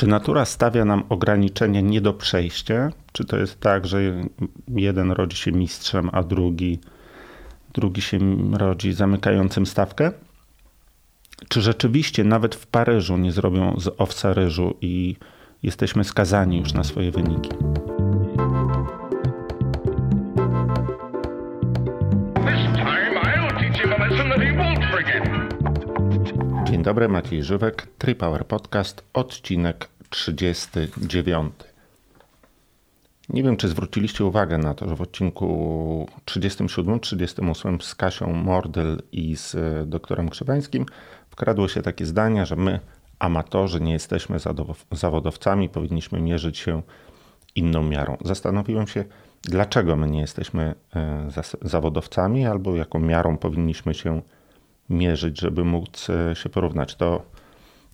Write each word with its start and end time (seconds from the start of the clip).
Czy 0.00 0.06
natura 0.06 0.44
stawia 0.44 0.84
nam 0.84 1.04
ograniczenia 1.08 1.80
nie 1.80 2.00
do 2.00 2.12
przejścia? 2.12 2.92
Czy 3.12 3.24
to 3.24 3.36
jest 3.36 3.60
tak, 3.60 3.86
że 3.86 4.00
jeden 4.68 5.10
rodzi 5.10 5.36
się 5.36 5.52
mistrzem, 5.52 6.10
a 6.12 6.22
drugi, 6.22 6.78
drugi 7.74 8.00
się 8.00 8.18
rodzi 8.52 8.92
zamykającym 8.92 9.66
stawkę? 9.66 10.12
Czy 11.48 11.60
rzeczywiście 11.60 12.24
nawet 12.24 12.54
w 12.54 12.66
Paryżu 12.66 13.16
nie 13.16 13.32
zrobią 13.32 13.80
z 13.80 13.88
owca 13.98 14.32
ryżu 14.32 14.76
i 14.80 15.16
jesteśmy 15.62 16.04
skazani 16.04 16.58
już 16.58 16.72
na 16.72 16.84
swoje 16.84 17.10
wyniki? 17.10 17.50
Dzień 26.80 26.84
dobry, 26.84 27.08
Maciej 27.08 27.44
Żywek, 27.44 27.86
Tripower 27.98 28.46
Podcast, 28.46 29.04
odcinek 29.12 29.88
39. 30.10 31.52
Nie 33.28 33.42
wiem, 33.42 33.56
czy 33.56 33.68
zwróciliście 33.68 34.24
uwagę 34.24 34.58
na 34.58 34.74
to, 34.74 34.88
że 34.88 34.96
w 34.96 35.02
odcinku 35.02 36.08
37-38 36.26 37.82
z 37.82 37.94
Kasią 37.94 38.32
Mordyl 38.32 39.02
i 39.12 39.36
z 39.36 39.54
e, 39.54 39.86
doktorem 39.86 40.28
Krzywańskim 40.28 40.86
wkradło 41.30 41.68
się 41.68 41.82
takie 41.82 42.06
zdania, 42.06 42.44
że 42.44 42.56
my, 42.56 42.80
amatorzy, 43.18 43.80
nie 43.80 43.92
jesteśmy 43.92 44.36
zawodowcami, 44.92 45.68
powinniśmy 45.68 46.20
mierzyć 46.20 46.58
się 46.58 46.82
inną 47.54 47.82
miarą. 47.82 48.16
Zastanowiłem 48.24 48.86
się, 48.86 49.04
dlaczego 49.42 49.96
my 49.96 50.10
nie 50.10 50.20
jesteśmy 50.20 50.74
e, 50.96 51.28
zawodowcami, 51.62 52.46
albo 52.46 52.76
jaką 52.76 52.98
miarą 52.98 53.36
powinniśmy 53.36 53.94
się 53.94 54.10
mierzyć, 54.10 54.39
żeby 55.32 55.64
móc 55.64 56.10
e, 56.10 56.36
się 56.36 56.48
porównać. 56.48 56.94
To 56.94 57.22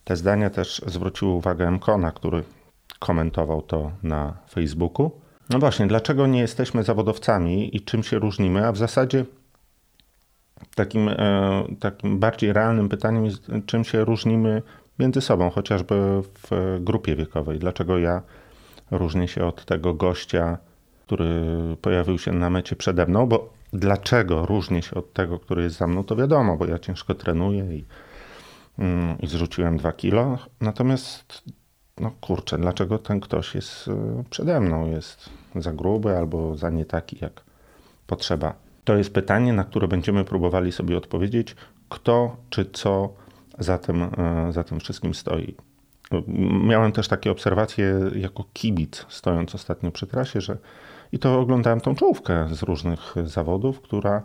te 0.05 0.17
zdania 0.17 0.51
też 0.51 0.83
zwróciły 0.87 1.33
uwagę 1.33 1.71
Mkona, 1.71 2.13
który 2.13 2.43
komentował 2.99 3.63
to 3.63 3.91
na 4.03 4.37
Facebooku. 4.51 5.11
No 5.51 5.59
właśnie, 5.59 5.87
dlaczego 5.87 6.27
nie 6.27 6.41
jesteśmy 6.41 6.83
zawodowcami 6.83 7.77
i 7.77 7.81
czym 7.81 8.03
się 8.03 8.19
różnimy? 8.19 8.67
A 8.67 8.73
w 8.73 8.77
zasadzie 8.77 9.25
takim, 10.75 11.09
e, 11.09 11.65
takim 11.81 12.19
bardziej 12.19 12.53
realnym 12.53 12.89
pytaniem 12.89 13.25
jest, 13.25 13.51
czym 13.67 13.85
się 13.85 14.05
różnimy 14.05 14.63
między 14.99 15.21
sobą, 15.21 15.51
chociażby 15.51 16.23
w 16.23 16.79
grupie 16.81 17.17
wiekowej. 17.17 17.59
Dlaczego 17.59 17.99
ja 17.99 18.23
różnię 18.91 19.29
się 19.29 19.47
od 19.47 19.65
tego 19.65 19.95
gościa, 19.95 20.59
który 21.07 21.45
pojawił 21.83 22.19
się 22.19 22.33
na 22.33 22.51
mecie 22.51 22.77
przede 22.77 23.07
mną, 23.07 23.27
bo 23.27 23.56
dlaczego 23.77 24.47
różnię 24.47 24.83
się 24.83 24.95
od 24.95 25.13
tego, 25.13 25.39
który 25.39 25.63
jest 25.63 25.77
za 25.77 25.87
mną, 25.87 26.05
to 26.05 26.17
wiadomo, 26.17 26.57
bo 26.57 26.67
ja 26.67 26.79
ciężko 26.79 27.15
trenuję 27.15 27.77
i, 27.77 27.85
mm, 28.79 29.19
i 29.19 29.27
zrzuciłem 29.27 29.77
dwa 29.77 29.93
kilo. 29.93 30.39
Natomiast, 30.61 31.43
no 32.01 32.11
kurczę, 32.21 32.59
dlaczego 32.59 32.99
ten 32.99 33.21
ktoś 33.21 33.55
jest 33.55 33.89
e, 33.89 34.25
przede 34.31 34.61
mną? 34.61 34.87
Jest 34.87 35.31
za 35.57 35.73
gruby 35.73 36.17
albo 36.17 36.57
za 36.57 36.71
nie 36.71 36.85
taki, 36.85 37.19
jak 37.21 37.45
potrzeba. 38.07 38.55
To 38.85 38.97
jest 38.97 39.13
pytanie, 39.13 39.53
na 39.53 39.65
które 39.65 39.89
będziemy 39.89 40.25
próbowali 40.25 40.73
sobie 40.73 40.97
odpowiedzieć, 40.97 41.57
kto 41.89 42.37
czy 42.51 42.71
co 42.73 43.15
za 43.59 43.79
tym, 43.79 44.03
e, 44.03 44.53
za 44.53 44.65
tym 44.65 44.81
wszystkim 44.81 45.15
stoi. 45.15 45.55
Miałem 46.65 46.93
też 46.93 47.09
takie 47.09 47.31
obserwacje 47.31 48.01
jako 48.17 48.45
kibic, 48.53 49.07
stojąc 49.09 49.55
ostatnio 49.55 49.91
przy 49.91 50.07
trasie, 50.07 50.41
że 50.41 50.59
i 51.17 51.19
to 51.19 51.41
oglądałem 51.41 51.81
tą 51.81 51.95
czołówkę 51.95 52.49
z 52.55 52.63
różnych 52.63 53.15
zawodów, 53.25 53.81
która 53.81 54.23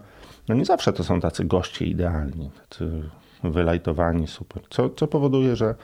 no 0.47 0.55
nie 0.55 0.65
zawsze 0.65 0.93
to 0.93 1.03
są 1.03 1.21
tacy 1.21 1.45
goście 1.45 1.85
idealni, 1.85 2.51
tacy 2.69 3.09
wylajtowani, 3.43 4.27
super. 4.27 4.63
Co, 4.69 4.89
co 4.89 5.07
powoduje, 5.07 5.55
że, 5.55 5.75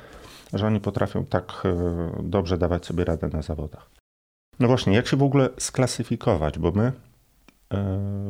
że 0.53 0.67
oni 0.67 0.79
potrafią 0.79 1.25
tak 1.25 1.63
e, 1.65 2.23
dobrze 2.23 2.57
dawać 2.57 2.85
sobie 2.85 3.05
radę 3.05 3.29
na 3.33 3.41
zawodach. 3.41 3.89
No 4.59 4.67
właśnie, 4.67 4.95
jak 4.95 5.07
się 5.07 5.17
w 5.17 5.23
ogóle 5.23 5.49
sklasyfikować, 5.57 6.59
bo 6.59 6.71
my, 6.71 6.91
e, 7.73 7.77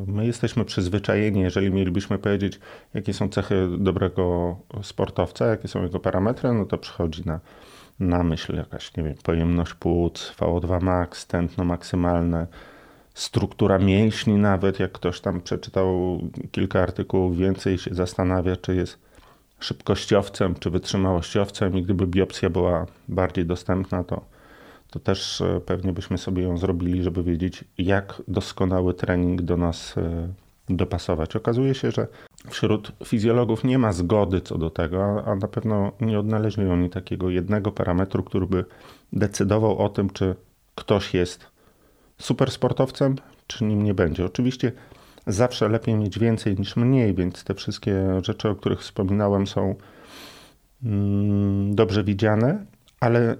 my 0.06 0.26
jesteśmy 0.26 0.64
przyzwyczajeni, 0.64 1.40
jeżeli 1.40 1.70
mielibyśmy 1.70 2.18
powiedzieć, 2.18 2.60
jakie 2.94 3.14
są 3.14 3.28
cechy 3.28 3.68
dobrego 3.78 4.56
sportowca, 4.82 5.46
jakie 5.46 5.68
są 5.68 5.82
jego 5.82 6.00
parametry, 6.00 6.52
no 6.52 6.64
to 6.64 6.78
przychodzi 6.78 7.22
na, 7.26 7.40
na 8.00 8.22
myśl 8.22 8.56
jakaś, 8.56 8.96
nie 8.96 9.02
wiem, 9.02 9.14
pojemność 9.22 9.74
płuc, 9.74 10.34
VO2 10.38 10.82
max, 10.82 11.26
tętno 11.26 11.64
maksymalne, 11.64 12.46
struktura 13.14 13.78
mięśni 13.78 14.34
nawet, 14.34 14.80
jak 14.80 14.92
ktoś 14.92 15.20
tam 15.20 15.40
przeczytał 15.40 16.20
kilka 16.52 16.82
artykułów 16.82 17.36
więcej 17.36 17.78
się 17.78 17.94
zastanawia, 17.94 18.56
czy 18.56 18.76
jest 18.76 18.98
szybkościowcem, 19.60 20.54
czy 20.54 20.70
wytrzymałościowcem 20.70 21.78
i 21.78 21.82
gdyby 21.82 22.06
biopsja 22.06 22.50
była 22.50 22.86
bardziej 23.08 23.46
dostępna, 23.46 24.04
to, 24.04 24.24
to 24.90 24.98
też 24.98 25.40
e, 25.40 25.60
pewnie 25.60 25.92
byśmy 25.92 26.18
sobie 26.18 26.42
ją 26.42 26.58
zrobili, 26.58 27.02
żeby 27.02 27.22
wiedzieć, 27.22 27.64
jak 27.78 28.22
doskonały 28.28 28.94
trening 28.94 29.42
do 29.42 29.56
nas 29.56 29.98
e, 29.98 30.28
dopasować. 30.70 31.36
Okazuje 31.36 31.74
się, 31.74 31.90
że 31.90 32.06
wśród 32.48 32.92
fizjologów 33.04 33.64
nie 33.64 33.78
ma 33.78 33.92
zgody 33.92 34.40
co 34.40 34.58
do 34.58 34.70
tego, 34.70 35.24
a 35.26 35.34
na 35.34 35.48
pewno 35.48 35.92
nie 36.00 36.18
odnaleźli 36.18 36.66
oni 36.66 36.90
takiego 36.90 37.30
jednego 37.30 37.72
parametru, 37.72 38.22
który 38.22 38.46
by 38.46 38.64
decydował 39.12 39.78
o 39.78 39.88
tym, 39.88 40.10
czy 40.10 40.34
ktoś 40.74 41.14
jest 41.14 41.46
super 42.18 42.50
sportowcem, 42.50 43.16
czy 43.46 43.64
nim 43.64 43.82
nie 43.82 43.94
będzie. 43.94 44.24
Oczywiście 44.24 44.72
zawsze 45.26 45.68
lepiej 45.68 45.94
mieć 45.94 46.18
więcej 46.18 46.56
niż 46.58 46.76
mniej, 46.76 47.14
więc 47.14 47.44
te 47.44 47.54
wszystkie 47.54 48.20
rzeczy, 48.22 48.48
o 48.48 48.54
których 48.54 48.80
wspominałem, 48.80 49.46
są 49.46 49.74
mm, 50.82 51.74
dobrze 51.74 52.04
widziane, 52.04 52.66
ale 53.00 53.36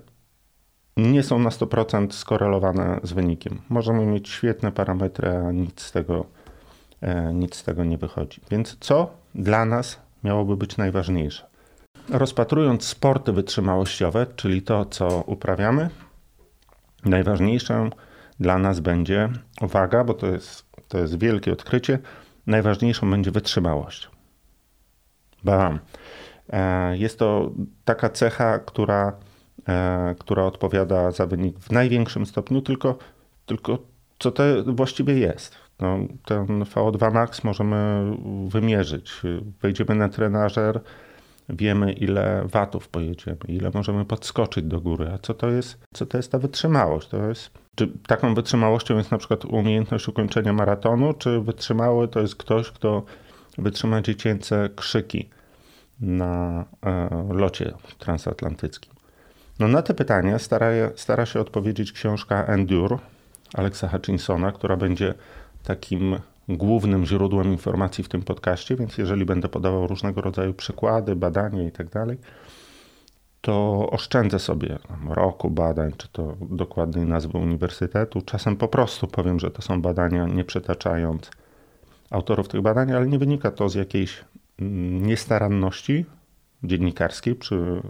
nie 0.97 1.23
są 1.23 1.39
na 1.39 1.51
100% 1.51 2.13
skorelowane 2.13 3.01
z 3.03 3.13
wynikiem. 3.13 3.61
Możemy 3.69 4.07
mieć 4.07 4.29
świetne 4.29 4.73
parametry, 4.73 5.29
a 5.31 5.53
nic 5.53 5.81
z 5.81 5.93
tego, 5.93 6.25
e, 6.25 6.38
nic 7.35 7.57
z 7.57 7.65
tego 7.65 7.85
nie 7.85 7.99
wychodzi. 7.99 8.41
Więc 8.51 8.77
co 8.81 9.11
dla 9.35 9.65
nas 9.65 10.01
miałoby 10.25 10.57
być 10.57 10.77
najważniejsze? 10.77 11.47
Rozpatrując 12.09 12.85
sporty 12.85 13.33
wytrzymałościowe, 13.33 14.27
czyli 14.37 14.63
to, 14.63 14.85
co 14.85 15.23
uprawiamy, 15.27 15.91
najważniejszą 17.05 17.91
dla 18.41 18.59
nas 18.59 18.81
będzie, 18.81 19.29
uwaga, 19.61 20.05
bo 20.05 20.15
to 20.15 20.27
jest, 20.27 20.67
to 20.89 20.99
jest 20.99 21.19
wielkie 21.19 21.53
odkrycie, 21.53 21.99
najważniejszą 22.47 23.11
będzie 23.11 23.31
wytrzymałość. 23.31 24.11
Bam. 25.45 25.79
E, 26.51 26.97
jest 26.99 27.19
to 27.19 27.51
taka 27.85 28.09
cecha, 28.11 28.59
która, 28.59 29.13
e, 29.69 30.15
która 30.19 30.45
odpowiada 30.45 31.11
za 31.11 31.27
wynik 31.27 31.59
w 31.59 31.71
największym 31.71 32.27
stopniu, 32.27 32.63
tylko, 32.63 32.99
tylko 33.47 33.79
co 34.19 34.31
to 34.31 34.43
właściwie 34.67 35.19
jest. 35.19 35.68
No, 35.81 35.99
ten 36.25 36.47
VO2 36.47 37.13
max 37.13 37.45
możemy 37.45 38.11
wymierzyć. 38.49 39.23
Wejdziemy 39.63 39.95
na 39.95 40.09
trenażer, 40.09 40.81
wiemy 41.49 41.93
ile 41.93 42.43
watów 42.45 42.89
pojedziemy, 42.89 43.39
ile 43.49 43.71
możemy 43.75 44.05
podskoczyć 44.05 44.65
do 44.65 44.81
góry. 44.81 45.11
A 45.15 45.19
co 45.19 45.35
to 45.35 45.51
jest, 45.51 45.79
co 45.95 46.07
to 46.07 46.17
jest 46.17 46.33
ta 46.33 46.39
wytrzymałość? 46.39 47.09
To 47.09 47.29
jest 47.29 47.51
czy 47.79 47.89
taką 48.07 48.35
wytrzymałością 48.35 48.97
jest 48.97 49.11
na 49.11 49.19
przykład 49.19 49.45
umiejętność 49.45 50.09
ukończenia 50.09 50.53
maratonu, 50.53 51.15
czy 51.15 51.41
wytrzymały 51.41 52.09
to 52.09 52.21
jest 52.21 52.37
ktoś, 52.37 52.71
kto 52.71 53.03
wytrzyma 53.59 54.03
dziecięce 54.03 54.69
krzyki 54.77 55.29
na 56.01 56.65
e, 56.87 57.09
locie 57.31 57.73
transatlantyckim? 57.99 58.93
No 59.59 59.69
na 59.69 59.83
te 59.83 59.95
pytania 59.95 60.39
stara, 60.39 60.67
stara 60.97 61.27
się 61.27 61.41
odpowiedzieć 61.41 61.93
książka 61.93 62.45
Endure 62.45 62.99
Alexa 63.55 63.89
Hutchinsona, 63.89 64.53
która 64.53 64.77
będzie 64.77 65.15
takim 65.63 66.19
głównym 66.49 67.07
źródłem 67.07 67.53
informacji 67.53 68.05
w 68.05 68.09
tym 68.09 68.23
podcaście, 68.23 68.77
więc 68.77 68.99
jeżeli 68.99 69.25
będę 69.25 69.49
podawał 69.49 69.87
różnego 69.87 70.21
rodzaju 70.21 70.55
przykłady, 70.55 71.17
badania 71.17 71.63
itd., 71.63 72.07
tak 72.07 72.19
to 73.41 73.89
oszczędzę 73.91 74.39
sobie 74.39 74.79
roku 75.09 75.51
badań, 75.51 75.93
czy 75.97 76.09
to 76.09 76.37
dokładnej 76.41 77.05
nazwy 77.07 77.39
uniwersytetu. 77.39 78.23
Czasem 78.23 78.57
po 78.57 78.69
prostu 78.69 79.07
powiem, 79.07 79.41
że 79.41 79.51
to 79.51 79.63
są 79.63 79.83
badania, 79.83 80.27
nie 80.27 80.45
przytaczając 80.45 81.31
autorów 82.11 82.49
tych 82.49 82.61
badań, 82.61 82.93
ale 82.93 83.07
nie 83.07 83.19
wynika 83.19 83.51
to 83.51 83.69
z 83.69 83.75
jakiejś 83.75 84.25
mm, 84.61 85.07
niestaranności 85.07 86.05
dziennikarskiej 86.65 87.35
przy, 87.35 87.83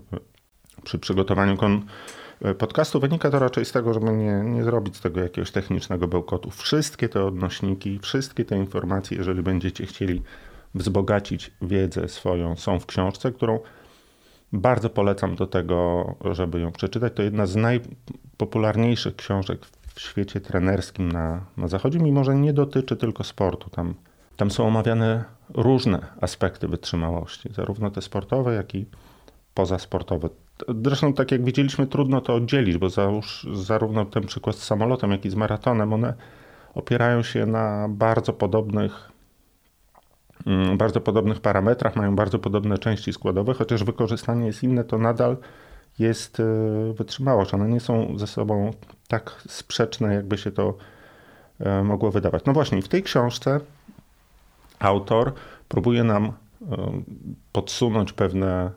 przy 0.84 0.98
przygotowaniu 0.98 1.56
kon, 1.56 1.82
podcastu. 2.58 3.00
Wynika 3.00 3.30
to 3.30 3.38
raczej 3.38 3.64
z 3.64 3.72
tego, 3.72 3.94
żeby 3.94 4.12
nie, 4.12 4.42
nie 4.44 4.64
zrobić 4.64 4.96
z 4.96 5.00
tego 5.00 5.20
jakiegoś 5.20 5.50
technicznego 5.50 6.08
bełkotu. 6.08 6.50
Wszystkie 6.50 7.08
te 7.08 7.24
odnośniki, 7.24 7.98
wszystkie 7.98 8.44
te 8.44 8.58
informacje, 8.58 9.16
jeżeli 9.16 9.42
będziecie 9.42 9.86
chcieli 9.86 10.22
wzbogacić 10.74 11.50
wiedzę 11.62 12.08
swoją, 12.08 12.56
są 12.56 12.80
w 12.80 12.86
książce, 12.86 13.32
którą 13.32 13.60
bardzo 14.52 14.90
polecam 14.90 15.36
do 15.36 15.46
tego, 15.46 16.06
żeby 16.32 16.60
ją 16.60 16.72
przeczytać. 16.72 17.12
To 17.16 17.22
jedna 17.22 17.46
z 17.46 17.56
najpopularniejszych 17.56 19.16
książek 19.16 19.66
w 19.94 20.00
świecie 20.00 20.40
trenerskim 20.40 21.12
na, 21.12 21.44
na 21.56 21.68
Zachodzie, 21.68 21.98
mimo 21.98 22.24
że 22.24 22.34
nie 22.34 22.52
dotyczy 22.52 22.96
tylko 22.96 23.24
sportu. 23.24 23.70
Tam, 23.70 23.94
tam 24.36 24.50
są 24.50 24.66
omawiane 24.66 25.24
różne 25.54 26.06
aspekty 26.20 26.68
wytrzymałości, 26.68 27.52
zarówno 27.52 27.90
te 27.90 28.02
sportowe, 28.02 28.54
jak 28.54 28.74
i 28.74 28.86
pozasportowe. 29.54 30.28
Zresztą, 30.84 31.12
tak 31.12 31.32
jak 31.32 31.44
widzieliśmy, 31.44 31.86
trudno 31.86 32.20
to 32.20 32.34
oddzielić, 32.34 32.78
bo 32.78 32.88
załóż, 32.90 33.46
zarówno 33.52 34.04
ten 34.04 34.26
przykład 34.26 34.56
z 34.56 34.62
samolotem, 34.62 35.10
jak 35.10 35.24
i 35.24 35.30
z 35.30 35.34
maratonem, 35.34 35.92
one 35.92 36.14
opierają 36.74 37.22
się 37.22 37.46
na 37.46 37.86
bardzo 37.88 38.32
podobnych, 38.32 39.10
mm, 40.46 40.78
bardzo 40.78 41.00
podobnych 41.00 41.40
parametrach, 41.40 41.96
mają 41.96 42.16
bardzo 42.16 42.38
podobne 42.38 42.78
części 42.78 43.12
składowe, 43.12 43.54
chociaż 43.54 43.84
wykorzystanie 43.84 44.46
jest 44.46 44.62
inne, 44.62 44.84
to 44.84 44.98
nadal 44.98 45.36
jest 45.98 46.40
e, 46.40 46.44
wytrzymałość. 46.92 47.54
One 47.54 47.68
nie 47.68 47.80
są 47.80 48.18
ze 48.18 48.26
sobą 48.26 48.70
tak 49.08 49.42
sprzeczne, 49.48 50.14
jakby 50.14 50.38
się 50.38 50.50
to 50.50 50.74
e, 51.60 51.82
mogło 51.82 52.10
wydawać. 52.10 52.44
No 52.46 52.52
właśnie, 52.52 52.82
w 52.82 52.88
tej 52.88 53.02
książce 53.02 53.60
autor 54.78 55.32
próbuje 55.68 56.04
nam 56.04 56.24
e, 56.24 56.32
podsunąć 57.52 58.12
pewne 58.12 58.70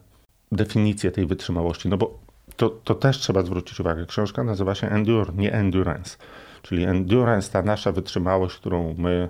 definicje 0.51 1.11
tej 1.11 1.25
wytrzymałości, 1.25 1.89
no 1.89 1.97
bo 1.97 2.19
to, 2.55 2.69
to 2.69 2.95
też 2.95 3.17
trzeba 3.17 3.43
zwrócić 3.43 3.79
uwagę. 3.79 4.05
Książka 4.05 4.43
nazywa 4.43 4.75
się 4.75 4.89
Endure, 4.89 5.33
nie 5.35 5.53
Endurance. 5.53 6.17
Czyli 6.61 6.83
endurance, 6.83 7.51
ta 7.51 7.61
nasza 7.61 7.91
wytrzymałość, 7.91 8.55
którą 8.55 8.95
my 8.97 9.29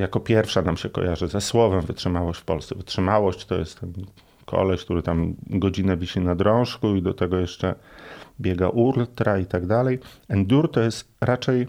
jako 0.00 0.20
pierwsza 0.20 0.62
nam 0.62 0.76
się 0.76 0.88
kojarzy 0.88 1.28
ze 1.28 1.40
słowem 1.40 1.80
wytrzymałość 1.80 2.40
w 2.40 2.44
Polsce. 2.44 2.74
Wytrzymałość 2.74 3.46
to 3.46 3.54
jest 3.54 3.80
ten 3.80 3.92
koleś, 4.44 4.84
który 4.84 5.02
tam 5.02 5.34
godzinę 5.46 5.96
wisi 5.96 6.20
na 6.20 6.34
drążku 6.34 6.96
i 6.96 7.02
do 7.02 7.14
tego 7.14 7.38
jeszcze 7.38 7.74
biega 8.40 8.68
ultra 8.68 9.38
i 9.38 9.46
tak 9.46 9.66
dalej. 9.66 9.98
Endure 10.28 10.68
to 10.68 10.80
jest 10.80 11.08
raczej 11.20 11.66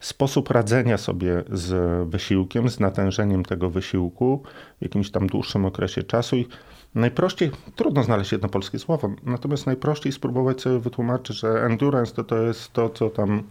sposób 0.00 0.50
radzenia 0.50 0.98
sobie 0.98 1.42
z 1.52 2.08
wysiłkiem, 2.08 2.68
z 2.68 2.80
natężeniem 2.80 3.44
tego 3.44 3.70
wysiłku 3.70 4.42
w 4.78 4.82
jakimś 4.82 5.10
tam 5.10 5.26
dłuższym 5.26 5.64
okresie 5.64 6.02
czasu 6.02 6.36
i 6.36 6.46
najprościej, 6.94 7.50
trudno 7.76 8.02
znaleźć 8.02 8.32
jedno 8.32 8.48
polskie 8.48 8.78
słowo, 8.78 9.10
natomiast 9.22 9.66
najprościej 9.66 10.12
spróbować 10.12 10.60
sobie 10.60 10.78
wytłumaczyć, 10.78 11.36
że 11.36 11.64
endurance 11.64 12.14
to, 12.14 12.24
to 12.24 12.36
jest 12.36 12.72
to, 12.72 12.88
co 12.88 13.10
tam 13.10 13.42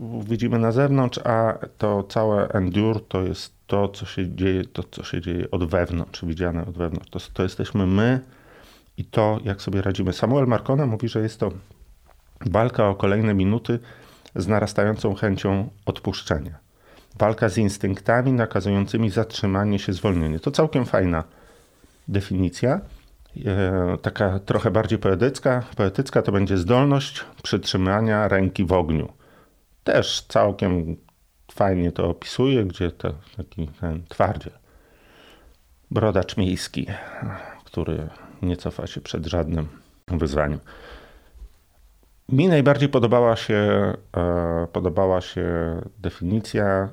widzimy 0.00 0.58
na 0.58 0.72
zewnątrz, 0.72 1.18
a 1.24 1.58
to 1.78 2.02
całe 2.02 2.48
endure 2.48 3.00
to 3.00 3.22
jest 3.22 3.52
to, 3.66 3.88
co 3.88 4.06
się 4.06 4.34
dzieje, 4.36 4.64
to, 4.64 4.82
co 4.90 5.04
się 5.04 5.20
dzieje 5.20 5.50
od 5.50 5.64
wewnątrz, 5.64 6.24
widziane 6.24 6.66
od 6.66 6.78
wewnątrz. 6.78 7.10
To, 7.10 7.18
to 7.34 7.42
jesteśmy 7.42 7.86
my 7.86 8.20
i 8.96 9.04
to, 9.04 9.38
jak 9.44 9.62
sobie 9.62 9.82
radzimy. 9.82 10.12
Samuel 10.12 10.46
Marcona 10.46 10.86
mówi, 10.86 11.08
że 11.08 11.20
jest 11.20 11.40
to 11.40 11.50
walka 12.46 12.88
o 12.88 12.94
kolejne 12.94 13.34
minuty 13.34 13.78
z 14.36 14.48
narastającą 14.48 15.14
chęcią 15.14 15.68
odpuszczenia. 15.86 16.58
Walka 17.18 17.48
z 17.48 17.58
instynktami 17.58 18.32
nakazującymi 18.32 19.10
zatrzymanie 19.10 19.78
się, 19.78 19.92
zwolnienie. 19.92 20.40
To 20.40 20.50
całkiem 20.50 20.84
fajna 20.84 21.24
definicja. 22.10 22.80
E, 23.46 23.96
taka 24.02 24.38
trochę 24.38 24.70
bardziej 24.70 24.98
poetycka. 24.98 25.62
Poetycka 25.76 26.22
to 26.22 26.32
będzie 26.32 26.56
zdolność 26.56 27.24
przytrzymania 27.42 28.28
ręki 28.28 28.64
w 28.64 28.72
ogniu. 28.72 29.12
Też 29.84 30.22
całkiem 30.28 30.96
fajnie 31.52 31.92
to 31.92 32.08
opisuje, 32.08 32.64
gdzie 32.64 32.90
to 32.90 33.14
taki 33.36 33.68
ten 33.80 34.02
twardziel, 34.08 34.52
brodacz 35.90 36.36
miejski, 36.36 36.86
który 37.64 38.08
nie 38.42 38.56
cofa 38.56 38.86
się 38.86 39.00
przed 39.00 39.26
żadnym 39.26 39.68
wyzwaniem. 40.08 40.60
Mi 42.28 42.48
najbardziej 42.48 42.88
podobała 42.88 43.36
się, 43.36 43.92
e, 44.16 44.66
podobała 44.72 45.20
się 45.20 45.46
definicja 45.98 46.88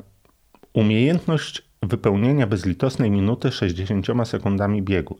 umiejętność 0.74 1.67
wypełnienia 1.88 2.48
bezlitosnej 2.48 3.12
minuty 3.12 3.52
60 3.52 4.06
sekundami 4.24 4.82
biegu. 4.82 5.18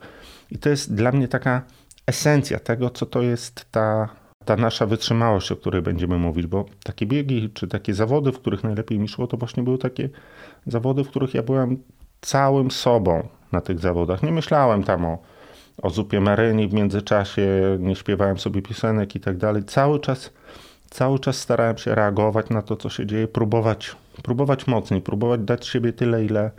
I 0.50 0.58
to 0.58 0.68
jest 0.68 0.94
dla 0.94 1.12
mnie 1.12 1.28
taka 1.28 1.62
esencja 2.06 2.58
tego, 2.58 2.90
co 2.90 3.06
to 3.06 3.22
jest 3.22 3.66
ta 3.70 4.08
ta 4.48 4.56
nasza 4.56 4.86
wytrzymałość, 4.86 5.52
o 5.52 5.56
której 5.56 5.82
będziemy 5.82 6.18
mówić, 6.18 6.46
bo 6.46 6.64
takie 6.84 7.06
biegi 7.06 7.50
czy 7.54 7.68
takie 7.68 7.94
zawody, 7.94 8.32
w 8.32 8.38
których 8.38 8.64
najlepiej 8.64 8.98
mi 8.98 9.08
szło, 9.08 9.26
to 9.26 9.36
właśnie 9.36 9.62
były 9.62 9.78
takie 9.78 10.08
zawody, 10.66 11.04
w 11.04 11.08
których 11.08 11.34
ja 11.34 11.42
byłem 11.42 11.82
całym 12.20 12.70
sobą 12.70 13.28
na 13.52 13.60
tych 13.60 13.78
zawodach. 13.78 14.22
Nie 14.22 14.32
myślałem 14.32 14.82
tam 14.84 15.04
o, 15.04 15.18
o 15.82 15.90
zupie 15.90 16.20
maryni 16.20 16.68
w 16.68 16.72
międzyczasie, 16.72 17.48
nie 17.80 17.96
śpiewałem 17.96 18.38
sobie 18.38 18.62
piosenek 18.62 19.16
i 19.16 19.20
tak 19.20 19.36
dalej. 19.36 19.64
Cały 19.64 20.00
czas, 20.00 20.32
cały 20.90 21.18
czas 21.18 21.38
starałem 21.38 21.78
się 21.78 21.94
reagować 21.94 22.50
na 22.50 22.62
to, 22.62 22.76
co 22.76 22.90
się 22.90 23.06
dzieje, 23.06 23.28
próbować, 23.28 23.96
próbować 24.22 24.66
mocniej, 24.66 25.00
próbować 25.00 25.40
dać 25.40 25.66
siebie 25.66 25.92
tyle, 25.92 26.24
ile, 26.24 26.50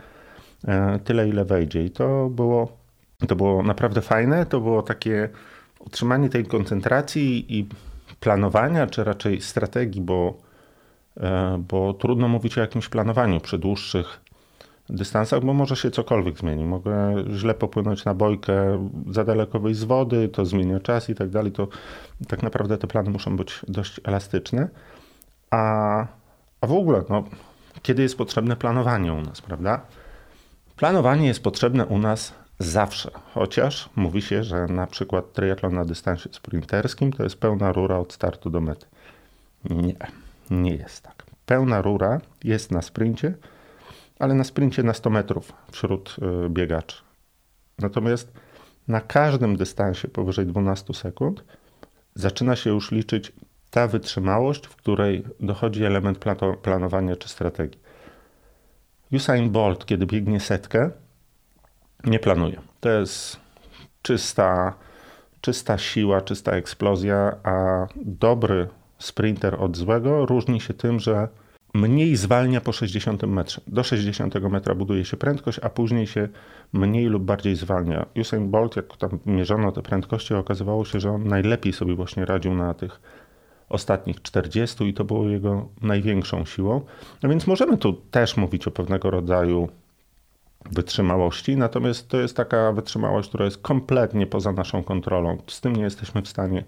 e, 0.68 0.98
tyle, 0.98 1.28
ile 1.28 1.44
wejdzie. 1.44 1.84
I 1.84 1.90
to 1.90 2.28
było, 2.30 2.72
to 3.28 3.36
było 3.36 3.62
naprawdę 3.62 4.00
fajne, 4.00 4.46
to 4.46 4.60
było 4.60 4.82
takie 4.82 5.28
utrzymanie 5.78 6.28
tej 6.28 6.44
koncentracji 6.44 7.58
i 7.58 7.68
planowania, 8.20 8.86
czy 8.86 9.04
raczej 9.04 9.40
strategii, 9.40 10.00
bo, 10.00 10.38
e, 11.16 11.62
bo 11.68 11.94
trudno 11.94 12.28
mówić 12.28 12.58
o 12.58 12.60
jakimś 12.60 12.88
planowaniu 12.88 13.40
przy 13.40 13.58
dłuższych 13.58 14.20
dystansach, 14.92 15.44
bo 15.44 15.54
może 15.54 15.76
się 15.76 15.90
cokolwiek 15.90 16.38
zmieni. 16.38 16.64
Mogę 16.64 17.14
źle 17.36 17.54
popłynąć 17.54 18.04
na 18.04 18.14
bojkę, 18.14 18.88
za 19.10 19.24
daleko 19.24 19.60
wyjść 19.60 19.80
z 19.80 19.84
wody, 19.84 20.28
to 20.28 20.44
zmienia 20.44 20.80
czas 20.80 21.10
i 21.10 21.14
tak 21.14 21.28
dalej. 21.28 21.52
To 21.52 21.68
tak 22.28 22.42
naprawdę 22.42 22.78
te 22.78 22.86
plany 22.86 23.10
muszą 23.10 23.36
być 23.36 23.60
dość 23.68 24.00
elastyczne. 24.04 24.68
A, 25.50 26.06
a 26.60 26.66
w 26.66 26.72
ogóle, 26.72 27.02
no, 27.08 27.24
kiedy 27.82 28.02
jest 28.02 28.18
potrzebne 28.18 28.56
planowanie 28.56 29.12
u 29.12 29.20
nas, 29.20 29.40
prawda? 29.40 29.80
Planowanie 30.76 31.26
jest 31.26 31.42
potrzebne 31.42 31.86
u 31.86 31.98
nas 31.98 32.34
Zawsze, 32.60 33.10
chociaż 33.34 33.90
mówi 33.96 34.22
się, 34.22 34.44
że 34.44 34.66
na 34.66 34.86
przykład 34.86 35.32
triatlon 35.32 35.74
na 35.74 35.84
dystansie 35.84 36.28
sprinterskim 36.32 37.12
to 37.12 37.22
jest 37.22 37.36
pełna 37.36 37.72
rura 37.72 37.98
od 37.98 38.12
startu 38.12 38.50
do 38.50 38.60
mety. 38.60 38.86
Nie, 39.70 39.94
nie 40.50 40.74
jest 40.74 41.02
tak. 41.02 41.26
Pełna 41.46 41.82
rura 41.82 42.20
jest 42.44 42.70
na 42.70 42.82
sprincie, 42.82 43.34
ale 44.18 44.34
na 44.34 44.44
sprincie 44.44 44.82
na 44.82 44.94
100 44.94 45.10
metrów 45.10 45.52
wśród 45.72 46.16
y, 46.46 46.50
biegaczy. 46.50 47.02
Natomiast 47.78 48.32
na 48.88 49.00
każdym 49.00 49.56
dystansie 49.56 50.08
powyżej 50.08 50.46
12 50.46 50.94
sekund 50.94 51.44
zaczyna 52.14 52.56
się 52.56 52.70
już 52.70 52.90
liczyć 52.90 53.32
ta 53.70 53.86
wytrzymałość, 53.86 54.66
w 54.66 54.76
której 54.76 55.24
dochodzi 55.40 55.84
element 55.84 56.24
planowania 56.62 57.16
czy 57.16 57.28
strategii. 57.28 57.80
Usain 59.12 59.50
Bolt, 59.50 59.86
kiedy 59.86 60.06
biegnie 60.06 60.40
setkę, 60.40 60.90
nie 62.04 62.18
planuję. 62.18 62.60
To 62.80 62.88
jest 62.88 63.40
czysta, 64.02 64.74
czysta 65.40 65.78
siła, 65.78 66.20
czysta 66.20 66.52
eksplozja, 66.52 67.36
a 67.42 67.86
dobry 67.96 68.68
sprinter 68.98 69.56
od 69.62 69.76
złego 69.76 70.26
różni 70.26 70.60
się 70.60 70.74
tym, 70.74 71.00
że 71.00 71.28
mniej 71.74 72.16
zwalnia 72.16 72.60
po 72.60 72.72
60 72.72 73.22
metrze. 73.22 73.60
Do 73.66 73.82
60 73.82 74.34
metra 74.34 74.74
buduje 74.74 75.04
się 75.04 75.16
prędkość, 75.16 75.58
a 75.62 75.68
później 75.68 76.06
się 76.06 76.28
mniej 76.72 77.06
lub 77.06 77.22
bardziej 77.22 77.56
zwalnia. 77.56 78.06
Usain 78.20 78.50
Bolt, 78.50 78.76
jak 78.76 78.96
tam 78.96 79.18
mierzono 79.26 79.72
te 79.72 79.82
prędkości, 79.82 80.34
okazywało 80.34 80.84
się, 80.84 81.00
że 81.00 81.10
on 81.10 81.28
najlepiej 81.28 81.72
sobie 81.72 81.94
właśnie 81.94 82.24
radził 82.24 82.54
na 82.54 82.74
tych 82.74 83.00
ostatnich 83.70 84.22
40 84.22 84.84
i 84.84 84.94
to 84.94 85.04
było 85.04 85.28
jego 85.28 85.68
największą 85.82 86.44
siłą. 86.44 86.80
No 87.22 87.28
więc 87.28 87.46
możemy 87.46 87.78
tu 87.78 87.92
też 87.92 88.36
mówić 88.36 88.66
o 88.66 88.70
pewnego 88.70 89.10
rodzaju 89.10 89.68
wytrzymałości, 90.72 91.56
natomiast 91.56 92.08
to 92.08 92.16
jest 92.20 92.36
taka 92.36 92.72
wytrzymałość, 92.72 93.28
która 93.28 93.44
jest 93.44 93.58
kompletnie 93.58 94.26
poza 94.26 94.52
naszą 94.52 94.82
kontrolą. 94.82 95.38
Z 95.46 95.60
tym 95.60 95.76
nie 95.76 95.82
jesteśmy 95.82 96.22
w 96.22 96.28
stanie 96.28 96.64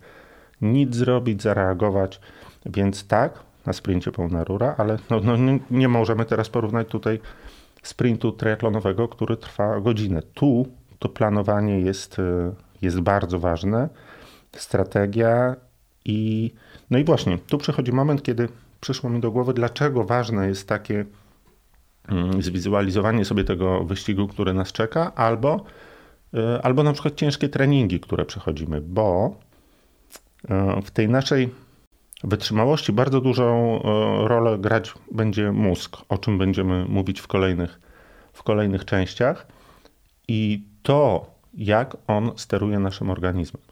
nic 0.60 0.94
zrobić, 0.94 1.42
zareagować, 1.42 2.20
więc 2.66 3.06
tak, 3.06 3.42
na 3.66 3.72
sprincie 3.72 4.12
pełna 4.12 4.44
rura, 4.44 4.74
ale 4.78 4.98
no, 5.10 5.20
no 5.20 5.36
nie, 5.36 5.58
nie, 5.70 5.88
możemy 5.88 6.24
teraz 6.24 6.48
porównać 6.48 6.88
tutaj 6.88 7.20
sprintu 7.82 8.32
triatlonowego, 8.32 9.08
który 9.08 9.36
trwa 9.36 9.80
godzinę. 9.80 10.22
Tu 10.34 10.66
to 10.98 11.08
planowanie 11.08 11.80
jest, 11.80 12.18
y, 12.18 12.22
jest 12.82 13.00
bardzo 13.00 13.38
ważne, 13.38 13.88
strategia 14.56 15.56
i 16.04 16.52
no 16.92 16.98
i 16.98 17.04
właśnie, 17.04 17.38
tu 17.38 17.58
przychodzi 17.58 17.92
moment, 17.92 18.22
kiedy 18.22 18.48
przyszło 18.80 19.10
mi 19.10 19.20
do 19.20 19.30
głowy, 19.30 19.54
dlaczego 19.54 20.04
ważne 20.04 20.48
jest 20.48 20.68
takie 20.68 21.04
Mm, 22.08 22.42
zwizualizowanie 22.42 23.24
sobie 23.24 23.44
tego 23.44 23.84
wyścigu, 23.84 24.28
który 24.28 24.54
nas 24.54 24.72
czeka, 24.72 25.14
albo, 25.14 25.64
y, 26.34 26.62
albo 26.62 26.82
na 26.82 26.92
przykład 26.92 27.14
ciężkie 27.14 27.48
treningi, 27.48 28.00
które 28.00 28.24
przechodzimy, 28.24 28.80
bo 28.80 29.36
y, 30.44 30.82
w 30.82 30.90
tej 30.90 31.08
naszej 31.08 31.48
wytrzymałości 32.24 32.92
bardzo 32.92 33.20
dużą 33.20 33.76
y, 33.78 34.28
rolę 34.28 34.58
grać 34.58 34.94
będzie 35.10 35.52
mózg, 35.52 35.96
o 36.08 36.18
czym 36.18 36.38
będziemy 36.38 36.84
mówić 36.84 37.20
w 37.20 37.26
kolejnych, 37.26 37.80
w 38.32 38.42
kolejnych 38.42 38.84
częściach 38.84 39.46
i 40.28 40.64
to, 40.82 41.30
jak 41.54 41.96
on 42.06 42.32
steruje 42.36 42.78
naszym 42.78 43.10
organizmem. 43.10 43.62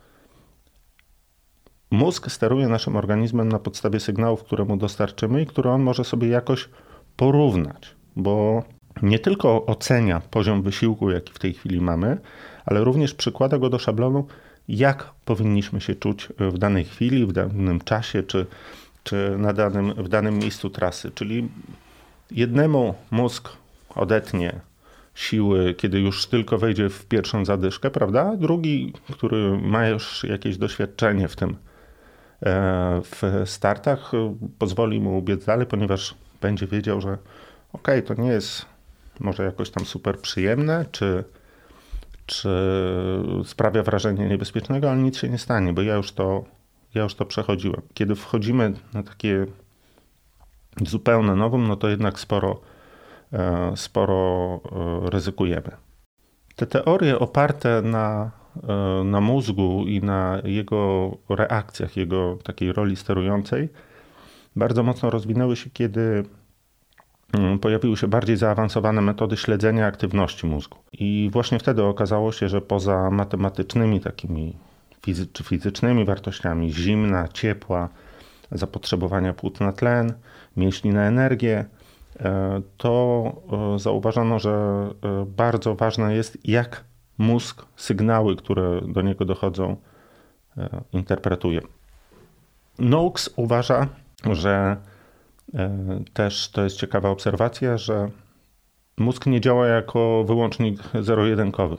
Mózg 1.90 2.30
steruje 2.30 2.68
naszym 2.68 2.96
organizmem 2.96 3.48
na 3.48 3.58
podstawie 3.58 4.00
sygnałów, 4.00 4.44
które 4.44 4.64
mu 4.64 4.76
dostarczymy 4.76 5.42
i 5.42 5.46
które 5.46 5.70
on 5.70 5.82
może 5.82 6.04
sobie 6.04 6.28
jakoś 6.28 6.68
porównać 7.16 8.00
bo 8.16 8.62
nie 9.02 9.18
tylko 9.18 9.66
ocenia 9.66 10.20
poziom 10.30 10.62
wysiłku, 10.62 11.10
jaki 11.10 11.32
w 11.32 11.38
tej 11.38 11.52
chwili 11.54 11.80
mamy, 11.80 12.18
ale 12.66 12.84
również 12.84 13.14
przykłada 13.14 13.58
go 13.58 13.70
do 13.70 13.78
szablonu, 13.78 14.26
jak 14.68 15.10
powinniśmy 15.24 15.80
się 15.80 15.94
czuć 15.94 16.28
w 16.38 16.58
danej 16.58 16.84
chwili, 16.84 17.26
w 17.26 17.32
danym 17.32 17.80
czasie, 17.80 18.22
czy, 18.22 18.46
czy 19.04 19.36
na 19.38 19.52
danym, 19.52 19.94
w 19.94 20.08
danym 20.08 20.38
miejscu 20.38 20.70
trasy. 20.70 21.10
Czyli 21.14 21.48
jednemu 22.30 22.94
mózg 23.10 23.48
odetnie 23.94 24.60
siły, 25.14 25.74
kiedy 25.74 26.00
już 26.00 26.26
tylko 26.26 26.58
wejdzie 26.58 26.88
w 26.88 27.06
pierwszą 27.06 27.44
zadyszkę, 27.44 27.90
prawda? 27.90 28.36
Drugi, 28.36 28.92
który 29.12 29.58
ma 29.58 29.88
już 29.88 30.24
jakieś 30.24 30.56
doświadczenie 30.56 31.28
w 31.28 31.36
tym, 31.36 31.56
w 33.04 33.42
startach, 33.44 34.12
pozwoli 34.58 35.00
mu 35.00 35.18
ubiec 35.18 35.44
dalej, 35.44 35.66
ponieważ 35.66 36.14
będzie 36.40 36.66
wiedział, 36.66 37.00
że 37.00 37.18
ok, 37.72 37.88
to 38.06 38.14
nie 38.14 38.28
jest 38.28 38.66
może 39.20 39.44
jakoś 39.44 39.70
tam 39.70 39.84
super 39.84 40.18
przyjemne, 40.18 40.84
czy, 40.92 41.24
czy 42.26 42.48
sprawia 43.44 43.82
wrażenie 43.82 44.28
niebezpiecznego, 44.28 44.90
ale 44.90 45.02
nic 45.02 45.18
się 45.18 45.28
nie 45.28 45.38
stanie, 45.38 45.72
bo 45.72 45.82
ja 45.82 45.94
już 45.94 46.12
to, 46.12 46.44
ja 46.94 47.02
już 47.02 47.14
to 47.14 47.24
przechodziłem. 47.24 47.82
Kiedy 47.94 48.14
wchodzimy 48.14 48.72
na 48.94 49.02
takie 49.02 49.46
zupełne 50.86 51.36
nowym, 51.36 51.68
no 51.68 51.76
to 51.76 51.88
jednak 51.88 52.20
sporo, 52.20 52.60
e, 53.32 53.72
sporo 53.76 54.60
e, 55.06 55.10
ryzykujemy. 55.10 55.70
Te 56.56 56.66
teorie 56.66 57.18
oparte 57.18 57.82
na, 57.82 58.30
e, 58.34 58.39
na 59.04 59.20
mózgu 59.20 59.84
i 59.86 60.00
na 60.00 60.38
jego 60.44 61.10
reakcjach, 61.28 61.96
jego 61.96 62.38
takiej 62.44 62.72
roli 62.72 62.96
sterującej, 62.96 63.68
bardzo 64.56 64.82
mocno 64.82 65.10
rozwinęły 65.10 65.56
się, 65.56 65.70
kiedy 65.70 66.24
mm, 67.32 67.58
pojawiły 67.58 67.96
się 67.96 68.08
bardziej 68.08 68.36
zaawansowane 68.36 69.00
metody 69.00 69.36
śledzenia 69.36 69.86
aktywności 69.86 70.46
mózgu. 70.46 70.78
I 70.92 71.30
właśnie 71.32 71.58
wtedy 71.58 71.82
okazało 71.82 72.32
się, 72.32 72.48
że 72.48 72.60
poza 72.60 73.10
matematycznymi 73.10 74.00
takimi 74.00 74.56
fizy 75.02 75.26
czy 75.26 75.44
fizycznymi 75.44 76.04
wartościami 76.04 76.72
zimna, 76.72 77.28
ciepła, 77.28 77.88
zapotrzebowania 78.52 79.32
płuc 79.32 79.60
na 79.60 79.72
tlen, 79.72 80.12
mięśni 80.56 80.90
na 80.90 81.04
energię, 81.04 81.64
e, 82.20 82.62
to 82.76 83.32
e, 83.74 83.78
zauważono, 83.78 84.38
że 84.38 84.50
e, 84.50 85.26
bardzo 85.26 85.74
ważne 85.74 86.14
jest, 86.14 86.38
jak 86.48 86.84
mózg 87.20 87.66
sygnały, 87.76 88.36
które 88.36 88.80
do 88.88 89.02
niego 89.02 89.24
dochodzą, 89.24 89.76
interpretuje. 90.92 91.60
Noakes 92.78 93.30
uważa, 93.36 93.86
że 94.32 94.76
też 96.12 96.50
to 96.50 96.64
jest 96.64 96.76
ciekawa 96.76 97.08
obserwacja, 97.08 97.78
że 97.78 98.10
mózg 98.98 99.26
nie 99.26 99.40
działa 99.40 99.66
jako 99.66 100.24
wyłącznik 100.24 100.82
zero-jedynkowy. 101.00 101.76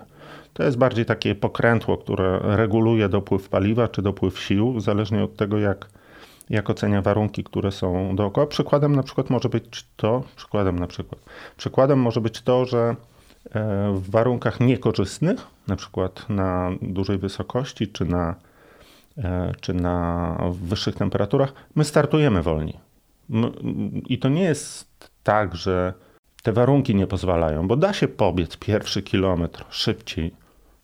To 0.53 0.63
jest 0.63 0.77
bardziej 0.77 1.05
takie 1.05 1.35
pokrętło, 1.35 1.97
które 1.97 2.39
reguluje 2.43 3.09
dopływ 3.09 3.49
paliwa 3.49 3.87
czy 3.87 4.01
dopływ 4.01 4.39
sił, 4.39 4.79
zależnie 4.79 5.23
od 5.23 5.35
tego, 5.35 5.57
jak 5.57 5.89
jak 6.49 6.69
ocenia 6.69 7.01
warunki, 7.01 7.43
które 7.43 7.71
są 7.71 8.15
dookoła. 8.15 8.47
Przykładem 8.47 8.95
na 8.95 9.03
przykład 9.03 9.29
może 9.29 9.49
być 9.49 9.87
to, 9.95 10.23
przykładem 10.35 10.79
na 10.79 10.87
przykład, 10.87 11.21
przykładem 11.57 11.99
może 11.99 12.21
być 12.21 12.41
to, 12.41 12.65
że 12.65 12.77
e, 12.79 12.95
w 13.93 14.09
warunkach 14.09 14.59
niekorzystnych, 14.59 15.47
na 15.67 15.75
przykład 15.75 16.29
na 16.29 16.71
dużej 16.81 17.17
wysokości 17.17 17.87
czy 17.87 18.05
na, 18.05 18.35
e, 19.17 19.51
czy 19.61 19.73
na 19.73 20.37
wyższych 20.51 20.95
temperaturach, 20.95 21.53
my 21.75 21.83
startujemy 21.83 22.43
wolniej. 22.43 22.79
I 24.05 24.19
to 24.19 24.29
nie 24.29 24.43
jest 24.43 24.87
tak, 25.23 25.55
że 25.55 25.93
te 26.43 26.53
warunki 26.53 26.95
nie 26.95 27.07
pozwalają, 27.07 27.67
bo 27.67 27.75
da 27.75 27.93
się 27.93 28.07
pobiec 28.07 28.57
pierwszy 28.57 29.03
kilometr 29.03 29.65
szybciej, 29.69 30.33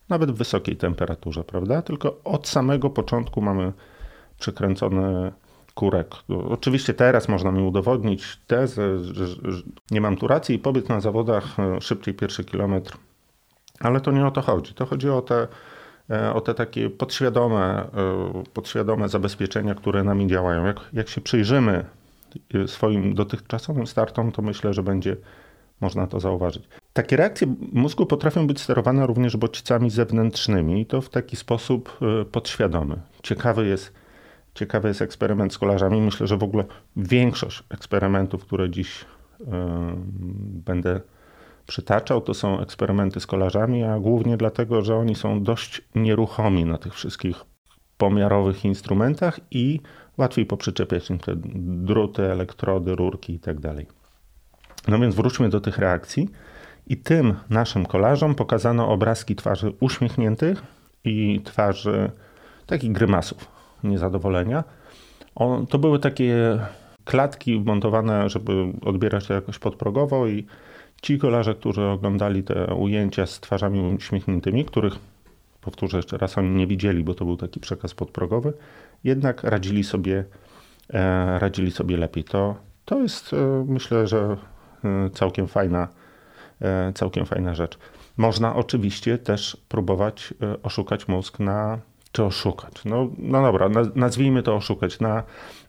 nawet 0.08 0.30
w 0.30 0.34
wysokiej 0.34 0.76
temperaturze, 0.76 1.44
prawda? 1.44 1.82
Tylko 1.82 2.20
od 2.24 2.48
samego 2.48 2.90
początku 2.90 3.40
mamy 3.40 3.72
przekręcone 4.38 5.32
kurek. 5.78 6.14
Oczywiście 6.48 6.94
teraz 6.94 7.28
można 7.28 7.52
mi 7.52 7.62
udowodnić 7.62 8.38
tezę, 8.46 9.04
że, 9.04 9.26
że 9.26 9.62
nie 9.90 10.00
mam 10.00 10.16
tu 10.16 10.26
racji 10.26 10.54
i 10.54 10.58
pobyt 10.58 10.88
na 10.88 11.00
zawodach 11.00 11.58
e, 11.58 11.80
szybciej 11.80 12.14
pierwszy 12.14 12.44
kilometr. 12.44 12.96
Ale 13.80 14.00
to 14.00 14.12
nie 14.12 14.26
o 14.26 14.30
to 14.30 14.42
chodzi. 14.42 14.74
To 14.74 14.86
chodzi 14.86 15.10
o 15.10 15.22
te, 15.22 15.48
e, 16.10 16.34
o 16.34 16.40
te 16.40 16.54
takie 16.54 16.90
podświadome, 16.90 17.64
e, 17.64 18.42
podświadome 18.54 19.08
zabezpieczenia, 19.08 19.74
które 19.74 20.04
nami 20.04 20.26
działają. 20.26 20.66
Jak, 20.66 20.80
jak 20.92 21.08
się 21.08 21.20
przyjrzymy 21.20 21.84
swoim 22.66 23.14
dotychczasowym 23.14 23.86
startom, 23.86 24.32
to 24.32 24.42
myślę, 24.42 24.74
że 24.74 24.82
będzie 24.82 25.16
można 25.80 26.06
to 26.06 26.20
zauważyć. 26.20 26.68
Takie 26.92 27.16
reakcje 27.16 27.54
mózgu 27.72 28.06
potrafią 28.06 28.46
być 28.46 28.60
sterowane 28.60 29.06
również 29.06 29.36
bodźcami 29.36 29.90
zewnętrznymi 29.90 30.80
i 30.80 30.86
to 30.86 31.00
w 31.00 31.08
taki 31.08 31.36
sposób 31.36 31.98
podświadomy. 32.32 32.96
Ciekawy 33.22 33.66
jest 33.66 33.92
Ciekawy 34.58 34.88
jest 34.88 35.02
eksperyment 35.02 35.52
z 35.52 35.58
kolarzami. 35.58 36.00
Myślę, 36.00 36.26
że 36.26 36.36
w 36.36 36.42
ogóle 36.42 36.64
większość 36.96 37.62
eksperymentów, 37.70 38.44
które 38.44 38.70
dziś 38.70 39.04
yy, 39.40 39.46
będę 40.64 41.00
przytaczał, 41.66 42.20
to 42.20 42.34
są 42.34 42.60
eksperymenty 42.60 43.20
z 43.20 43.26
kolarzami, 43.26 43.84
a 43.84 43.98
głównie 43.98 44.36
dlatego, 44.36 44.82
że 44.82 44.96
oni 44.96 45.14
są 45.14 45.42
dość 45.42 45.82
nieruchomi 45.94 46.64
na 46.64 46.78
tych 46.78 46.94
wszystkich 46.94 47.44
pomiarowych 47.98 48.64
instrumentach 48.64 49.40
i 49.50 49.80
łatwiej 50.16 50.46
poprzyczepiać 50.46 51.10
im 51.10 51.18
te 51.18 51.32
druty, 51.86 52.22
elektrody, 52.22 52.96
rurki 52.96 53.32
itd. 53.32 53.74
Tak 53.74 53.86
no 54.88 54.98
więc 54.98 55.14
wróćmy 55.14 55.48
do 55.48 55.60
tych 55.60 55.78
reakcji. 55.78 56.28
I 56.86 56.96
tym 56.96 57.34
naszym 57.50 57.86
kolarzom 57.86 58.34
pokazano 58.34 58.88
obrazki 58.88 59.36
twarzy 59.36 59.72
uśmiechniętych 59.80 60.62
i 61.04 61.40
twarzy 61.44 62.10
takich 62.66 62.92
grymasów 62.92 63.57
niezadowolenia. 63.84 64.64
On, 65.34 65.66
to 65.66 65.78
były 65.78 65.98
takie 65.98 66.58
klatki 67.04 67.60
montowane, 67.60 68.28
żeby 68.28 68.52
odbierać 68.82 69.26
to 69.26 69.34
jakoś 69.34 69.58
podprogowo 69.58 70.26
i 70.26 70.46
ci 71.02 71.18
kolarze, 71.18 71.54
którzy 71.54 71.82
oglądali 71.82 72.42
te 72.42 72.74
ujęcia 72.74 73.26
z 73.26 73.40
twarzami 73.40 73.94
uśmiechniętymi, 73.94 74.64
których 74.64 74.98
powtórzę 75.60 75.96
jeszcze 75.96 76.18
raz, 76.18 76.38
oni 76.38 76.50
nie 76.50 76.66
widzieli, 76.66 77.04
bo 77.04 77.14
to 77.14 77.24
był 77.24 77.36
taki 77.36 77.60
przekaz 77.60 77.94
podprogowy, 77.94 78.52
jednak 79.04 79.44
radzili 79.44 79.84
sobie, 79.84 80.24
e, 80.90 81.38
radzili 81.38 81.70
sobie 81.70 81.96
lepiej. 81.96 82.24
To, 82.24 82.54
to 82.84 83.02
jest 83.02 83.32
e, 83.32 83.64
myślę, 83.68 84.06
że 84.06 84.36
e, 84.84 85.10
całkiem 85.10 85.48
fajna, 85.48 85.88
całkiem 86.94 87.26
fajna 87.26 87.54
rzecz. 87.54 87.78
Można 88.16 88.56
oczywiście 88.56 89.18
też 89.18 89.56
próbować 89.68 90.34
oszukać 90.62 91.08
mózg 91.08 91.40
na 91.40 91.78
czy 92.12 92.24
oszukać? 92.24 92.84
No, 92.84 93.08
no 93.18 93.42
dobra, 93.42 93.68
nazwijmy 93.94 94.42
to 94.42 94.54
oszukać 94.54 95.00
na, 95.00 95.22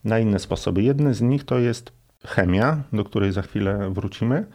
na 0.03 0.19
inne 0.19 0.39
sposoby. 0.39 0.83
Jedny 0.83 1.13
z 1.13 1.21
nich 1.21 1.43
to 1.43 1.59
jest 1.59 1.91
chemia, 2.27 2.77
do 2.93 3.03
której 3.03 3.31
za 3.31 3.41
chwilę 3.41 3.89
wrócimy, 3.93 4.45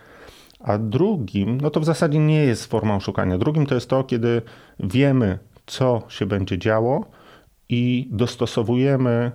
a 0.61 0.79
drugim, 0.79 1.61
no 1.61 1.71
to 1.71 1.81
w 1.81 1.85
zasadzie 1.85 2.19
nie 2.19 2.45
jest 2.45 2.67
forma 2.67 2.97
oszukania. 2.97 3.39
Drugim 3.39 3.67
to 3.67 3.75
jest 3.75 3.89
to, 3.89 4.05
kiedy 4.05 4.43
wiemy, 4.81 5.39
co 5.67 6.03
się 6.09 6.27
będzie 6.27 6.59
działo 6.59 7.05
i 7.69 8.09
dostosowujemy, 8.11 9.33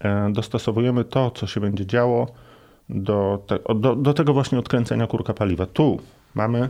e, 0.00 0.32
dostosowujemy 0.32 1.04
to, 1.04 1.30
co 1.30 1.46
się 1.46 1.60
będzie 1.60 1.86
działo 1.86 2.26
do, 2.88 3.42
te, 3.46 3.58
do, 3.74 3.96
do 3.96 4.14
tego 4.14 4.32
właśnie 4.32 4.58
odkręcenia 4.58 5.06
kurka 5.06 5.34
paliwa. 5.34 5.66
Tu 5.66 6.00
mamy, 6.34 6.68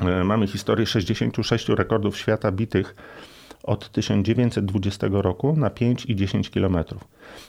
e, 0.00 0.24
mamy 0.24 0.46
historię 0.46 0.86
66 0.86 1.68
rekordów 1.68 2.16
świata 2.16 2.52
bitych 2.52 2.94
od 3.64 3.90
1920 3.90 5.06
roku 5.10 5.56
na 5.56 5.70
5 5.70 6.06
i 6.06 6.16
10 6.16 6.50
km. 6.50 6.76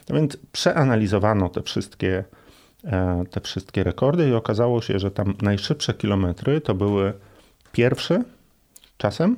No 0.08 0.16
więc 0.16 0.36
przeanalizowano 0.52 1.48
te 1.48 1.62
wszystkie, 1.62 2.24
e, 2.84 3.24
te 3.30 3.40
wszystkie 3.40 3.84
rekordy 3.84 4.28
i 4.28 4.34
okazało 4.34 4.82
się, 4.82 4.98
że 4.98 5.10
tam 5.10 5.34
najszybsze 5.42 5.94
kilometry 5.94 6.60
to 6.60 6.74
były 6.74 7.12
pierwszy 7.72 8.24
czasem 8.98 9.36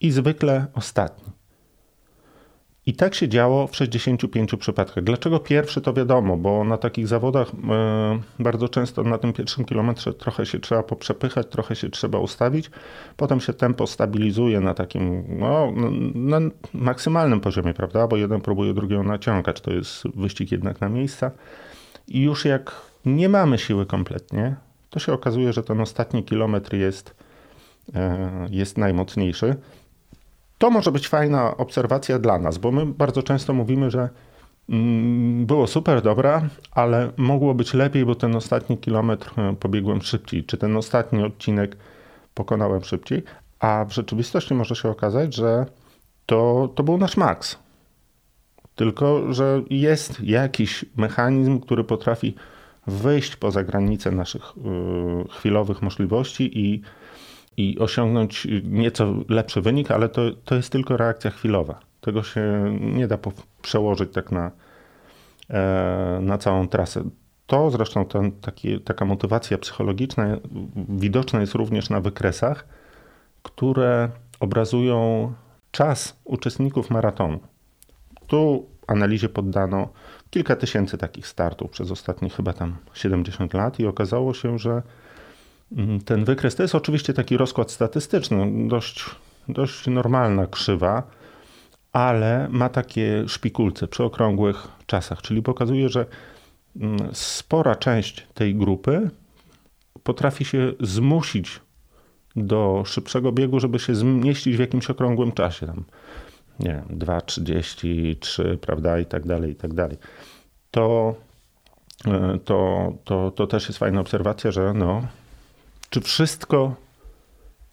i 0.00 0.10
zwykle 0.10 0.66
ostatni. 0.74 1.32
I 2.86 2.94
tak 2.94 3.14
się 3.14 3.28
działo 3.28 3.66
w 3.66 3.76
65 3.76 4.50
przypadkach. 4.58 5.04
Dlaczego 5.04 5.40
pierwszy 5.40 5.80
to 5.80 5.92
wiadomo, 5.92 6.36
bo 6.36 6.64
na 6.64 6.78
takich 6.78 7.08
zawodach 7.08 7.48
e, 7.48 8.20
bardzo 8.38 8.68
często 8.68 9.02
na 9.02 9.18
tym 9.18 9.32
pierwszym 9.32 9.64
kilometrze 9.64 10.14
trochę 10.14 10.46
się 10.46 10.58
trzeba 10.60 10.82
poprzepychać, 10.82 11.46
trochę 11.50 11.76
się 11.76 11.90
trzeba 11.90 12.18
ustawić, 12.18 12.70
potem 13.16 13.40
się 13.40 13.52
tempo 13.52 13.86
stabilizuje 13.86 14.60
na 14.60 14.74
takim 14.74 15.24
no, 15.28 15.72
na 16.14 16.40
maksymalnym 16.72 17.40
poziomie, 17.40 17.74
prawda? 17.74 18.06
Bo 18.06 18.16
jeden 18.16 18.40
próbuje 18.40 18.74
drugiego 18.74 19.02
naciągać, 19.02 19.60
to 19.60 19.70
jest 19.72 20.08
wyścig 20.14 20.52
jednak 20.52 20.80
na 20.80 20.88
miejsca. 20.88 21.30
I 22.08 22.22
już 22.22 22.44
jak 22.44 22.74
nie 23.04 23.28
mamy 23.28 23.58
siły 23.58 23.86
kompletnie, 23.86 24.56
to 24.90 24.98
się 24.98 25.12
okazuje, 25.12 25.52
że 25.52 25.62
ten 25.62 25.80
ostatni 25.80 26.24
kilometr 26.24 26.74
jest, 26.74 27.14
e, 27.94 28.48
jest 28.50 28.78
najmocniejszy. 28.78 29.56
To 30.58 30.70
może 30.70 30.92
być 30.92 31.08
fajna 31.08 31.56
obserwacja 31.56 32.18
dla 32.18 32.38
nas, 32.38 32.58
bo 32.58 32.72
my 32.72 32.86
bardzo 32.86 33.22
często 33.22 33.52
mówimy, 33.52 33.90
że 33.90 34.08
mm, 34.68 35.46
było 35.46 35.66
super, 35.66 36.02
dobra, 36.02 36.42
ale 36.70 37.12
mogło 37.16 37.54
być 37.54 37.74
lepiej, 37.74 38.04
bo 38.04 38.14
ten 38.14 38.36
ostatni 38.36 38.78
kilometr 38.78 39.40
e, 39.40 39.56
pobiegłem 39.60 40.02
szybciej, 40.02 40.44
czy 40.44 40.56
ten 40.56 40.76
ostatni 40.76 41.24
odcinek 41.24 41.76
pokonałem 42.34 42.84
szybciej, 42.84 43.22
a 43.60 43.84
w 43.88 43.92
rzeczywistości 43.92 44.54
może 44.54 44.76
się 44.76 44.88
okazać, 44.88 45.34
że 45.34 45.66
to, 46.26 46.68
to 46.74 46.82
był 46.82 46.98
nasz 46.98 47.16
maks. 47.16 47.58
Tylko, 48.74 49.32
że 49.32 49.62
jest 49.70 50.20
jakiś 50.20 50.84
mechanizm, 50.96 51.60
który 51.60 51.84
potrafi 51.84 52.34
wyjść 52.86 53.36
poza 53.36 53.64
granice 53.64 54.10
naszych 54.10 54.42
y, 54.42 55.28
chwilowych 55.30 55.82
możliwości 55.82 56.58
i, 56.58 56.82
i 57.56 57.78
osiągnąć 57.78 58.46
nieco 58.64 59.14
lepszy 59.28 59.60
wynik, 59.60 59.90
ale 59.90 60.08
to, 60.08 60.22
to 60.44 60.54
jest 60.54 60.72
tylko 60.72 60.96
reakcja 60.96 61.30
chwilowa. 61.30 61.80
Tego 62.00 62.22
się 62.22 62.76
nie 62.80 63.08
da 63.08 63.18
przełożyć 63.62 64.12
tak 64.12 64.32
na, 64.32 64.50
e, 65.50 66.18
na 66.22 66.38
całą 66.38 66.68
trasę. 66.68 67.02
To 67.46 67.70
zresztą 67.70 68.04
ten, 68.04 68.32
taki, 68.32 68.80
taka 68.80 69.04
motywacja 69.04 69.58
psychologiczna 69.58 70.36
widoczna 70.88 71.40
jest 71.40 71.54
również 71.54 71.90
na 71.90 72.00
wykresach, 72.00 72.66
które 73.42 74.08
obrazują 74.40 75.32
czas 75.70 76.16
uczestników 76.24 76.90
maratonu. 76.90 77.38
Tu 78.26 78.66
analizie 78.86 79.28
poddano 79.28 79.88
kilka 80.30 80.56
tysięcy 80.56 80.98
takich 80.98 81.26
startów 81.26 81.70
przez 81.70 81.90
ostatnie 81.90 82.30
chyba 82.30 82.52
tam 82.52 82.76
70 82.94 83.54
lat 83.54 83.80
i 83.80 83.86
okazało 83.86 84.34
się, 84.34 84.58
że 84.58 84.82
ten 86.04 86.24
wykres 86.24 86.54
to 86.54 86.62
jest 86.62 86.74
oczywiście 86.74 87.14
taki 87.14 87.36
rozkład 87.36 87.70
statystyczny, 87.70 88.68
dość, 88.68 89.04
dość 89.48 89.86
normalna 89.86 90.46
krzywa, 90.46 91.02
ale 91.92 92.48
ma 92.50 92.68
takie 92.68 93.24
szpikulce 93.28 93.88
przy 93.88 94.04
okrągłych 94.04 94.68
czasach, 94.86 95.22
czyli 95.22 95.42
pokazuje, 95.42 95.88
że 95.88 96.06
mm, 96.76 96.98
spora 97.12 97.74
część 97.74 98.26
tej 98.34 98.54
grupy 98.54 99.10
potrafi 100.02 100.44
się 100.44 100.72
zmusić 100.80 101.60
do 102.36 102.82
szybszego 102.86 103.32
biegu, 103.32 103.60
żeby 103.60 103.78
się 103.78 103.94
zmieścić 103.94 104.56
w 104.56 104.60
jakimś 104.60 104.90
okrągłym 104.90 105.32
czasie. 105.32 105.66
Tam, 105.66 105.84
nie 106.60 106.82
wiem, 106.88 106.98
2,33, 106.98 108.56
prawda, 108.56 108.98
i 108.98 109.06
tak 109.06 109.26
dalej, 109.26 109.50
i 109.50 109.54
tak 109.54 109.74
dalej. 109.74 109.96
To, 110.70 111.14
e, 112.06 112.38
to, 112.44 112.92
to, 113.04 113.30
to 113.30 113.46
też 113.46 113.68
jest 113.68 113.78
fajna 113.78 114.00
obserwacja, 114.00 114.50
że 114.50 114.72
no, 114.74 115.02
czy 115.90 116.00
wszystko 116.00 116.74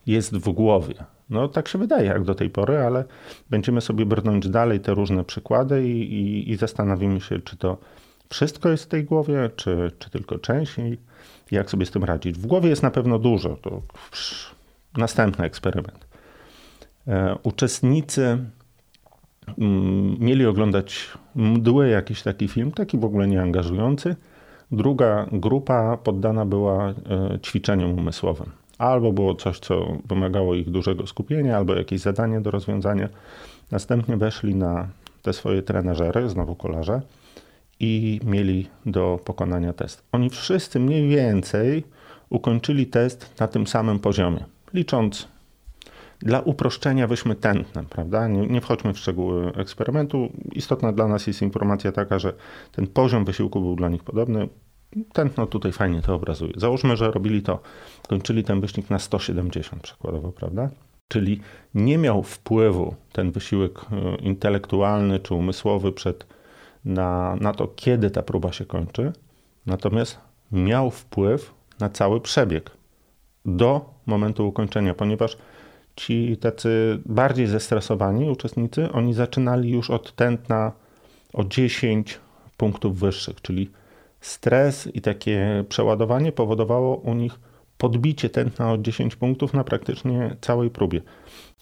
jest 0.06 0.38
w 0.38 0.50
głowie. 0.50 0.96
No 1.30 1.48
tak 1.48 1.68
się 1.68 1.78
wydaje 1.78 2.06
jak 2.06 2.24
do 2.24 2.36
tej 2.36 2.50
pory, 2.50 2.78
ale 2.78 3.04
będziemy 3.50 3.82
sobie 3.82 4.06
brnąć 4.06 4.50
dalej 4.50 4.80
te 4.80 4.94
różne 4.94 5.24
przykłady 5.24 5.88
i, 5.88 6.14
i, 6.14 6.52
i 6.52 6.56
zastanowimy 6.56 7.22
się, 7.22 7.40
czy 7.40 7.58
to 7.58 7.78
wszystko 8.30 8.70
jest 8.70 8.84
w 8.84 8.88
tej 8.88 9.04
głowie, 9.04 9.50
czy, 9.56 9.92
czy 10.00 10.10
tylko 10.10 10.40
część 10.40 10.78
i 10.78 10.98
jak 11.52 11.70
sobie 11.70 11.86
z 11.86 11.92
tym 11.92 12.04
radzić. 12.04 12.38
W 12.38 12.46
głowie 12.46 12.70
jest 12.70 12.84
na 12.84 12.92
pewno 12.92 13.20
dużo. 13.20 13.58
To 13.62 13.82
następny 14.98 15.46
eksperyment. 15.46 16.08
E, 17.08 17.36
uczestnicy 17.44 18.38
mm, 19.58 20.20
mieli 20.20 20.46
oglądać 20.46 21.10
mdły 21.36 21.90
jakiś 21.90 22.22
taki 22.22 22.48
film, 22.48 22.72
taki 22.72 22.98
w 22.98 23.06
ogóle 23.06 23.28
nieangażujący. 23.28 24.16
Druga 24.74 25.28
grupa 25.32 25.98
poddana 25.98 26.46
była 26.46 26.90
e, 26.90 26.94
ćwiczeniom 27.40 28.00
umysłowym. 28.00 28.52
Albo 28.78 29.12
było 29.12 29.36
coś, 29.36 29.60
co 29.60 29.98
wymagało 30.06 30.56
ich 30.56 30.70
dużego 30.70 31.08
skupienia, 31.08 31.58
albo 31.58 31.76
jakieś 31.76 32.02
zadanie 32.02 32.42
do 32.42 32.52
rozwiązania. 32.52 33.10
Następnie 33.72 34.18
weszli 34.18 34.56
na 34.56 34.88
te 35.22 35.34
swoje 35.34 35.62
trenażery, 35.62 36.30
znowu 36.30 36.56
kolarze, 36.56 37.02
i 37.80 38.20
mieli 38.26 38.68
do 38.86 39.20
pokonania 39.26 39.74
test. 39.74 40.04
Oni 40.12 40.30
wszyscy 40.30 40.80
mniej 40.80 41.08
więcej 41.08 41.84
ukończyli 42.30 42.88
test 42.88 43.40
na 43.40 43.48
tym 43.48 43.68
samym 43.68 44.00
poziomie, 44.00 44.46
licząc 44.74 45.28
dla 46.20 46.40
uproszczenia 46.40 47.08
weźmy 47.08 47.36
tętnem, 47.36 47.86
prawda? 47.86 48.28
Nie, 48.28 48.48
nie, 48.48 48.62
wchodźmy 48.62 48.94
w 48.94 49.00
szczegóły 49.00 49.52
eksperymentu. 49.56 50.30
Istotna 50.52 50.92
dla 50.92 51.08
nas 51.08 51.28
jest 51.28 51.42
informacja 51.42 51.92
taka, 51.92 52.20
że 52.20 52.34
ten 52.72 52.88
poziom 52.88 53.26
wysiłku 53.26 53.62
był 53.62 53.76
dla 53.76 53.90
nich 53.90 54.04
podobny. 54.04 54.48
Tętno 55.14 55.46
tutaj 55.46 55.72
fajnie 55.72 56.02
to 56.02 56.16
obrazuje. 56.16 56.54
Załóżmy, 56.58 56.98
że 56.98 57.12
robili 57.12 57.42
to, 57.42 57.60
kończyli 58.08 58.44
ten 58.44 58.62
wyścig 58.62 58.90
na 58.90 59.00
170 59.00 59.82
przykładowo, 59.82 60.32
prawda? 60.32 60.70
Czyli 61.08 61.42
nie 61.74 61.98
miał 61.98 62.24
wpływu 62.24 62.96
ten 63.12 63.32
wysiłek 63.32 63.80
e, 63.80 64.16
intelektualny 64.16 65.20
czy 65.20 65.34
umysłowy 65.34 65.92
przed, 65.92 66.26
na, 66.86 67.36
na 67.42 67.54
to, 67.54 67.68
kiedy 67.68 68.12
ta 68.12 68.22
próba 68.22 68.52
się 68.52 68.66
kończy, 68.66 69.14
natomiast 69.66 70.18
miał 70.52 70.92
wpływ 70.92 71.54
na 71.80 71.90
cały 71.90 72.22
przebieg 72.22 72.72
do 73.46 73.94
momentu 74.06 74.48
ukończenia, 74.48 74.94
ponieważ 74.94 75.38
ci 75.96 76.38
tacy 76.38 77.02
bardziej 77.06 77.48
zestresowani 77.48 78.30
uczestnicy, 78.30 78.92
oni 78.92 79.14
zaczynali 79.14 79.70
już 79.70 79.90
od 79.90 80.16
tętna 80.16 80.72
o 81.34 81.44
10 81.44 82.20
punktów 82.58 83.00
wyższych, 83.00 83.42
czyli 83.42 83.70
stres 84.24 84.90
i 84.94 85.02
takie 85.02 85.64
przeładowanie 85.70 86.32
powodowało 86.32 86.96
u 86.96 87.14
nich 87.14 87.40
podbicie 87.78 88.30
tętna 88.30 88.72
o 88.72 88.78
10 88.78 89.16
punktów 89.16 89.54
na 89.54 89.64
praktycznie 89.64 90.36
całej 90.42 90.70
próbie. 90.70 91.02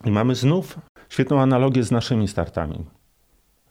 I 0.06 0.12
mamy 0.12 0.36
znów 0.36 0.80
świetną 1.10 1.42
analogię 1.42 1.84
z 1.84 1.92
naszymi 1.92 2.28
startami. 2.28 2.86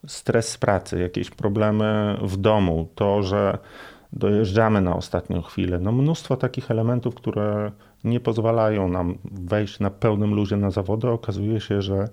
Stres 0.06 0.48
z 0.48 0.58
pracy, 0.58 0.98
jakieś 0.98 1.30
problemy 1.30 2.18
w 2.22 2.36
domu, 2.36 2.88
to, 2.94 3.22
że 3.22 3.58
dojeżdżamy 4.12 4.80
na 4.80 4.96
ostatnią 4.96 5.42
chwilę. 5.42 5.78
No 5.78 5.92
mnóstwo 5.92 6.36
takich 6.36 6.70
elementów, 6.70 7.14
które 7.14 7.72
nie 8.04 8.20
pozwalają 8.20 8.88
nam 8.88 9.18
wejść 9.24 9.80
na 9.80 9.90
pełnym 9.90 10.34
luzie 10.34 10.56
na 10.56 10.70
zawody. 10.70 11.08
Okazuje 11.08 11.60
się, 11.60 11.82
że 11.82 12.08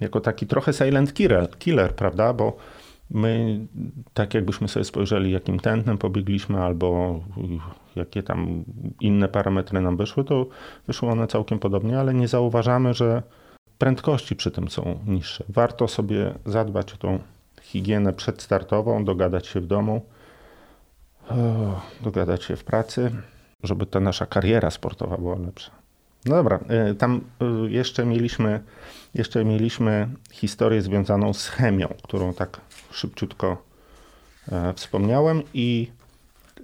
jako 0.00 0.20
taki 0.20 0.46
trochę 0.46 0.72
silent 0.72 1.14
killer, 1.14 1.50
killer 1.58 1.94
prawda? 1.94 2.32
Bo 2.32 2.56
my, 3.14 3.66
tak 4.14 4.34
jakbyśmy 4.34 4.68
sobie 4.68 4.84
spojrzeli, 4.84 5.30
jakim 5.30 5.60
tętnem 5.60 5.98
pobiegliśmy, 5.98 6.62
albo 6.62 7.20
jakie 7.96 8.22
tam 8.22 8.64
inne 9.00 9.28
parametry 9.28 9.80
nam 9.80 9.96
wyszły, 9.96 10.24
to 10.24 10.46
wyszły 10.86 11.08
one 11.10 11.26
całkiem 11.26 11.58
podobnie, 11.58 12.00
ale 12.00 12.14
nie 12.14 12.28
zauważamy, 12.28 12.94
że 12.94 13.22
prędkości 13.78 14.36
przy 14.36 14.50
tym 14.50 14.68
są 14.68 14.98
niższe. 15.06 15.44
Warto 15.48 15.88
sobie 15.88 16.34
zadbać 16.46 16.92
o 16.92 16.96
tą 16.96 17.18
higienę 17.62 18.12
przedstartową, 18.12 19.04
dogadać 19.04 19.46
się 19.46 19.60
w 19.60 19.66
domu, 19.66 20.02
dogadać 22.00 22.44
się 22.44 22.56
w 22.56 22.64
pracy, 22.64 23.10
żeby 23.62 23.86
ta 23.86 24.00
nasza 24.00 24.26
kariera 24.26 24.70
sportowa 24.70 25.16
była 25.16 25.38
lepsza. 25.38 25.81
No 26.24 26.34
dobra, 26.34 26.58
y, 26.90 26.94
tam 26.94 27.20
y, 27.66 27.70
jeszcze 27.70 28.06
mieliśmy, 28.06 28.60
jeszcze 29.14 29.44
mieliśmy 29.44 30.08
historię 30.32 30.82
związaną 30.82 31.32
z 31.32 31.48
chemią, 31.48 31.94
którą 32.02 32.34
tak 32.34 32.60
szybciutko 32.90 33.62
e, 34.52 34.72
wspomniałem 34.74 35.42
i 35.54 35.90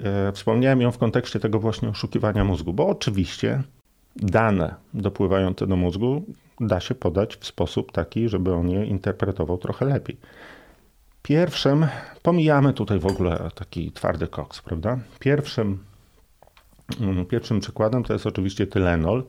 e, 0.00 0.32
wspomniałem 0.32 0.80
ją 0.80 0.92
w 0.92 0.98
kontekście 0.98 1.40
tego 1.40 1.60
właśnie 1.60 1.88
oszukiwania 1.88 2.44
mózgu, 2.44 2.72
bo 2.72 2.86
oczywiście 2.86 3.62
dane 4.16 4.74
dopływające 4.94 5.66
do 5.66 5.76
mózgu 5.76 6.22
da 6.60 6.80
się 6.80 6.94
podać 6.94 7.36
w 7.36 7.46
sposób 7.46 7.92
taki, 7.92 8.28
żeby 8.28 8.54
on 8.54 8.70
je 8.70 8.86
interpretował 8.86 9.58
trochę 9.58 9.86
lepiej. 9.86 10.16
Pierwszym, 11.22 11.86
pomijamy 12.22 12.72
tutaj 12.72 12.98
w 12.98 13.06
ogóle 13.06 13.50
taki 13.54 13.92
twardy 13.92 14.28
koks, 14.28 14.62
prawda? 14.62 14.98
Pierwszym, 15.18 15.78
pierwszym 17.28 17.60
przykładem 17.60 18.04
to 18.04 18.12
jest 18.12 18.26
oczywiście 18.26 18.66
tylenol, 18.66 19.24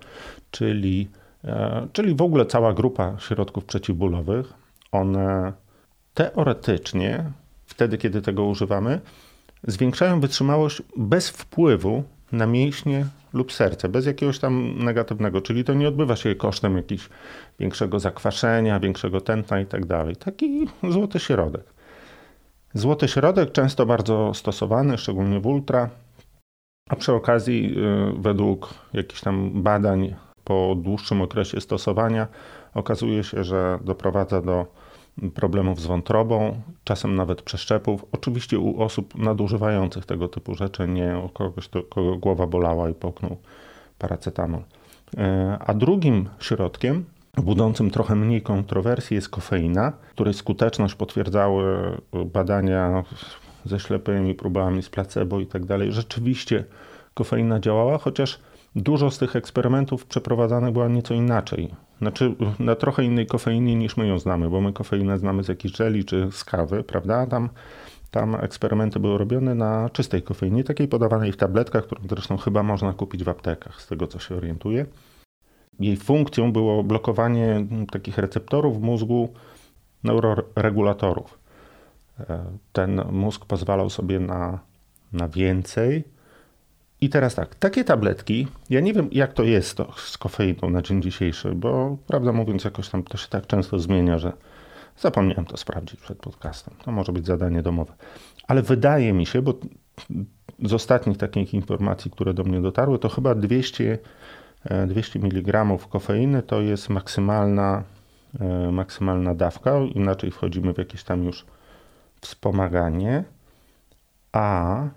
czyli, 0.52 1.08
e, 1.44 1.88
czyli 1.94 2.16
w 2.16 2.22
ogóle 2.22 2.46
cała 2.46 2.74
grupa 2.74 3.16
środków 3.20 3.66
przeciwbólowych. 3.66 4.54
One 4.92 5.54
teoretycznie, 6.14 7.32
wtedy 7.66 7.98
kiedy 7.98 8.22
tego 8.22 8.44
używamy, 8.46 9.02
zwiększają 9.68 10.20
wytrzymałość 10.20 10.82
bez 10.98 11.30
wpływu 11.30 12.04
na 12.32 12.46
mięśnie 12.46 13.06
lub 13.34 13.54
serce, 13.54 13.90
bez 13.90 14.06
jakiegoś 14.06 14.40
tam 14.40 14.84
negatywnego, 14.84 15.42
czyli 15.42 15.64
to 15.64 15.74
nie 15.74 15.88
odbywa 15.88 16.16
się 16.16 16.36
kosztem 16.36 16.78
jakiegoś 16.78 17.10
większego 17.60 18.00
zakwaszenia, 18.00 18.80
większego 18.80 19.22
tętna 19.22 19.60
i 19.60 19.66
tak 19.66 19.86
dalej. 19.86 20.16
Taki 20.16 20.68
złoty 20.90 21.20
środek. 21.20 21.64
Złoty 22.74 23.08
środek, 23.08 23.52
często 23.52 23.86
bardzo 23.86 24.34
stosowany, 24.34 24.98
szczególnie 24.98 25.40
w 25.40 25.46
ultra, 25.46 25.90
a 26.90 26.96
przy 26.96 27.14
okazji, 27.14 27.76
y, 27.78 28.22
według 28.22 28.74
jakichś 28.94 29.22
tam 29.22 29.64
badań 29.64 30.16
po 30.44 30.76
dłuższym 30.78 31.22
okresie 31.22 31.62
stosowania, 31.62 32.28
okazuje 32.74 33.24
się, 33.24 33.44
że 33.44 33.80
doprowadza 33.82 34.42
do 34.42 34.66
problemów 35.36 35.82
z 35.82 35.86
wątrobą, 35.86 36.62
czasem 36.84 37.16
nawet 37.16 37.42
przeszczepów. 37.42 38.06
Oczywiście 38.12 38.60
u 38.60 38.82
osób 38.82 39.16
nadużywających 39.16 40.06
tego 40.06 40.28
typu 40.28 40.56
rzeczy, 40.56 40.88
nie 40.88 41.22
u 41.26 41.30
kogoś, 41.30 41.70
kogo 41.90 42.18
głowa 42.18 42.48
bolała 42.48 42.90
i 42.90 42.94
połknął 42.94 43.38
paracetamol. 44.00 44.62
Y, 44.62 45.18
a 45.60 45.74
drugim 45.74 46.30
środkiem 46.40 47.06
budzącym 47.38 47.92
trochę 47.92 48.16
mniej 48.16 48.42
kontrowersji 48.42 49.16
jest 49.16 49.30
kofeina, 49.30 49.92
której 50.12 50.34
skuteczność 50.34 50.96
potwierdzały 50.96 51.98
badania 52.26 53.04
ze 53.66 53.80
ślepymi 53.80 54.36
próbami 54.36 54.84
z 54.84 54.90
placebo 54.90 55.40
i 55.40 55.46
tak 55.46 55.66
dalej. 55.66 55.92
Rzeczywiście 55.92 56.64
kofeina 57.14 57.60
działała, 57.60 57.98
chociaż 57.98 58.40
dużo 58.76 59.12
z 59.12 59.18
tych 59.18 59.36
eksperymentów 59.36 60.06
przeprowadzanych 60.06 60.74
była 60.74 60.88
nieco 60.88 61.14
inaczej. 61.14 61.70
Znaczy 61.98 62.36
na 62.60 62.76
trochę 62.76 63.04
innej 63.04 63.28
kofeinie 63.28 63.76
niż 63.76 63.98
my 63.98 64.08
ją 64.08 64.20
znamy, 64.20 64.50
bo 64.50 64.62
my 64.62 64.74
kofeinę 64.74 65.18
znamy 65.18 65.44
z 65.44 65.48
jakiejś 65.48 65.76
żeli 65.76 66.06
czy 66.06 66.30
z 66.32 66.44
kawy, 66.44 66.84
prawda? 66.84 67.28
Tam, 67.28 67.50
tam 68.12 68.36
eksperymenty 68.36 69.00
były 69.00 69.18
robione 69.18 69.56
na 69.56 69.90
czystej 69.90 70.22
kofeinie, 70.22 70.64
takiej 70.64 70.88
podawanej 70.88 71.32
w 71.32 71.38
tabletkach, 71.38 71.86
którą 71.86 72.02
zresztą 72.10 72.38
chyba 72.38 72.64
można 72.64 72.94
kupić 72.94 73.24
w 73.24 73.30
aptekach, 73.30 73.82
z 73.82 73.88
tego 73.88 74.08
co 74.08 74.20
się 74.20 74.36
orientuję. 74.36 74.86
Jej 75.80 75.98
funkcją 75.98 76.52
było 76.52 76.84
blokowanie 76.84 77.66
takich 77.92 78.18
receptorów 78.18 78.80
w 78.80 78.82
mózgu 78.82 79.30
neuroregulatorów. 80.04 81.39
Ten 82.74 83.02
mózg 83.12 83.46
pozwalał 83.46 83.90
sobie 83.90 84.20
na, 84.20 84.60
na 85.14 85.30
więcej. 85.30 86.04
I 87.02 87.10
teraz 87.10 87.36
tak, 87.36 87.56
takie 87.56 87.84
tabletki, 87.84 88.48
ja 88.70 88.80
nie 88.80 88.94
wiem 88.94 89.10
jak 89.12 89.34
to 89.34 89.44
jest 89.44 89.78
to 89.78 89.94
z 89.98 90.18
kofeiną 90.18 90.70
na 90.70 90.82
dzień 90.82 91.02
dzisiejszy, 91.02 91.56
bo 91.56 91.98
prawdę 92.08 92.32
mówiąc 92.32 92.64
jakoś 92.64 92.90
tam 92.90 93.04
to 93.04 93.18
się 93.18 93.28
tak 93.28 93.48
często 93.48 93.80
zmienia, 93.80 94.18
że 94.18 94.34
zapomniałem 94.98 95.46
to 95.46 95.58
sprawdzić 95.58 96.00
przed 96.00 96.18
podcastem. 96.18 96.74
To 96.86 96.92
może 96.92 97.12
być 97.12 97.26
zadanie 97.26 97.62
domowe. 97.62 97.94
Ale 98.48 98.62
wydaje 98.62 99.14
mi 99.14 99.26
się, 99.26 99.42
bo 99.42 99.54
z 100.64 100.74
ostatnich 100.74 101.18
takich 101.18 101.54
informacji, 101.54 102.12
które 102.12 102.34
do 102.34 102.44
mnie 102.44 102.62
dotarły, 102.62 103.00
to 103.00 103.10
chyba 103.10 103.36
200, 103.36 104.00
200 104.88 105.20
mg 105.20 105.66
kofeiny 105.90 106.44
to 106.44 106.62
jest 106.62 106.90
maksymalna, 106.90 107.84
e, 108.40 108.72
maksymalna 108.72 109.36
dawka, 109.36 109.80
inaczej 109.96 110.32
wchodzimy 110.32 110.74
w 110.74 110.78
jakieś 110.78 111.04
tam 111.04 111.24
już 111.24 111.46
wspomaganie, 112.22 113.24
a 114.32 114.88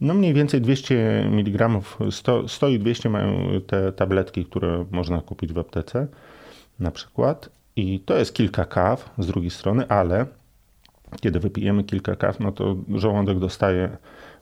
no 0.00 0.14
mniej 0.14 0.34
więcej 0.34 0.60
200 0.60 1.24
mg, 1.26 1.80
100, 2.10 2.48
100 2.48 2.68
i 2.68 2.78
200 2.78 3.08
mają 3.10 3.60
te 3.66 3.92
tabletki, 3.92 4.44
które 4.44 4.84
można 4.90 5.20
kupić 5.20 5.52
w 5.52 5.58
aptece 5.58 6.06
na 6.80 6.90
przykład. 6.90 7.50
I 7.76 8.00
to 8.00 8.16
jest 8.16 8.34
kilka 8.34 8.64
kaw 8.64 9.10
z 9.18 9.26
drugiej 9.26 9.50
strony, 9.50 9.88
ale 9.88 10.26
kiedy 11.20 11.40
wypijemy 11.40 11.84
kilka 11.84 12.16
kaw, 12.16 12.40
no 12.40 12.52
to 12.52 12.76
żołądek 12.94 13.38
dostaje 13.38 13.96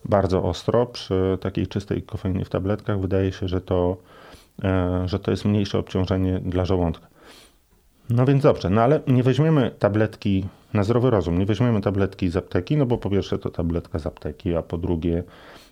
bardzo 0.05 0.43
ostro. 0.43 0.87
Przy 0.87 1.39
takiej 1.41 1.67
czystej 1.67 2.03
kofeinie 2.03 2.45
w 2.45 2.49
tabletkach 2.49 3.01
wydaje 3.01 3.33
się, 3.33 3.49
że 3.49 3.61
to, 3.61 3.97
e, 4.65 5.03
że 5.09 5.19
to 5.19 5.31
jest 5.31 5.45
mniejsze 5.45 5.79
obciążenie 5.79 6.41
dla 6.45 6.65
żołądka. 6.65 7.07
No 8.11 8.27
więc 8.27 8.43
dobrze, 8.43 8.71
no 8.71 8.83
ale 8.83 9.01
nie 9.07 9.23
weźmiemy 9.23 9.71
tabletki 9.79 10.45
na 10.75 10.85
zdrowy 10.85 11.11
rozum, 11.11 11.39
nie 11.39 11.47
weźmiemy 11.47 11.81
tabletki 11.81 12.29
z 12.29 12.37
apteki, 12.37 12.77
no 12.77 12.87
bo 12.87 12.99
po 12.99 13.11
pierwsze 13.11 13.39
to 13.39 13.51
tabletka 13.51 13.99
z 13.99 14.07
apteki, 14.07 14.57
a 14.57 14.63
po 14.63 14.79
drugie 14.79 15.23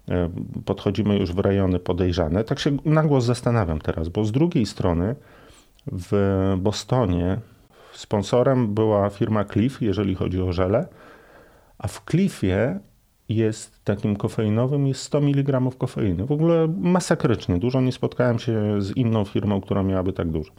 e, 0.08 0.30
podchodzimy 0.64 1.18
już 1.18 1.32
w 1.32 1.38
rejony 1.38 1.78
podejrzane. 1.78 2.44
Tak 2.44 2.58
się 2.58 2.76
na 2.84 3.02
głos 3.02 3.24
zastanawiam 3.24 3.80
teraz, 3.80 4.08
bo 4.08 4.24
z 4.24 4.32
drugiej 4.32 4.66
strony 4.66 5.14
w 5.86 6.12
Bostonie 6.58 7.38
sponsorem 7.92 8.74
była 8.74 9.10
firma 9.10 9.44
Cliff, 9.44 9.82
jeżeli 9.82 10.14
chodzi 10.14 10.42
o 10.42 10.52
żele, 10.52 10.88
a 11.78 11.88
w 11.88 12.02
Cliffie 12.10 12.78
jest 13.28 13.84
takim 13.84 14.16
kofeinowym 14.16 14.86
jest 14.86 15.02
100 15.02 15.18
mg 15.18 15.60
kofeiny. 15.78 16.26
W 16.26 16.32
ogóle 16.32 16.68
masakrycznie 16.80 17.58
dużo. 17.58 17.80
Nie 17.80 17.92
spotkałem 17.92 18.38
się 18.38 18.82
z 18.82 18.96
inną 18.96 19.24
firmą, 19.24 19.60
która 19.60 19.82
miałaby 19.82 20.12
tak 20.12 20.28
dużo. 20.28 20.52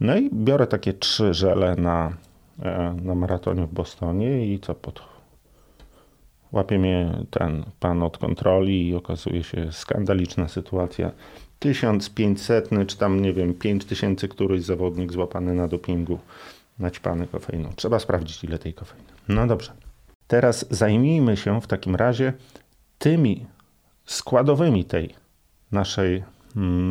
No 0.00 0.16
i 0.16 0.30
biorę 0.32 0.66
takie 0.66 0.92
trzy 0.92 1.34
żele 1.34 1.76
na, 1.76 2.12
e, 2.62 2.96
na 3.02 3.14
maratonie 3.14 3.66
w 3.66 3.72
Bostonie 3.72 4.54
i 4.54 4.60
co 4.60 4.74
pod... 4.74 5.02
Łapie 6.52 6.78
mnie 6.78 7.12
ten 7.30 7.64
pan 7.80 8.02
od 8.02 8.18
kontroli 8.18 8.88
i 8.88 8.94
okazuje 8.94 9.42
się 9.42 9.72
skandaliczna 9.72 10.48
sytuacja. 10.48 11.10
1500 11.58 12.70
czy 12.86 12.96
tam 12.96 13.20
nie 13.20 13.32
wiem 13.32 13.54
5000 13.54 14.28
któryś 14.28 14.62
zawodnik 14.62 15.12
złapany 15.12 15.54
na 15.54 15.68
dopingu 15.68 16.18
naćpany 16.78 17.26
kofeiną. 17.26 17.70
Trzeba 17.76 17.98
sprawdzić 17.98 18.44
ile 18.44 18.58
tej 18.58 18.74
kofeiny. 18.74 19.08
No 19.28 19.46
dobrze. 19.46 19.72
Teraz 20.26 20.66
zajmijmy 20.70 21.36
się 21.36 21.60
w 21.60 21.66
takim 21.66 21.96
razie 21.96 22.32
tymi 22.98 23.46
składowymi 24.04 24.84
tej 24.84 25.14
naszej 25.72 26.24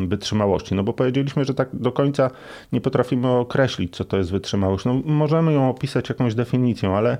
wytrzymałości. 0.08 0.74
No 0.74 0.82
bo 0.82 0.92
powiedzieliśmy, 0.92 1.44
że 1.44 1.54
tak 1.54 1.68
do 1.72 1.92
końca 1.92 2.30
nie 2.72 2.80
potrafimy 2.80 3.28
określić, 3.28 3.96
co 3.96 4.04
to 4.04 4.16
jest 4.16 4.30
wytrzymałość. 4.30 4.84
No 4.84 4.94
możemy 5.04 5.52
ją 5.52 5.70
opisać 5.70 6.08
jakąś 6.08 6.34
definicją, 6.34 6.96
ale 6.96 7.18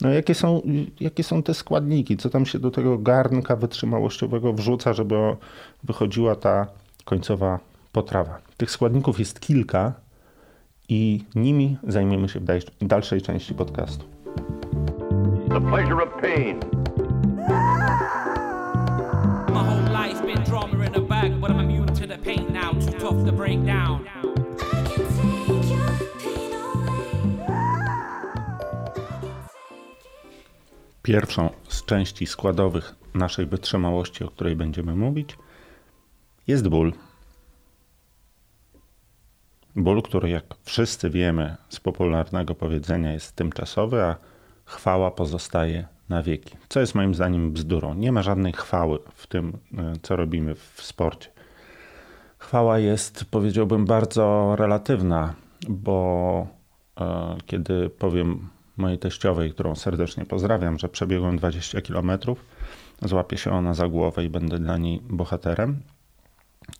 no 0.00 0.10
jakie, 0.10 0.34
są, 0.34 0.62
jakie 1.00 1.22
są 1.22 1.42
te 1.42 1.54
składniki? 1.54 2.16
Co 2.16 2.30
tam 2.30 2.46
się 2.46 2.58
do 2.58 2.70
tego 2.70 2.98
garnka 2.98 3.56
wytrzymałościowego 3.56 4.52
wrzuca, 4.52 4.92
żeby 4.92 5.14
wychodziła 5.84 6.34
ta 6.34 6.66
końcowa 7.04 7.58
potrawa? 7.92 8.38
Tych 8.56 8.70
składników 8.70 9.18
jest 9.18 9.40
kilka 9.40 9.92
i 10.88 11.24
nimi 11.34 11.76
zajmiemy 11.82 12.28
się 12.28 12.40
w 12.40 12.86
dalszej 12.86 13.22
części 13.22 13.54
podcastu. 13.54 14.04
The 15.48 15.60
pleasure 15.60 16.02
of 16.02 16.20
pain. 16.20 16.58
My 19.48 19.62
whole 19.62 19.88
life's 19.92 20.20
been 20.20 20.42
drama 20.44 20.86
in 20.86 20.94
a 20.94 21.00
but 21.22 21.50
I'm 21.50 21.60
immune 21.60 21.86
to 21.86 22.06
the 22.06 22.18
pain 22.18 22.52
now, 22.52 22.72
too 22.72 22.98
tough 22.98 23.24
to 23.26 23.32
break 23.32 23.64
down. 23.64 24.04
Pierwszą 31.02 31.50
z 31.68 31.84
części 31.84 32.26
składowych 32.26 32.94
naszej 33.14 33.46
wytrzymałości, 33.46 34.24
o 34.24 34.28
której 34.28 34.56
będziemy 34.56 34.96
mówić, 34.96 35.38
jest 36.46 36.68
ból. 36.68 36.92
Ból, 39.76 40.02
który, 40.02 40.30
jak 40.30 40.44
wszyscy 40.62 41.10
wiemy 41.10 41.56
z 41.68 41.80
popularnego 41.80 42.54
powiedzenia, 42.54 43.12
jest 43.12 43.36
tymczasowy, 43.36 44.02
a 44.02 44.16
chwała 44.64 45.10
pozostaje 45.10 45.93
na 46.08 46.22
wieki. 46.22 46.56
Co 46.68 46.80
jest 46.80 46.94
moim 46.94 47.14
zdaniem 47.14 47.52
bzdurą. 47.52 47.94
Nie 47.94 48.12
ma 48.12 48.22
żadnej 48.22 48.52
chwały 48.52 48.98
w 49.14 49.26
tym, 49.26 49.58
e, 49.78 49.92
co 50.02 50.16
robimy 50.16 50.54
w 50.54 50.82
sporcie. 50.82 51.30
Chwała 52.38 52.78
jest, 52.78 53.24
powiedziałbym, 53.24 53.84
bardzo 53.84 54.56
relatywna, 54.56 55.34
bo 55.68 56.46
e, 57.00 57.36
kiedy 57.46 57.90
powiem 57.90 58.48
mojej 58.76 58.98
teściowej, 58.98 59.52
którą 59.52 59.74
serdecznie 59.74 60.24
pozdrawiam, 60.24 60.78
że 60.78 60.88
przebiegłem 60.88 61.36
20 61.36 61.80
km, 61.80 62.10
złapie 63.02 63.36
się 63.36 63.50
ona 63.50 63.74
za 63.74 63.88
głowę 63.88 64.24
i 64.24 64.28
będę 64.28 64.58
dla 64.58 64.78
niej 64.78 65.00
bohaterem. 65.10 65.80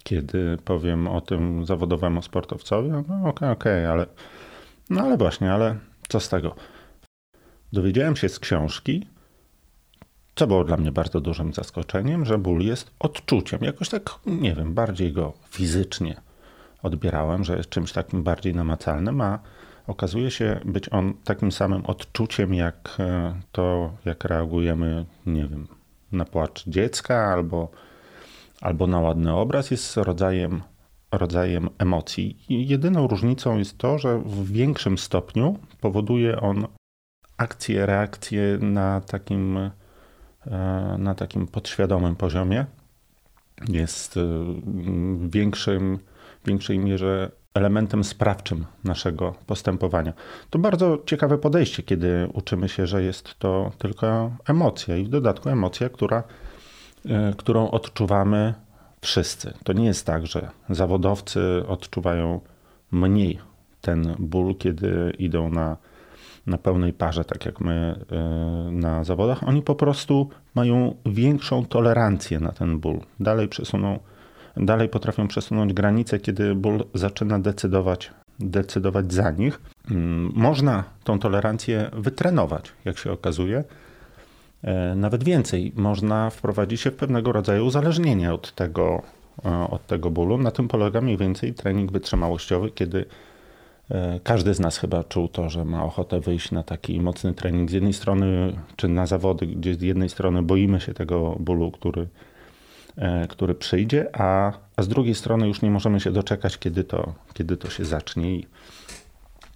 Kiedy 0.03 0.59
powiem 0.65 1.09
o 1.09 1.21
tym 1.21 1.67
zawodowemu 1.67 2.23
sportowcowi, 2.23 2.91
no 2.91 2.99
okej, 2.99 3.17
okay, 3.25 3.51
okej, 3.51 3.51
okay, 3.51 3.91
ale 3.91 4.07
no 4.91 5.03
ale 5.03 5.17
właśnie, 5.17 5.53
ale 5.53 5.77
co 6.09 6.21
z 6.21 6.29
tego? 6.29 6.55
Dowiedziałem 7.73 8.17
się 8.17 8.29
z 8.29 8.39
książki, 8.39 9.07
co 10.35 10.47
było 10.47 10.65
dla 10.65 10.77
mnie 10.77 10.93
bardzo 10.93 11.21
dużym 11.21 11.53
zaskoczeniem, 11.53 12.25
że 12.25 12.39
ból 12.39 12.61
jest 12.61 12.91
odczuciem. 12.99 13.61
Jakoś 13.63 13.89
tak, 13.89 14.11
nie 14.27 14.55
wiem, 14.55 14.75
bardziej 14.75 15.13
go 15.13 15.33
fizycznie 15.51 16.21
odbierałem, 16.83 17.45
że 17.45 17.57
jest 17.57 17.71
czymś 17.71 17.93
takim 17.93 18.23
bardziej 18.23 18.55
namacalnym, 18.55 19.21
a 19.21 19.39
okazuje 19.87 20.31
się 20.31 20.61
być 20.65 20.93
on 20.93 21.15
takim 21.25 21.53
samym 21.53 21.87
odczuciem, 21.87 22.55
jak 22.55 22.97
e, 22.99 23.35
to, 23.53 23.93
jak 24.05 24.25
reagujemy, 24.25 25.05
nie 25.27 25.47
wiem, 25.47 25.67
na 26.13 26.25
płacz 26.25 26.65
dziecka 26.67 27.33
albo, 27.33 27.69
albo 28.61 28.87
na 28.87 29.01
ładny 29.01 29.35
obraz, 29.35 29.71
jest 29.71 29.97
rodzajem, 29.97 30.63
rodzajem 31.13 31.69
emocji. 31.79 32.39
I 32.49 32.69
jedyną 32.69 33.07
różnicą 33.07 33.59
jest 33.59 33.79
to, 33.79 33.99
że 33.99 34.19
w 34.19 34.53
większym 34.53 34.99
stopniu 34.99 35.59
powoduje 35.81 36.41
on 36.41 36.67
akcje, 37.37 37.87
reakcje 37.87 38.59
na 38.61 39.01
takim 39.01 39.71
na 40.99 41.15
takim 41.15 41.47
podświadomym 41.47 42.17
poziomie. 42.17 42.67
Jest 43.69 44.17
e, 44.17 44.21
w 45.15 45.31
większym, 45.31 45.99
większej 46.47 46.79
mierze 46.79 47.31
elementem 47.55 48.05
sprawczym 48.05 48.65
naszego 48.85 49.35
postępowania. 49.47 50.13
To 50.51 50.59
bardzo 50.59 50.99
ciekawe 51.07 51.39
podejście, 51.39 51.83
kiedy 51.83 52.29
uczymy 52.33 52.69
się, 52.69 52.87
że 52.87 53.03
jest 53.03 53.39
to 53.39 53.73
tylko 53.79 54.31
emocja 54.49 54.97
i 54.97 55.05
w 55.05 55.09
dodatku 55.09 55.49
emocja, 55.49 55.89
która, 55.89 56.23
e, 57.09 57.33
którą 57.37 57.71
odczuwamy 57.71 58.55
wszyscy. 59.01 59.55
To 59.65 59.73
nie 59.73 59.87
jest 59.87 60.07
tak, 60.07 60.27
że 60.27 60.51
zawodowcy 60.71 61.41
odczuwają 61.69 62.41
mniej 62.91 63.39
ten 63.81 64.15
ból, 64.19 64.55
kiedy 64.57 65.13
idą 65.19 65.51
na 65.51 65.77
na 66.47 66.59
pełnej 66.59 66.93
parze, 66.93 67.25
tak 67.25 67.47
jak 67.47 67.61
my 67.61 67.99
e, 68.13 68.71
na 68.71 69.05
zawodach, 69.05 69.49
oni 69.49 69.63
po 69.63 69.75
prostu 69.75 70.29
mają 70.55 70.95
większą 71.07 71.67
tolerancję 71.67 72.41
na 72.41 72.53
ten 72.53 72.79
ból. 72.79 73.01
Dalej 73.21 73.49
przesuną, 73.49 73.99
dalej 74.57 74.89
potrafią 74.89 75.29
przesunąć 75.29 75.73
granice, 75.73 76.19
kiedy 76.19 76.55
ból 76.55 76.85
zaczyna 76.95 77.39
decydować, 77.39 78.11
decydować 78.41 79.13
za 79.13 79.31
nich. 79.31 79.61
Mm, 79.91 80.33
można 80.35 80.85
tą 81.05 81.19
tolerancję 81.19 81.91
wytrenować, 81.93 82.73
jak 82.85 82.99
się 82.99 83.13
okazuje. 83.13 83.65
E, 84.63 84.95
nawet 84.95 85.25
więcej, 85.25 85.73
można 85.77 86.31
wprowadzić 86.31 86.81
się 86.81 86.91
w 86.91 86.97
pewnego 86.97 87.33
rodzaju 87.33 87.67
uzależnienie 87.67 88.35
od 88.35 88.55
tego, 88.55 89.03
od 89.71 89.87
tego 89.87 90.11
bólu. 90.11 90.39
Na 90.39 90.51
tym 90.51 90.69
polega 90.69 91.01
mniej 91.01 91.17
więcej 91.17 91.55
trening 91.55 91.93
wytrzymałościowy, 91.93 92.71
kiedy 92.71 93.05
każdy 94.23 94.55
z 94.55 94.61
nas 94.61 94.79
chyba 94.79 95.05
czuł 95.05 95.29
to, 95.29 95.51
że 95.51 95.65
ma 95.65 95.85
ochotę 95.85 96.21
wyjść 96.21 96.51
na 96.51 96.63
taki 96.63 97.01
mocny 97.01 97.35
trening. 97.35 97.71
Z 97.71 97.73
jednej 97.73 97.93
strony, 97.93 98.57
czy 98.77 98.89
na 98.89 99.07
zawody, 99.07 99.47
gdzie 99.47 99.75
z 99.75 99.83
jednej 99.83 100.09
strony 100.09 100.43
boimy 100.43 100.81
się 100.81 100.95
tego 100.95 101.37
bólu, 101.41 101.71
który, 101.71 102.09
który 103.29 103.55
przyjdzie, 103.55 104.07
a, 104.13 104.53
a 104.77 104.83
z 104.83 104.89
drugiej 104.89 105.15
strony 105.15 105.49
już 105.49 105.63
nie 105.63 105.71
możemy 105.71 106.01
się 106.01 106.11
doczekać, 106.11 106.59
kiedy 106.59 106.85
to, 106.85 107.15
kiedy 107.35 107.57
to 107.57 107.71
się 107.71 107.85
zacznie. 107.85 108.41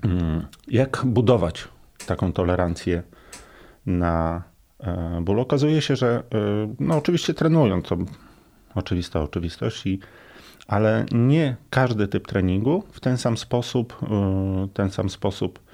Mm, 0.03 0.47
jak 0.69 1.03
budować 1.07 1.69
taką 2.07 2.33
tolerancję 2.33 3.03
na 3.87 4.43
e, 4.81 5.21
ból. 5.23 5.41
Okazuje 5.41 5.83
się, 5.83 5.97
że 5.97 6.23
e, 6.35 6.75
no 6.81 6.97
oczywiście 6.97 7.35
trenują, 7.35 7.83
to 7.83 7.97
oczywista 8.75 9.23
oczywistość, 9.23 9.87
i, 9.87 9.99
ale 10.69 11.07
nie 11.13 11.57
każdy 11.71 12.09
typ 12.09 12.27
treningu 12.27 12.83
w 12.93 13.01
ten 13.01 13.17
sam 13.19 13.37
sposób, 13.37 13.97
e, 14.03 14.69
ten 14.75 14.91
sam 14.91 15.11
sposób 15.11 15.69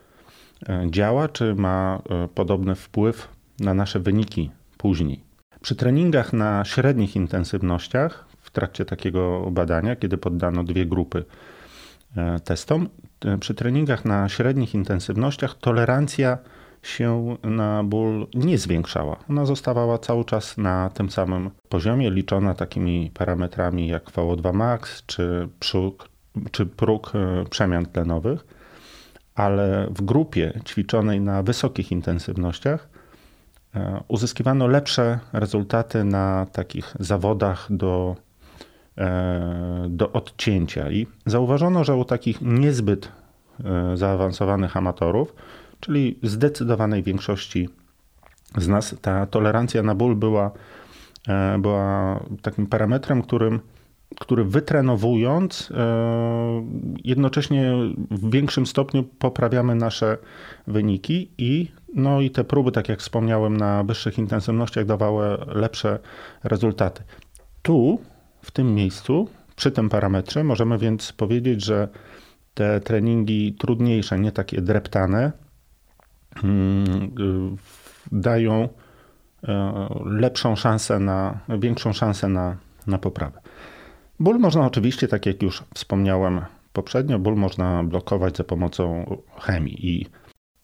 działa, 0.90 1.28
czy 1.28 1.54
ma 1.54 2.02
podobny 2.34 2.74
wpływ 2.74 3.28
na 3.60 3.74
nasze 3.74 4.00
wyniki 4.00 4.50
później. 4.78 5.20
Przy 5.60 5.74
treningach 5.74 6.32
na 6.32 6.64
średnich 6.64 7.16
intensywnościach, 7.16 8.26
w 8.40 8.50
trakcie 8.50 8.84
takiego 8.84 9.50
badania, 9.50 9.96
kiedy 9.96 10.18
poddano 10.18 10.64
dwie 10.64 10.86
grupy 10.86 11.24
testom, 12.44 12.88
przy 13.40 13.54
treningach 13.54 14.04
na 14.04 14.28
średnich 14.28 14.74
intensywnościach 14.74 15.54
tolerancja 15.54 16.38
się 16.84 17.36
na 17.42 17.84
ból 17.84 18.26
nie 18.34 18.58
zwiększała. 18.58 19.16
Ona 19.30 19.46
zostawała 19.46 19.98
cały 19.98 20.24
czas 20.24 20.58
na 20.58 20.90
tym 20.90 21.10
samym 21.10 21.50
poziomie, 21.68 22.10
liczona 22.10 22.54
takimi 22.54 23.10
parametrami 23.14 23.88
jak 23.88 24.04
VO2 24.04 24.54
max 24.54 25.06
czy, 25.06 25.48
przóg, 25.60 26.08
czy 26.50 26.66
próg 26.66 27.12
e, 27.14 27.44
przemian 27.50 27.86
tlenowych, 27.86 28.46
ale 29.34 29.86
w 29.90 30.02
grupie 30.02 30.60
ćwiczonej 30.64 31.20
na 31.20 31.42
wysokich 31.42 31.92
intensywnościach 31.92 32.88
e, 33.74 34.00
uzyskiwano 34.08 34.66
lepsze 34.66 35.18
rezultaty 35.32 36.04
na 36.04 36.46
takich 36.52 36.96
zawodach 37.00 37.66
do, 37.70 38.16
e, 38.98 39.86
do 39.88 40.12
odcięcia. 40.12 40.90
I 40.90 41.06
zauważono, 41.26 41.84
że 41.84 41.96
u 41.96 42.04
takich 42.04 42.40
niezbyt 42.42 43.12
zaawansowanych 43.94 44.76
amatorów 44.76 45.34
czyli 45.84 46.18
zdecydowanej 46.22 47.02
większości 47.02 47.68
z 48.58 48.68
nas 48.68 48.94
ta 49.00 49.26
tolerancja 49.26 49.82
na 49.82 49.94
ból 49.94 50.16
była, 50.16 50.50
e, 51.28 51.58
była 51.58 52.20
takim 52.42 52.66
parametrem, 52.66 53.22
którym, 53.22 53.60
który 54.20 54.44
wytrenowując, 54.44 55.70
e, 55.70 56.66
jednocześnie 57.04 57.72
w 58.10 58.30
większym 58.30 58.66
stopniu 58.66 59.02
poprawiamy 59.02 59.74
nasze 59.74 60.18
wyniki 60.66 61.30
i 61.38 61.68
no 61.94 62.20
i 62.20 62.30
te 62.30 62.44
próby, 62.44 62.72
tak 62.72 62.88
jak 62.88 63.00
wspomniałem, 63.00 63.56
na 63.56 63.84
wyższych 63.84 64.18
intensywnościach 64.18 64.86
dawały 64.86 65.38
lepsze 65.46 65.98
rezultaty. 66.44 67.02
Tu, 67.62 67.98
w 68.42 68.50
tym 68.50 68.74
miejscu, 68.74 69.28
przy 69.56 69.70
tym 69.70 69.88
parametrze, 69.88 70.44
możemy 70.44 70.78
więc 70.78 71.12
powiedzieć, 71.12 71.64
że 71.64 71.88
te 72.54 72.80
treningi 72.80 73.56
trudniejsze, 73.58 74.18
nie 74.18 74.32
takie 74.32 74.60
dreptane, 74.60 75.32
dają 78.12 78.68
e, 79.48 79.88
lepszą 80.04 80.56
szansę 80.56 80.98
na, 80.98 81.38
większą 81.58 81.92
szansę 81.92 82.28
na, 82.28 82.56
na 82.86 82.98
poprawę. 82.98 83.40
Ból 84.20 84.38
można 84.38 84.66
oczywiście, 84.66 85.08
tak 85.08 85.26
jak 85.26 85.42
już 85.42 85.64
wspomniałem 85.74 86.40
poprzednio, 86.72 87.18
ból 87.18 87.36
można 87.36 87.84
blokować 87.84 88.36
za 88.36 88.44
pomocą 88.44 89.16
chemii. 89.40 89.86
I 89.86 90.06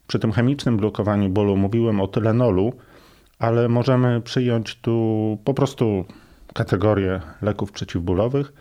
przy 0.07 0.19
tym 0.19 0.33
chemicznym 0.33 0.77
blokowaniu 0.77 1.29
bólu 1.29 1.57
mówiłem 1.57 2.01
o 2.01 2.09
tylenolu, 2.09 2.73
ale 3.39 3.69
możemy 3.69 4.21
przyjąć 4.21 4.81
tu 4.81 5.39
po 5.45 5.55
prostu 5.55 6.05
kategorię 6.55 7.21
leków 7.43 7.73
przeciwbólowych. 7.73 8.53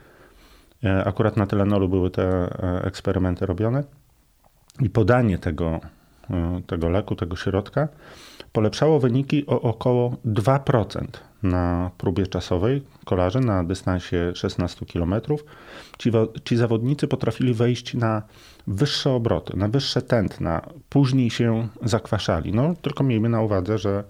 E, 0.83 1.03
akurat 1.05 1.37
na 1.37 1.47
tylenolu 1.47 1.89
były 1.89 2.11
te 2.11 2.23
e, 2.23 2.83
eksperymenty 2.83 3.45
robione. 3.45 3.83
I 4.79 4.89
podanie 4.89 5.37
tego 5.37 5.79
tego 6.67 6.89
leku, 6.89 7.15
tego 7.15 7.35
środka, 7.35 7.87
polepszało 8.51 8.99
wyniki 8.99 9.45
o 9.47 9.61
około 9.61 10.15
2% 10.25 11.05
na 11.43 11.91
próbie 11.97 12.27
czasowej 12.27 12.81
kolarzy 13.05 13.39
na 13.39 13.63
dystansie 13.63 14.31
16 14.35 14.85
km. 14.85 15.15
Ci, 15.97 16.11
ci 16.43 16.57
zawodnicy 16.57 17.07
potrafili 17.07 17.53
wejść 17.53 17.93
na 17.93 18.21
wyższe 18.67 19.11
obroty, 19.11 19.57
na 19.57 19.67
wyższe 19.67 20.01
tętna, 20.01 20.61
później 20.89 21.29
się 21.29 21.67
zakwaszali. 21.83 22.53
No, 22.53 22.73
tylko 22.81 23.03
miejmy 23.03 23.29
na 23.29 23.41
uwadze, 23.41 23.77
że 23.77 24.03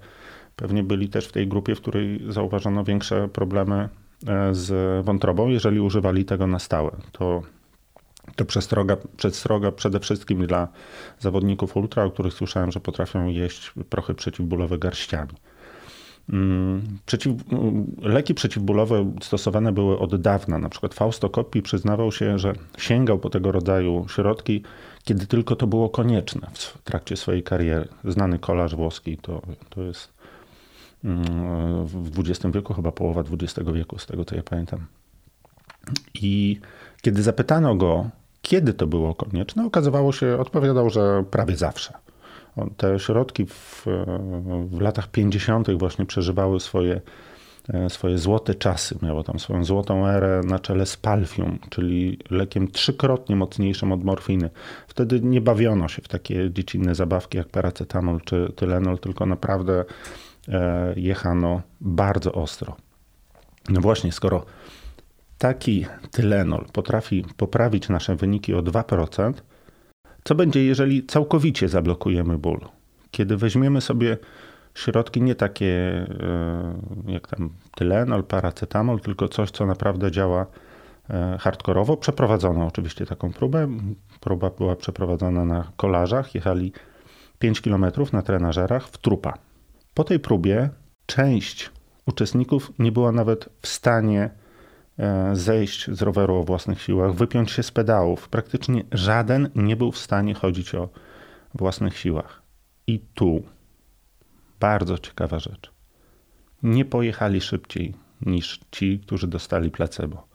pewnie 0.56 0.84
byli 0.84 1.10
też 1.10 1.28
w 1.28 1.32
tej 1.32 1.48
grupie, 1.48 1.76
w 1.76 1.82
której 1.82 2.22
zauważono 2.30 2.84
większe 2.84 3.28
problemy 3.28 3.90
e, 4.28 4.56
z 4.56 5.06
wątrobą, 5.06 5.48
jeżeli 5.48 5.80
używali 5.80 6.26
tego 6.26 6.48
na 6.48 6.60
stałe. 6.60 6.92
To 7.12 7.42
to 8.36 8.46
przestroga, 8.46 8.98
przestroga 9.18 9.72
przede 9.72 10.00
wszystkim 10.00 10.48
dla 10.48 10.68
zawodników 11.20 11.78
ultra, 11.78 12.04
o 12.04 12.12
których 12.12 12.34
słyszałem, 12.34 12.72
że 12.72 12.80
potrafią 12.80 13.28
jeść 13.28 13.74
prochy 13.90 14.14
przeciwbólowe 14.14 14.78
garściami. 14.78 15.34
Mm, 16.34 16.82
przeciw, 17.06 17.34
mm, 17.52 17.96
leki 18.02 18.34
przeciwbólowe 18.34 19.14
stosowane 19.22 19.72
były 19.72 20.00
od 20.00 20.22
dawna. 20.22 20.60
Na 20.60 20.70
przykład 20.70 20.94
Fausto 20.94 21.30
Coppi 21.30 21.62
przyznawał 21.62 22.12
się, 22.12 22.40
że 22.40 22.54
sięgał 22.78 23.20
po 23.20 23.30
tego 23.30 23.52
rodzaju 23.52 24.06
środki, 24.10 24.64
kiedy 25.04 25.28
tylko 25.28 25.56
to 25.56 25.68
było 25.68 25.90
konieczne 25.90 26.48
w 26.54 26.82
trakcie 26.84 27.18
swojej 27.18 27.44
kariery. 27.44 27.88
Znany 28.04 28.40
kolarz 28.40 28.76
włoski 28.76 29.18
to, 29.18 29.42
to 29.70 29.82
jest 29.82 30.14
mm, 31.04 31.86
w 31.86 32.20
XX 32.20 32.56
wieku, 32.56 32.74
chyba 32.74 32.92
połowa 32.92 33.24
XX 33.32 33.70
wieku, 33.74 34.00
z 34.00 34.06
tego 34.06 34.26
co 34.26 34.36
ja 34.36 34.44
pamiętam. 34.44 34.86
I 36.14 36.60
kiedy 37.02 37.24
zapytano 37.24 37.76
go, 37.76 38.10
kiedy 38.50 38.74
to 38.74 38.88
było 38.88 39.16
konieczne, 39.16 39.66
okazywało 39.66 40.12
się, 40.12 40.38
odpowiadał, 40.40 40.90
że 40.90 41.24
prawie 41.32 41.56
zawsze. 41.56 41.94
Te 42.78 43.00
środki 43.00 43.46
w, 43.46 43.86
w 44.72 44.82
latach 44.82 45.08
50. 45.08 45.72
właśnie 45.72 46.06
przeżywały 46.06 46.60
swoje, 46.60 47.02
e, 47.74 47.90
swoje 47.90 48.18
złote 48.18 48.56
czasy. 48.56 48.98
Miało 49.02 49.24
tam 49.24 49.40
swoją 49.40 49.64
złotą 49.64 50.08
erę 50.08 50.42
na 50.46 50.60
czele 50.60 50.86
z 50.86 50.98
palfium, 50.98 51.60
czyli 51.70 52.20
lekiem 52.30 52.72
trzykrotnie 52.72 53.36
mocniejszym 53.36 53.92
od 53.92 54.04
morfiny. 54.04 54.50
Wtedy 54.88 55.22
nie 55.22 55.42
bawiono 55.42 55.88
się 55.88 56.02
w 56.02 56.08
takie 56.08 56.52
dziecinne 56.52 56.96
zabawki 56.96 57.38
jak 57.38 57.48
paracetamol 57.48 58.22
czy 58.22 58.54
tylenol, 58.56 59.00
tylko 59.00 59.26
naprawdę 59.26 59.86
e, 60.48 60.94
jechano 60.96 61.62
bardzo 61.82 62.32
ostro. 62.32 62.76
No 63.70 63.82
właśnie, 63.82 64.12
skoro 64.12 64.46
taki 65.40 65.86
tylenol 66.12 66.66
potrafi 66.74 67.26
poprawić 67.38 67.90
nasze 67.90 68.16
wyniki 68.16 68.54
o 68.54 68.62
2%, 68.62 69.34
co 70.24 70.36
będzie, 70.36 70.64
jeżeli 70.64 71.06
całkowicie 71.06 71.70
zablokujemy 71.70 72.38
ból? 72.38 72.60
Kiedy 73.12 73.38
weźmiemy 73.38 73.82
sobie 73.82 74.18
środki 74.74 75.22
nie 75.22 75.36
takie 75.36 75.68
e, 77.06 77.12
jak 77.12 77.28
tam 77.28 77.50
tylenol, 77.76 78.24
paracetamol, 78.24 79.00
tylko 79.00 79.28
coś, 79.28 79.52
co 79.52 79.66
naprawdę 79.66 80.12
działa 80.12 80.46
e, 81.10 81.38
hardkorowo. 81.40 81.98
Przeprowadzono 81.98 82.68
oczywiście 82.68 83.06
taką 83.06 83.34
próbę. 83.34 83.68
Próba 84.20 84.50
była 84.50 84.76
przeprowadzona 84.76 85.46
na 85.46 85.72
kolarzach. 85.78 86.36
Jechali 86.36 86.74
5 87.40 87.62
km 87.62 87.86
na 88.14 88.22
trenażerach 88.22 88.88
w 88.88 88.98
trupa. 88.98 89.34
Po 89.94 90.04
tej 90.04 90.20
próbie 90.20 90.70
część 91.06 91.72
uczestników 92.06 92.72
nie 92.80 92.92
była 92.92 93.12
nawet 93.12 93.50
w 93.62 93.68
stanie 93.68 94.30
zejść 95.34 95.92
z 95.92 96.02
roweru 96.02 96.36
o 96.36 96.44
własnych 96.44 96.82
siłach, 96.82 97.14
wypiąć 97.14 97.52
się 97.52 97.64
z 97.64 97.72
pedałów. 97.72 98.30
Praktycznie 98.30 98.84
żaden 98.92 99.50
nie 99.56 99.76
był 99.76 99.92
w 99.92 99.98
stanie 99.98 100.34
chodzić 100.34 100.76
o 100.76 100.90
własnych 101.54 101.98
siłach. 101.98 102.42
I 102.88 103.00
tu 103.14 103.44
bardzo 104.60 104.98
ciekawa 104.98 105.40
rzecz. 105.40 105.72
Nie 106.64 106.86
pojechali 106.86 107.42
szybciej 107.42 107.94
niż 108.22 108.60
ci, 108.72 109.00
którzy 109.00 109.28
dostali 109.28 109.72
placebo. 109.72 110.28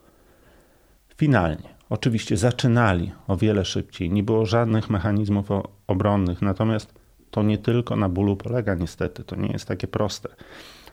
Finalnie, 1.17 1.75
oczywiście 1.91 2.37
zaczynali 2.37 3.13
o 3.27 3.37
wiele 3.37 3.65
szybciej, 3.65 4.11
nie 4.11 4.23
było 4.23 4.47
żadnych 4.47 4.91
mechanizmów 4.91 5.49
obronnych, 5.87 6.43
natomiast 6.43 6.95
to 7.31 7.43
nie 7.43 7.59
tylko 7.59 7.97
na 7.97 8.09
bólu 8.09 8.37
polega, 8.37 8.75
niestety, 8.75 9.25
to 9.25 9.37
nie 9.37 9.49
jest 9.49 9.69
takie 9.69 9.87
proste. 9.87 10.29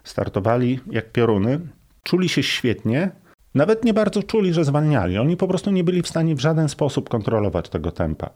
Startowali 0.03 0.79
jak 0.91 1.11
pioruny, 1.11 1.59
czuli 2.03 2.29
się 2.29 2.43
świetnie, 2.43 3.11
nawet 3.55 3.85
nie 3.85 3.93
bardzo 3.93 4.23
czuli, 4.23 4.53
że 4.53 4.65
zwalniali. 4.65 5.17
Oni 5.17 5.37
po 5.37 5.47
prostu 5.47 5.71
nie 5.71 5.83
byli 5.83 6.01
w 6.01 6.07
stanie 6.07 6.35
w 6.35 6.39
żaden 6.39 6.69
sposób 6.69 7.09
kontrolować 7.09 7.69
tego 7.69 7.91
tempa. 7.91 8.29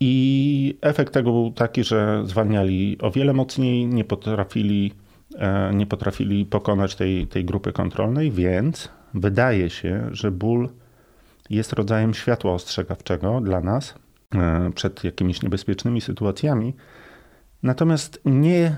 I 0.00 0.78
efekt 0.80 1.12
tego 1.12 1.32
był 1.32 1.52
taki, 1.52 1.84
że 1.84 2.22
zwalniali 2.24 2.98
o 3.00 3.10
wiele 3.10 3.32
mocniej, 3.32 3.86
nie 3.86 4.04
potrafili, 4.04 4.92
e, 5.38 5.74
nie 5.74 5.86
potrafili 5.86 6.46
pokonać 6.46 6.94
tej, 6.94 7.26
tej 7.26 7.44
grupy 7.44 7.72
kontrolnej, 7.72 8.30
więc 8.30 8.88
wydaje 9.14 9.70
się, 9.70 10.08
że 10.10 10.30
ból 10.30 10.68
jest 11.50 11.72
rodzajem 11.72 12.14
światła 12.14 12.52
ostrzegawczego 12.52 13.40
dla 13.40 13.60
nas 13.60 13.94
e, 14.34 14.70
przed 14.74 15.04
jakimiś 15.04 15.42
niebezpiecznymi 15.42 16.00
sytuacjami, 16.00 16.74
natomiast 17.62 18.20
nie 18.24 18.76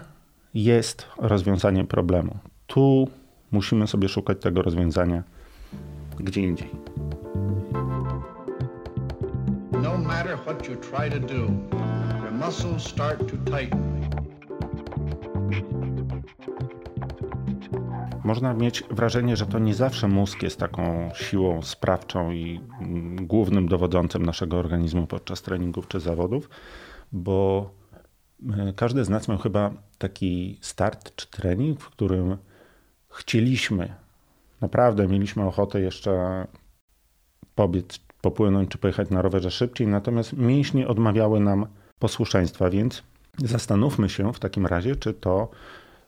jest 0.55 1.07
rozwiązaniem 1.19 1.87
problemu. 1.87 2.39
Tu 2.67 3.09
musimy 3.55 3.87
sobie 3.87 4.09
szukać 4.09 4.41
tego 4.41 4.63
rozwiązania 4.63 5.23
gdzie 6.21 6.41
indziej. 6.41 6.71
No 9.73 9.99
matter 9.99 10.39
what 10.39 10.69
you 10.69 10.77
try 10.77 11.11
to 11.11 11.21
do, 11.21 11.41
your 12.23 12.33
muscles 12.33 12.83
start 12.83 13.19
to 13.19 13.37
tighten. 13.51 13.95
Można 18.25 18.55
mieć 18.55 18.85
wrażenie, 18.91 19.37
że 19.37 19.47
to 19.47 19.59
nie 19.59 19.75
zawsze 19.75 20.09
mózg 20.09 20.43
jest 20.43 20.59
taką 20.59 21.11
siłą 21.15 21.63
sprawczą 21.63 22.31
i 22.31 22.61
mm, 22.81 23.27
głównym 23.27 23.69
dowodzącym 23.69 24.27
naszego 24.27 24.59
organizmu 24.59 25.07
podczas 25.07 25.43
treningów 25.43 25.89
czy 25.89 26.01
zawodów, 26.01 26.51
bo 27.13 27.71
e, 28.57 28.73
każdy 28.73 29.05
z 29.05 29.09
nas 29.09 29.29
miał 29.29 29.39
chyba 29.39 29.71
taki 29.99 30.59
start 30.61 31.17
czy 31.17 31.31
trening, 31.31 31.81
w 31.81 31.91
którym 31.91 32.37
chcieliśmy, 33.15 33.95
naprawdę 34.61 35.09
mieliśmy 35.09 35.47
ochotę 35.47 35.81
jeszcze 35.81 36.47
pobiec, 37.55 37.99
popłynąć 38.21 38.71
czy 38.71 38.79
pojechać 38.79 39.11
na 39.11 39.23
rowerze 39.23 39.51
szybciej, 39.51 39.87
natomiast 39.87 40.33
mięśnie 40.33 40.89
odmawiały 40.89 41.41
nam 41.41 41.67
posłuszeństwa, 41.99 42.71
więc 42.71 43.03
zastanówmy 43.39 44.09
się 44.09 44.33
w 44.33 44.39
takim 44.39 44.67
razie, 44.67 44.97
czy 44.97 45.15
to 45.15 45.49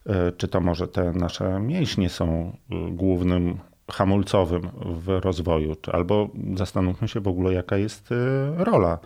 E, 0.06 0.32
czy 0.32 0.48
to 0.48 0.60
może 0.60 0.88
te 0.88 1.12
nasze 1.12 1.60
mięśnie 1.60 2.10
są 2.10 2.56
e, 2.70 2.90
głównym 2.90 3.58
hamulcowym 3.90 4.62
w 4.84 5.08
rozwoju, 5.08 5.76
albo 5.92 6.28
zastanówmy 6.54 7.08
się 7.08 7.20
w 7.20 7.28
ogóle, 7.28 7.52
jaka 7.52 7.76
jest 7.76 8.12
e, 8.12 8.64
rola 8.64 8.98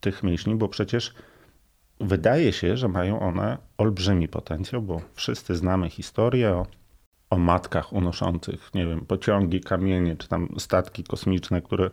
tych 0.00 0.22
mięśni, 0.22 0.54
bo 0.54 0.68
przecież 0.68 1.14
wydaje 2.00 2.52
się, 2.52 2.76
że 2.76 2.88
mają 2.88 3.20
one 3.20 3.58
olbrzymi 3.78 4.28
potencjał, 4.28 4.82
bo 4.82 5.00
wszyscy 5.14 5.56
znamy 5.56 5.90
historię 5.90 6.50
o, 6.50 6.66
o 7.30 7.38
matkach 7.38 7.92
unoszących, 7.92 8.74
nie 8.74 8.86
wiem, 8.86 9.00
pociągi, 9.00 9.60
kamienie, 9.60 10.16
czy 10.16 10.28
tam 10.28 10.48
statki 10.58 11.04
kosmiczne, 11.04 11.62
które 11.62 11.90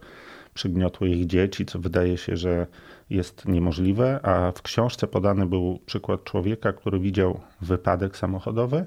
przygniotły 0.53 1.09
ich 1.09 1.25
dzieci, 1.25 1.65
co 1.65 1.79
wydaje 1.79 2.17
się, 2.17 2.37
że 2.37 2.67
jest 3.09 3.45
niemożliwe, 3.45 4.19
a 4.23 4.51
w 4.51 4.61
książce 4.61 5.07
podany 5.07 5.45
był 5.45 5.79
przykład 5.85 6.23
człowieka, 6.23 6.73
który 6.73 6.99
widział 6.99 7.39
wypadek 7.61 8.17
samochodowy 8.17 8.85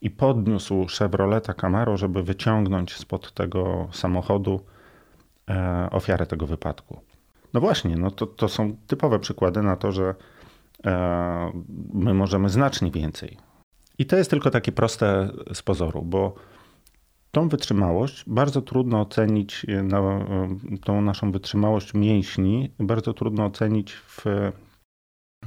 i 0.00 0.10
podniósł 0.10 0.86
Chevroleta 0.98 1.54
Camaro, 1.54 1.96
żeby 1.96 2.22
wyciągnąć 2.22 2.96
spod 2.96 3.32
tego 3.32 3.88
samochodu 3.92 4.60
e, 5.50 5.88
ofiarę 5.90 6.26
tego 6.26 6.46
wypadku. 6.46 7.00
No 7.54 7.60
właśnie, 7.60 7.96
no 7.96 8.10
to, 8.10 8.26
to 8.26 8.48
są 8.48 8.76
typowe 8.86 9.18
przykłady 9.18 9.62
na 9.62 9.76
to, 9.76 9.92
że 9.92 10.14
e, 10.86 11.52
my 11.92 12.14
możemy 12.14 12.48
znacznie 12.48 12.90
więcej. 12.90 13.36
I 13.98 14.06
to 14.06 14.16
jest 14.16 14.30
tylko 14.30 14.50
takie 14.50 14.72
proste 14.72 15.30
z 15.52 15.62
pozoru, 15.62 16.02
bo 16.02 16.34
Tą 17.32 17.48
wytrzymałość 17.48 18.24
bardzo 18.26 18.62
trudno 18.62 19.00
ocenić, 19.00 19.66
e, 19.68 19.96
e, 19.96 20.78
tą 20.84 21.00
naszą 21.00 21.32
wytrzymałość 21.32 21.94
mięśni, 21.94 22.70
bardzo 22.78 23.14
trudno 23.14 23.44
ocenić 23.44 23.92
w, 23.92 24.24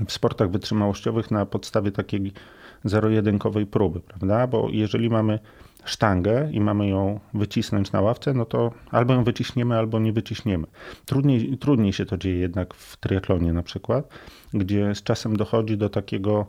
w 0.08 0.12
sportach 0.12 0.52
wytrzymałościowych 0.52 1.32
na 1.32 1.46
podstawie 1.46 1.92
takiej 1.92 2.32
zero-jedynkowej 2.84 3.66
próby, 3.66 4.00
prawda? 4.00 4.48
Bo 4.48 4.68
jeżeli 4.72 5.10
mamy 5.10 5.40
sztangę 5.84 6.50
i 6.52 6.62
mamy 6.62 6.88
ją 6.88 7.20
wycisnąć 7.34 7.92
na 7.92 8.02
ławce, 8.02 8.34
no 8.34 8.46
to 8.46 8.72
albo 8.92 9.14
ją 9.14 9.24
wyciśniemy, 9.24 9.78
albo 9.78 10.00
nie 10.00 10.14
wyciśniemy. 10.14 10.68
Trudniej, 11.06 11.58
trudniej 11.58 11.94
się 11.94 12.06
to 12.06 12.18
dzieje 12.18 12.38
jednak 12.38 12.74
w 12.74 12.98
triatlonie 12.98 13.54
na 13.54 13.64
przykład, 13.64 14.10
gdzie 14.54 14.96
z 14.96 15.04
czasem 15.04 15.38
dochodzi 15.38 15.78
do 15.78 15.90
takiego 15.90 16.46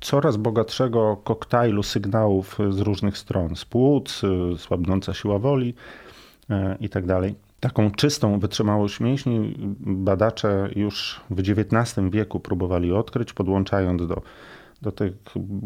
coraz 0.00 0.36
bogatszego 0.36 1.16
koktajlu 1.24 1.82
sygnałów 1.82 2.58
z 2.70 2.80
różnych 2.80 3.18
stron, 3.18 3.56
z 3.56 3.64
płuc, 3.64 4.22
słabnąca 4.56 5.14
siła 5.14 5.38
woli 5.38 5.74
e, 6.50 6.76
itd. 6.80 7.20
Tak 7.20 7.34
Taką 7.60 7.90
czystą 7.90 8.38
wytrzymałość 8.38 9.00
mięśni 9.00 9.54
badacze 9.80 10.68
już 10.76 11.20
w 11.30 11.40
XIX 11.40 12.10
wieku 12.10 12.40
próbowali 12.40 12.92
odkryć, 12.92 13.32
podłączając 13.32 14.06
do, 14.06 14.22
do 14.82 14.92
tych 14.92 15.12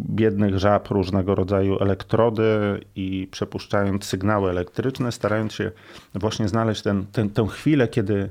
biednych 0.09 0.59
żab 0.59 0.89
różnego 0.89 1.35
rodzaju 1.35 1.79
elektrody 1.79 2.45
i 2.97 3.29
przepuszczając 3.31 4.05
sygnały 4.05 4.51
elektryczne, 4.51 5.13
starając 5.13 5.53
się 5.53 5.71
właśnie 6.15 6.49
znaleźć 6.49 6.83
ten, 6.83 7.07
ten, 7.13 7.31
tę 7.31 7.47
chwilę, 7.47 7.89
kiedy 7.89 8.31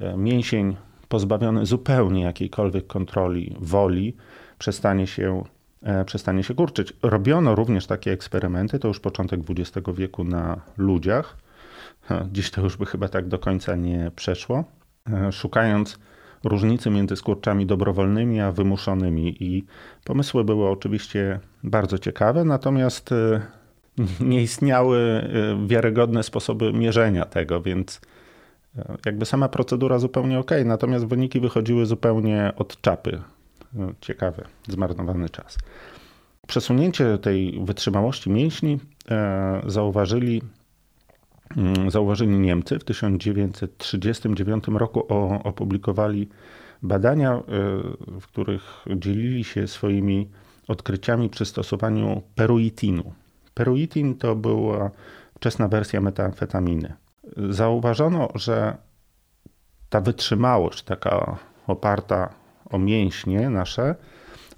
e, 0.00 0.16
mięsień 0.16 0.76
pozbawiony 1.08 1.66
zupełnie 1.66 2.22
jakiejkolwiek 2.22 2.86
kontroli 2.86 3.56
woli, 3.60 4.16
przestanie 4.58 5.06
się, 5.06 5.44
e, 5.82 6.04
przestanie 6.04 6.42
się 6.42 6.54
kurczyć. 6.54 6.92
Robiono 7.02 7.54
również 7.54 7.86
takie 7.86 8.12
eksperymenty, 8.12 8.78
to 8.78 8.88
już 8.88 9.00
początek 9.00 9.40
XX 9.50 9.88
wieku 9.94 10.24
na 10.24 10.60
ludziach. 10.76 11.36
Dziś 12.32 12.50
to 12.50 12.60
już 12.60 12.76
by 12.76 12.86
chyba 12.86 13.08
tak 13.08 13.28
do 13.28 13.38
końca 13.38 13.76
nie 13.76 14.10
przeszło. 14.16 14.64
E, 15.12 15.32
szukając 15.32 15.98
różnicy 16.44 16.90
między 16.90 17.16
skurczami 17.16 17.66
dobrowolnymi 17.66 18.40
a 18.40 18.52
wymuszonymi. 18.52 19.44
I 19.44 19.64
pomysły 20.04 20.44
były 20.44 20.68
oczywiście 20.68 21.40
bardzo 21.62 21.98
ciekawe, 21.98 22.44
natomiast 22.44 23.12
e, 23.12 23.40
nie 24.20 24.42
istniały 24.42 25.28
wiarygodne 25.66 26.22
sposoby 26.22 26.72
mierzenia 26.72 27.24
tego, 27.24 27.62
więc 27.62 28.00
jakby 29.06 29.26
sama 29.26 29.48
procedura 29.48 29.98
zupełnie 29.98 30.38
ok, 30.38 30.50
natomiast 30.64 31.06
wyniki 31.06 31.40
wychodziły 31.40 31.86
zupełnie 31.86 32.52
od 32.56 32.80
czapy. 32.80 33.22
No, 33.74 33.92
ciekawy, 34.00 34.44
zmarnowany 34.68 35.28
czas. 35.28 35.58
Przesunięcie 36.46 37.18
tej 37.18 37.60
wytrzymałości 37.64 38.30
mięśni 38.30 38.78
e, 39.10 39.62
zauważyli, 39.66 40.42
mm, 41.56 41.90
zauważyli 41.90 42.38
Niemcy 42.38 42.78
w 42.78 42.84
1939 42.84 44.64
roku. 44.78 45.06
opublikowali 45.44 46.28
badania, 46.82 47.32
e, 47.32 47.42
w 48.20 48.26
których 48.26 48.84
dzielili 48.96 49.44
się 49.44 49.66
swoimi 49.68 50.30
odkryciami 50.68 51.28
przy 51.28 51.44
stosowaniu 51.44 52.22
peruitinu. 52.34 53.12
Peruitin 53.54 54.14
to 54.14 54.36
była 54.36 54.90
wczesna 55.34 55.68
wersja 55.68 56.00
metamfetaminy. 56.00 56.94
Zauważono, 57.50 58.28
że 58.34 58.76
ta 59.88 60.00
wytrzymałość, 60.00 60.82
taka 60.82 61.38
oparta 61.66 62.43
o 62.74 62.78
mięśnie 62.78 63.50
nasze 63.50 63.94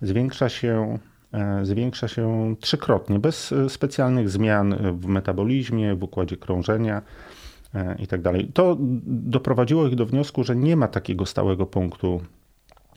zwiększa 0.02 0.48
się, 0.48 0.98
e, 1.32 1.64
zwiększa 1.64 2.08
się 2.08 2.54
trzykrotnie, 2.60 3.18
bez 3.18 3.52
e, 3.52 3.68
specjalnych 3.68 4.30
zmian 4.30 4.76
w 5.00 5.06
metabolizmie, 5.06 5.94
w 5.94 6.02
układzie 6.02 6.36
krążenia 6.36 7.02
itd. 7.98 8.32
Tak 8.32 8.42
to 8.54 8.76
doprowadziło 9.06 9.86
ich 9.86 9.94
do 9.94 10.06
wniosku, 10.06 10.44
że 10.44 10.56
nie 10.56 10.76
ma 10.76 10.88
takiego 10.88 11.26
stałego 11.26 11.66
punktu, 11.66 12.20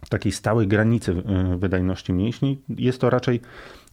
takiej 0.09 0.31
stałej 0.31 0.67
granicy 0.67 1.11
e, 1.11 1.57
wydajności 1.57 2.13
mięśni. 2.13 2.61
Jest 2.69 3.01
to 3.01 3.09
raczej, 3.09 3.41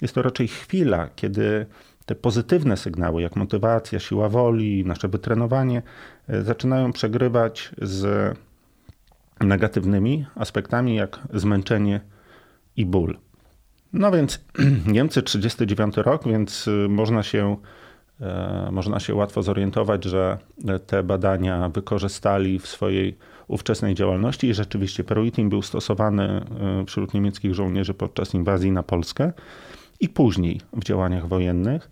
jest 0.03 0.15
to 0.15 0.23
raczej 0.23 0.49
chwila, 0.49 1.09
kiedy 1.17 1.67
te 2.07 2.15
pozytywne 2.15 2.77
sygnały, 2.77 3.23
jak 3.23 3.37
motywacja, 3.37 3.99
siła 3.99 4.29
woli, 4.29 4.85
nasze 4.85 5.09
wytrenowanie, 5.09 5.83
zaczynają 6.29 6.93
przegrywać 6.93 7.71
z 7.83 8.37
negatywnymi 9.41 10.27
aspektami, 10.35 10.95
jak 10.95 11.21
zmęczenie 11.35 12.01
i 12.77 12.87
ból. 12.87 13.19
No 13.93 14.11
więc 14.13 14.45
Niemcy 14.87 15.23
39 15.23 15.97
rok, 15.97 16.29
więc 16.29 16.69
y, 16.69 16.87
można 16.89 17.23
się, 17.23 17.57
e, 18.21 18.69
można 18.73 19.01
się 19.01 19.15
łatwo 19.15 19.43
zorientować, 19.43 20.05
że 20.05 20.39
te 20.87 21.03
badania 21.03 21.69
wykorzystali 21.69 22.59
w 22.59 22.67
swojej 22.67 23.19
ówczesnej 23.49 23.95
działalności 23.95 24.47
i 24.49 24.55
rzeczywiście 24.55 25.05
peruitin 25.05 25.49
był 25.49 25.63
stosowany 25.63 26.45
y, 26.83 26.87
wśród 26.87 27.15
niemieckich 27.15 27.55
żołnierzy 27.55 27.95
podczas 27.95 28.35
inwazji 28.35 28.73
na 28.73 28.83
Polskę 28.83 29.33
i 30.01 30.09
później 30.09 30.61
w 30.73 30.85
działaniach 30.85 31.29
wojennych, 31.29 31.91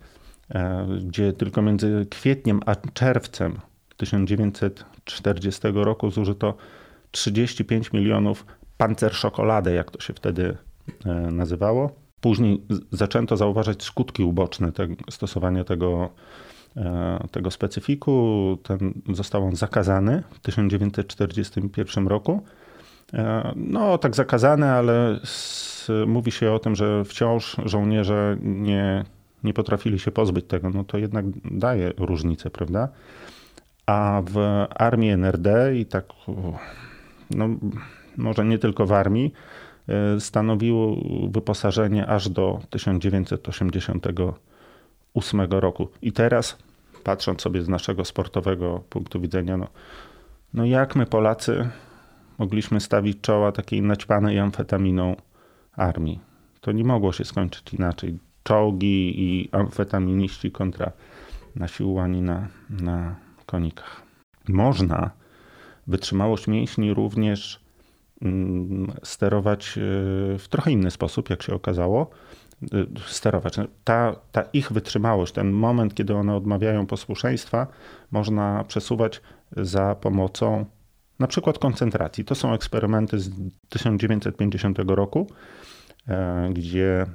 e, 0.50 0.86
gdzie 1.06 1.32
tylko 1.32 1.62
między 1.62 2.06
kwietniem 2.10 2.60
a 2.66 2.76
czerwcem 2.76 3.60
1940 3.96 5.62
roku 5.74 6.10
zużyto 6.10 6.54
35 7.14 7.92
milionów 7.92 8.46
pancerszokoladę, 8.76 9.74
jak 9.74 9.90
to 9.90 10.00
się 10.00 10.12
wtedy 10.12 10.56
e, 11.06 11.14
nazywało. 11.14 11.90
Później 12.20 12.62
zaczęto 12.92 13.36
zauważać 13.36 13.82
skutki 13.82 14.22
uboczne 14.22 14.72
stosowania 15.10 15.64
tego, 15.64 16.10
e, 16.76 17.26
tego 17.30 17.50
specyfiku. 17.50 18.58
Ten, 18.62 19.02
został 19.12 19.44
on 19.44 19.56
zakazany 19.56 20.22
w 20.30 20.40
1941 20.40 22.08
roku. 22.08 22.42
E, 23.14 23.52
no, 23.56 23.98
tak 23.98 24.14
zakazany, 24.14 24.70
ale 24.70 25.20
z, 25.24 25.90
mówi 26.06 26.32
się 26.32 26.52
o 26.52 26.58
tym, 26.58 26.74
że 26.74 27.04
wciąż 27.04 27.56
żołnierze 27.64 28.36
nie, 28.42 29.04
nie 29.44 29.54
potrafili 29.54 29.98
się 29.98 30.10
pozbyć 30.10 30.46
tego, 30.46 30.70
no 30.70 30.84
to 30.84 30.98
jednak 30.98 31.24
daje 31.44 31.92
różnicę, 31.96 32.50
prawda? 32.50 32.88
A 33.86 34.22
w 34.24 34.38
armii 34.70 35.10
NRD 35.10 35.76
i 35.76 35.86
tak, 35.86 36.06
no, 37.34 37.48
może 38.16 38.44
nie 38.44 38.58
tylko 38.58 38.86
w 38.86 38.92
armii, 38.92 39.32
e, 39.88 40.20
stanowiło 40.20 40.96
wyposażenie 41.30 42.06
aż 42.06 42.28
do 42.28 42.60
1988 42.70 45.40
roku. 45.50 45.88
I 46.02 46.12
teraz, 46.12 46.58
patrząc 47.04 47.42
sobie 47.42 47.62
z 47.62 47.68
naszego 47.68 48.04
sportowego 48.04 48.82
punktu 48.90 49.20
widzenia, 49.20 49.56
no, 49.56 49.68
no 50.54 50.64
jak 50.64 50.96
my 50.96 51.06
Polacy 51.06 51.68
mogliśmy 52.38 52.80
stawić 52.80 53.20
czoła 53.20 53.52
takiej 53.52 53.82
naćpanej 53.82 54.38
amfetaminą 54.38 55.16
armii? 55.76 56.20
To 56.60 56.72
nie 56.72 56.84
mogło 56.84 57.12
się 57.12 57.24
skończyć 57.24 57.74
inaczej. 57.74 58.18
Czołgi 58.42 59.22
i 59.22 59.48
amfetaminiści 59.52 60.50
kontra 60.50 60.92
nasiłowani 61.56 62.22
na, 62.22 62.48
na 62.70 63.14
konikach. 63.46 64.02
Można 64.48 65.10
wytrzymałość 65.86 66.46
mięśni 66.46 66.94
również 66.94 67.60
mm, 68.22 68.92
sterować 69.02 69.78
e, 69.78 69.80
w 70.38 70.44
trochę 70.50 70.70
inny 70.70 70.90
sposób, 70.90 71.30
jak 71.30 71.42
się 71.42 71.54
okazało. 71.54 72.10
E, 72.62 72.86
sterować. 73.06 73.56
Ta, 73.84 74.16
ta 74.32 74.42
ich 74.42 74.72
wytrzymałość, 74.72 75.32
ten 75.32 75.50
moment, 75.52 75.94
kiedy 75.94 76.14
one 76.14 76.36
odmawiają 76.36 76.86
posłuszeństwa, 76.86 77.66
można 78.10 78.64
przesuwać 78.64 79.20
za 79.56 79.94
pomocą 79.94 80.66
na 81.18 81.26
przykład 81.26 81.58
koncentracji. 81.58 82.24
To 82.24 82.34
są 82.34 82.52
eksperymenty 82.52 83.18
z 83.18 83.30
1950 83.68 84.78
roku, 84.78 85.26
e, 86.08 86.50
gdzie 86.52 87.06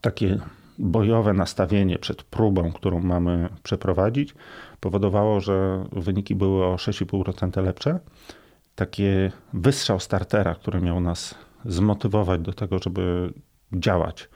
takie 0.00 0.38
bojowe 0.78 1.32
nastawienie 1.32 1.98
przed 1.98 2.22
próbą, 2.22 2.72
którą 2.72 3.00
mamy 3.00 3.48
przeprowadzić, 3.62 4.34
powodowało, 4.80 5.40
że 5.40 5.84
wyniki 5.92 6.34
były 6.34 6.64
o 6.64 6.76
6,5% 6.76 7.64
lepsze. 7.64 8.00
Takie 8.74 9.32
wystrzał 9.52 10.00
startera, 10.00 10.54
który 10.54 10.80
miał 10.80 11.00
nas 11.00 11.34
zmotywować 11.64 12.40
do 12.40 12.52
tego, 12.52 12.78
żeby 12.78 13.32
działać, 13.72 14.28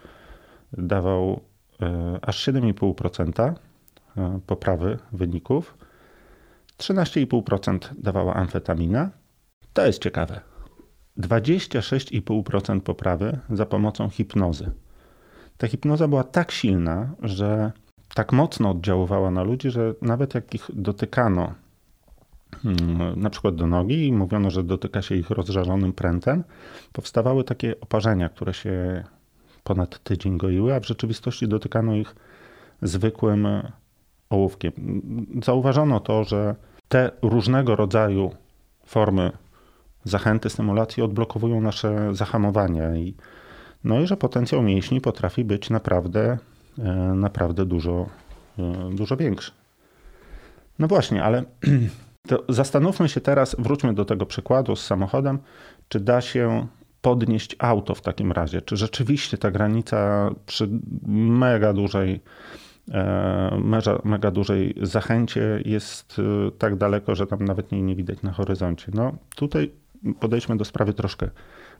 dawał 0.72 1.40
e, 1.82 2.18
aż 2.22 2.48
7,5% 2.48 3.54
e, 4.16 4.40
poprawy 4.46 4.98
wyników. 5.12 5.78
13,5% 6.78 7.78
dawała 7.98 8.34
amfetamina. 8.34 9.10
To 9.72 9.86
jest 9.86 10.02
ciekawe. 10.02 10.40
26,5% 11.18 12.80
poprawy 12.80 13.38
za 13.50 13.66
pomocą 13.66 14.08
hipnozy. 14.08 14.70
Ta 15.56 15.68
hipnoza 15.68 16.08
była 16.08 16.24
tak 16.24 16.52
silna, 16.52 17.14
że 17.22 17.72
tak 18.14 18.32
mocno 18.32 18.70
oddziaływała 18.70 19.30
na 19.30 19.42
ludzi, 19.42 19.70
że 19.70 19.94
nawet 20.02 20.34
jak 20.34 20.54
ich 20.54 20.70
dotykano, 20.74 21.54
hmm, 22.62 23.20
na 23.20 23.30
przykład 23.30 23.54
do 23.54 23.66
nogi, 23.66 24.06
i 24.06 24.12
mówiono, 24.12 24.50
że 24.50 24.62
dotyka 24.62 25.02
się 25.02 25.14
ich 25.14 25.30
rozżarzonym 25.30 25.92
prętem, 25.92 26.44
powstawały 26.92 27.44
takie 27.44 27.80
oparzenia, 27.80 28.28
które 28.28 28.54
się 28.54 29.04
ponad 29.64 29.98
tydzień 29.98 30.38
goiły, 30.38 30.74
a 30.74 30.80
w 30.80 30.86
rzeczywistości 30.86 31.48
dotykano 31.48 31.94
ich 31.94 32.14
zwykłym 32.82 33.46
ołówkiem. 34.30 34.72
Zauważono 35.44 36.00
to, 36.00 36.24
że 36.24 36.54
te 36.88 37.10
różnego 37.22 37.76
rodzaju 37.76 38.30
formy 38.86 39.32
zachęty, 40.04 40.50
stymulacji 40.50 41.02
odblokowują 41.02 41.60
nasze 41.60 42.14
zahamowania 42.14 42.96
i 42.96 43.14
no 43.84 44.00
i 44.00 44.06
że 44.06 44.16
potencjał 44.16 44.62
mięśni 44.62 45.00
potrafi 45.00 45.44
być 45.44 45.70
naprawdę, 45.70 46.38
naprawdę 47.14 47.66
dużo, 47.66 48.06
e, 48.58 48.90
dużo 48.94 49.16
większy. 49.16 49.52
No 50.78 50.88
właśnie, 50.88 51.24
ale 51.24 51.44
zastanówmy 52.48 53.08
się 53.08 53.20
teraz, 53.20 53.56
wróćmy 53.58 53.94
do 53.94 54.04
tego 54.04 54.26
przykładu 54.26 54.76
z 54.76 54.86
samochodem, 54.86 55.38
czy 55.88 56.00
da 56.00 56.20
się 56.20 56.66
podnieść 57.02 57.56
auto 57.58 57.94
w 57.94 58.00
takim 58.00 58.32
razie? 58.32 58.62
Czy 58.62 58.76
rzeczywiście 58.76 59.38
ta 59.38 59.50
granica 59.50 60.30
przy 60.46 60.68
mega 61.06 61.72
dużej, 61.72 62.20
e, 62.92 63.58
mega, 63.64 63.98
mega 64.04 64.30
dużej 64.30 64.74
zachęcie 64.82 65.62
jest 65.64 66.20
tak 66.58 66.76
daleko, 66.76 67.14
że 67.14 67.26
tam 67.26 67.44
nawet 67.44 67.72
jej 67.72 67.82
nie 67.82 67.96
widać 67.96 68.22
na 68.22 68.32
horyzoncie? 68.32 68.92
No 68.94 69.12
tutaj 69.36 69.70
podejdźmy 70.20 70.56
do 70.56 70.64
sprawy 70.64 70.92
troszkę 70.92 71.30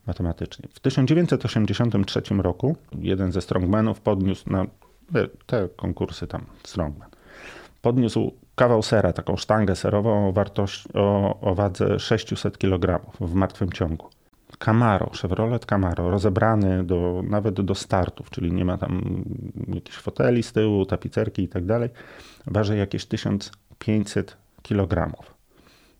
matematycznie. 0.07 0.69
W 0.73 0.79
1983 0.79 2.21
roku 2.37 2.75
jeden 2.99 3.31
ze 3.31 3.41
strongmanów 3.41 4.01
podniósł 4.01 4.49
na 4.49 4.65
te 5.45 5.69
konkursy 5.75 6.27
tam 6.27 6.45
strongman, 6.63 7.09
podniósł 7.81 8.31
kawał 8.55 8.83
sera, 8.83 9.13
taką 9.13 9.37
sztangę 9.37 9.75
serową 9.75 10.29
o, 10.29 10.31
wartości, 10.31 10.89
o, 10.93 11.39
o 11.41 11.55
wadze 11.55 11.99
600 11.99 12.57
kg 12.57 13.05
w 13.19 13.33
martwym 13.33 13.71
ciągu. 13.71 14.09
Camaro, 14.59 15.09
Chevrolet 15.21 15.65
Camaro, 15.65 16.11
rozebrany 16.11 16.83
do, 16.83 17.23
nawet 17.29 17.61
do 17.61 17.75
startów, 17.75 18.29
czyli 18.29 18.51
nie 18.51 18.65
ma 18.65 18.77
tam 18.77 19.23
jakichś 19.67 19.97
foteli 19.97 20.43
z 20.43 20.51
tyłu, 20.51 20.85
tapicerki 20.85 21.43
i 21.43 21.47
tak 21.47 21.65
dalej, 21.65 21.89
waży 22.47 22.77
jakieś 22.77 23.05
1500 23.05 24.37
kg. 24.63 25.11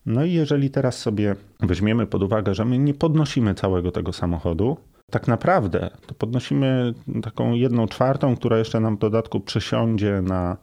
No 0.05 0.25
i 0.25 0.33
jeżeli 0.33 0.69
teraz 0.69 0.97
sobie 0.97 1.35
weźmiemy 1.59 2.05
pod 2.05 2.23
uwagę, 2.23 2.55
że 2.55 2.65
my 2.65 2.77
nie 2.77 2.93
podnosimy 2.93 3.55
całego 3.55 3.91
tego 3.91 4.13
samochodu, 4.13 4.77
tak 5.15 5.27
naprawdę 5.27 5.89
to 6.07 6.15
podnosimy 6.15 6.93
taką 7.23 7.53
jedną 7.53 7.87
czwartą, 7.87 8.35
która 8.35 8.57
jeszcze 8.57 8.79
nam 8.79 8.95
w 8.95 8.99
dodatku 8.99 9.39
przysiądzie 9.39 10.21
na, 10.21 10.57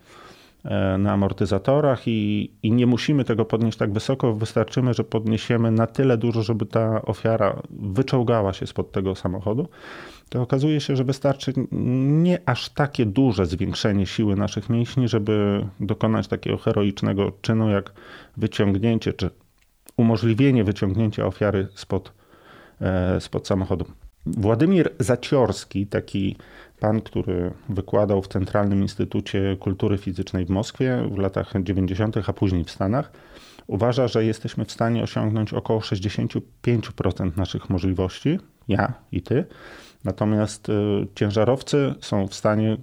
e, 0.64 0.98
na 0.98 1.12
amortyzatorach 1.12 2.08
i, 2.08 2.50
i 2.62 2.72
nie 2.72 2.86
musimy 2.86 3.24
tego 3.24 3.44
podnieść 3.44 3.78
tak 3.78 3.92
wysoko, 3.92 4.34
wystarczymy, 4.34 4.94
że 4.94 5.04
podniesiemy 5.04 5.70
na 5.70 5.86
tyle 5.86 6.16
dużo, 6.16 6.42
żeby 6.42 6.66
ta 6.66 7.02
ofiara 7.02 7.62
wyczołgała 7.70 8.52
się 8.52 8.66
spod 8.66 8.92
tego 8.92 9.14
samochodu, 9.14 9.68
to 10.28 10.42
okazuje 10.42 10.80
się, 10.80 10.96
że 10.96 11.04
wystarczy 11.04 11.52
nie 12.22 12.38
aż 12.46 12.68
takie 12.68 13.06
duże 13.06 13.46
zwiększenie 13.46 14.06
siły 14.06 14.36
naszych 14.36 14.70
mięśni, 14.70 15.08
żeby 15.08 15.66
dokonać 15.80 16.28
takiego 16.28 16.56
heroicznego 16.56 17.32
czynu 17.42 17.70
jak 17.70 17.92
wyciągnięcie 18.36 19.12
czy 19.12 19.30
umożliwienie 19.96 20.64
wyciągnięcia 20.64 21.26
ofiary 21.26 21.68
spod, 21.74 22.12
e, 22.80 23.20
spod 23.20 23.46
samochodu. 23.46 24.01
Władimir 24.26 24.90
Zaciorski, 24.98 25.86
taki 25.86 26.36
pan, 26.80 27.00
który 27.00 27.50
wykładał 27.68 28.22
w 28.22 28.28
Centralnym 28.28 28.82
Instytucie 28.82 29.56
Kultury 29.60 29.98
Fizycznej 29.98 30.44
w 30.44 30.50
Moskwie 30.50 31.08
w 31.10 31.18
latach 31.18 31.52
90., 31.62 32.16
a 32.28 32.32
później 32.32 32.64
w 32.64 32.70
Stanach, 32.70 33.12
uważa, 33.66 34.08
że 34.08 34.24
jesteśmy 34.24 34.64
w 34.64 34.72
stanie 34.72 35.02
osiągnąć 35.02 35.52
około 35.52 35.80
65% 35.80 36.40
naszych 37.36 37.70
możliwości, 37.70 38.38
ja 38.68 38.92
i 39.12 39.22
ty. 39.22 39.44
Natomiast 40.04 40.68
y, 40.68 40.72
ciężarowcy 41.14 41.94
są 42.00 42.26
w 42.26 42.34
stanie 42.34 42.72
y, 42.72 42.78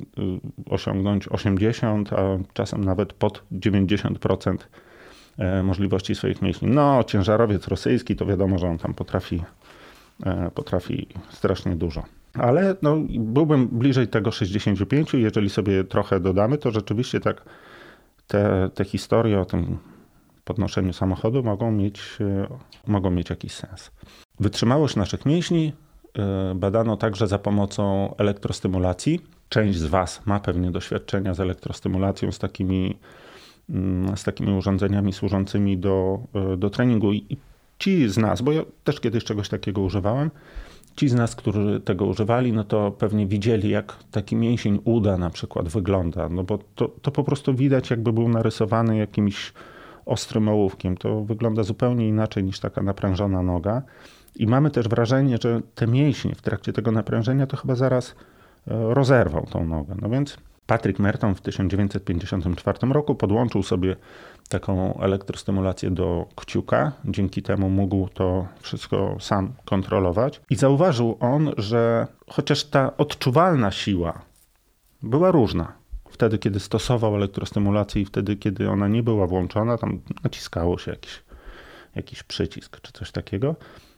osiągnąć 0.70 1.28
80, 1.28 2.14
a 2.14 2.38
czasem 2.54 2.84
nawet 2.84 3.14
pod 3.14 3.44
90% 3.52 4.58
e, 5.38 5.64
możliwości 5.64 6.16
swoich 6.16 6.42
mięśni. 6.42 6.68
No, 6.68 7.04
ciężarowiec 7.04 7.68
rosyjski 7.68 8.16
to 8.16 8.26
wiadomo, 8.26 8.58
że 8.58 8.68
on 8.68 8.78
tam 8.78 8.94
potrafi, 8.94 9.44
potrafi 10.56 11.08
strasznie 11.30 11.76
dużo. 11.76 12.04
Ale 12.34 12.76
no, 12.82 12.98
byłbym 13.10 13.68
bliżej 13.68 14.08
tego 14.08 14.32
65, 14.32 15.14
jeżeli 15.14 15.50
sobie 15.50 15.84
trochę 15.84 16.20
dodamy, 16.20 16.58
to 16.58 16.72
rzeczywiście 16.72 17.20
tak 17.20 17.46
te, 18.28 18.70
te 18.74 18.86
historie 18.86 19.40
o 19.40 19.46
tym 19.46 19.78
podnoszeniu 20.50 20.94
samochodu 20.94 21.44
mogą 21.44 21.72
mieć, 21.72 22.02
e, 22.22 22.48
mogą 22.88 23.12
mieć 23.12 23.30
jakiś 23.30 23.52
sens. 23.52 23.92
Wytrzymałość 24.40 24.96
naszych 24.96 25.26
mięśni 25.26 25.74
e, 26.18 26.56
badano 26.56 26.98
także 26.98 27.28
za 27.28 27.40
pomocą 27.40 28.16
elektrostymulacji. 28.18 29.20
Część 29.50 29.80
z 29.80 29.86
Was 29.86 30.26
ma 30.26 30.40
pewnie 30.40 30.72
doświadczenia 30.72 31.34
z 31.34 31.40
elektrostymulacją, 31.40 32.32
z 32.32 32.40
takimi, 32.40 32.98
mm, 33.70 34.18
z 34.18 34.24
takimi 34.24 34.58
urządzeniami 34.58 35.14
służącymi 35.14 35.78
do, 35.78 36.20
e, 36.36 36.58
do 36.58 36.70
treningu. 36.70 37.14
I 37.14 37.38
ci 37.80 38.10
z 38.10 38.18
nas, 38.18 38.42
bo 38.42 38.52
ja 38.52 38.62
też 38.84 39.00
kiedyś 39.00 39.24
czegoś 39.24 39.50
takiego 39.50 39.82
używałem, 39.82 40.32
ci 40.96 41.10
z 41.10 41.14
nas, 41.14 41.36
którzy 41.36 41.82
tego 41.86 42.06
używali, 42.06 42.54
no 42.54 42.64
to 42.64 42.92
pewnie 42.92 43.28
widzieli, 43.28 43.70
jak 43.70 43.96
taki 44.12 44.36
mięsień 44.36 44.80
uda 44.84 45.18
na 45.18 45.30
przykład 45.30 45.70
wygląda, 45.70 46.30
no 46.30 46.44
bo 46.44 46.60
to, 46.76 46.88
to 47.02 47.12
po 47.12 47.24
prostu 47.24 47.54
widać, 47.54 47.90
jakby 47.90 48.14
był 48.14 48.30
narysowany 48.30 48.98
jakimś 48.98 49.54
ostrym 50.10 50.50
ołówkiem. 50.50 50.98
To 50.98 51.24
wygląda 51.24 51.64
zupełnie 51.64 52.08
inaczej 52.08 52.44
niż 52.44 52.60
taka 52.60 52.82
naprężona 52.82 53.44
noga. 53.44 53.82
I 54.36 54.48
mamy 54.48 54.72
też 54.72 54.88
wrażenie, 54.88 55.38
że 55.42 55.62
te 55.76 55.88
mięśnie 55.88 56.36
w 56.36 56.42
trakcie 56.42 56.74
tego 56.74 56.92
naprężenia 56.92 57.48
to 57.48 57.58
chyba 57.58 57.76
zaraz 57.76 58.16
e, 58.68 58.94
rozerwał 58.94 59.46
tą 59.46 59.66
nogę. 59.66 59.96
No 60.02 60.10
więc 60.10 60.38
Patrick 60.68 61.00
Merton 61.00 61.36
w 61.36 61.42
1954 61.42 62.94
roku 62.94 63.16
podłączył 63.16 63.64
sobie 63.64 63.96
taką 64.50 65.00
elektrostymulację 65.00 65.92
do 65.92 66.26
kciuka. 66.36 66.92
Dzięki 67.06 67.42
temu 67.42 67.70
mógł 67.70 68.08
to 68.08 68.48
wszystko 68.62 69.18
sam 69.20 69.54
kontrolować. 69.66 70.42
I 70.50 70.56
zauważył 70.56 71.18
on, 71.20 71.52
że 71.58 72.08
chociaż 72.28 72.64
ta 72.64 72.98
odczuwalna 72.98 73.72
siła 73.72 74.22
była 75.02 75.32
różna. 75.32 75.74
Wtedy, 76.10 76.38
kiedy 76.38 76.60
stosował 76.60 77.16
elektrostymulację 77.16 78.02
i 78.02 78.06
wtedy, 78.06 78.36
kiedy 78.36 78.70
ona 78.70 78.88
nie 78.88 79.04
była 79.04 79.28
włączona, 79.28 79.78
tam 79.78 80.02
naciskało 80.24 80.78
się 80.78 80.92
jakiś, 80.92 81.24
jakiś 81.96 82.24
przycisk 82.24 82.82
czy 82.82 82.92
coś 82.92 83.12
takiego. 83.12 83.56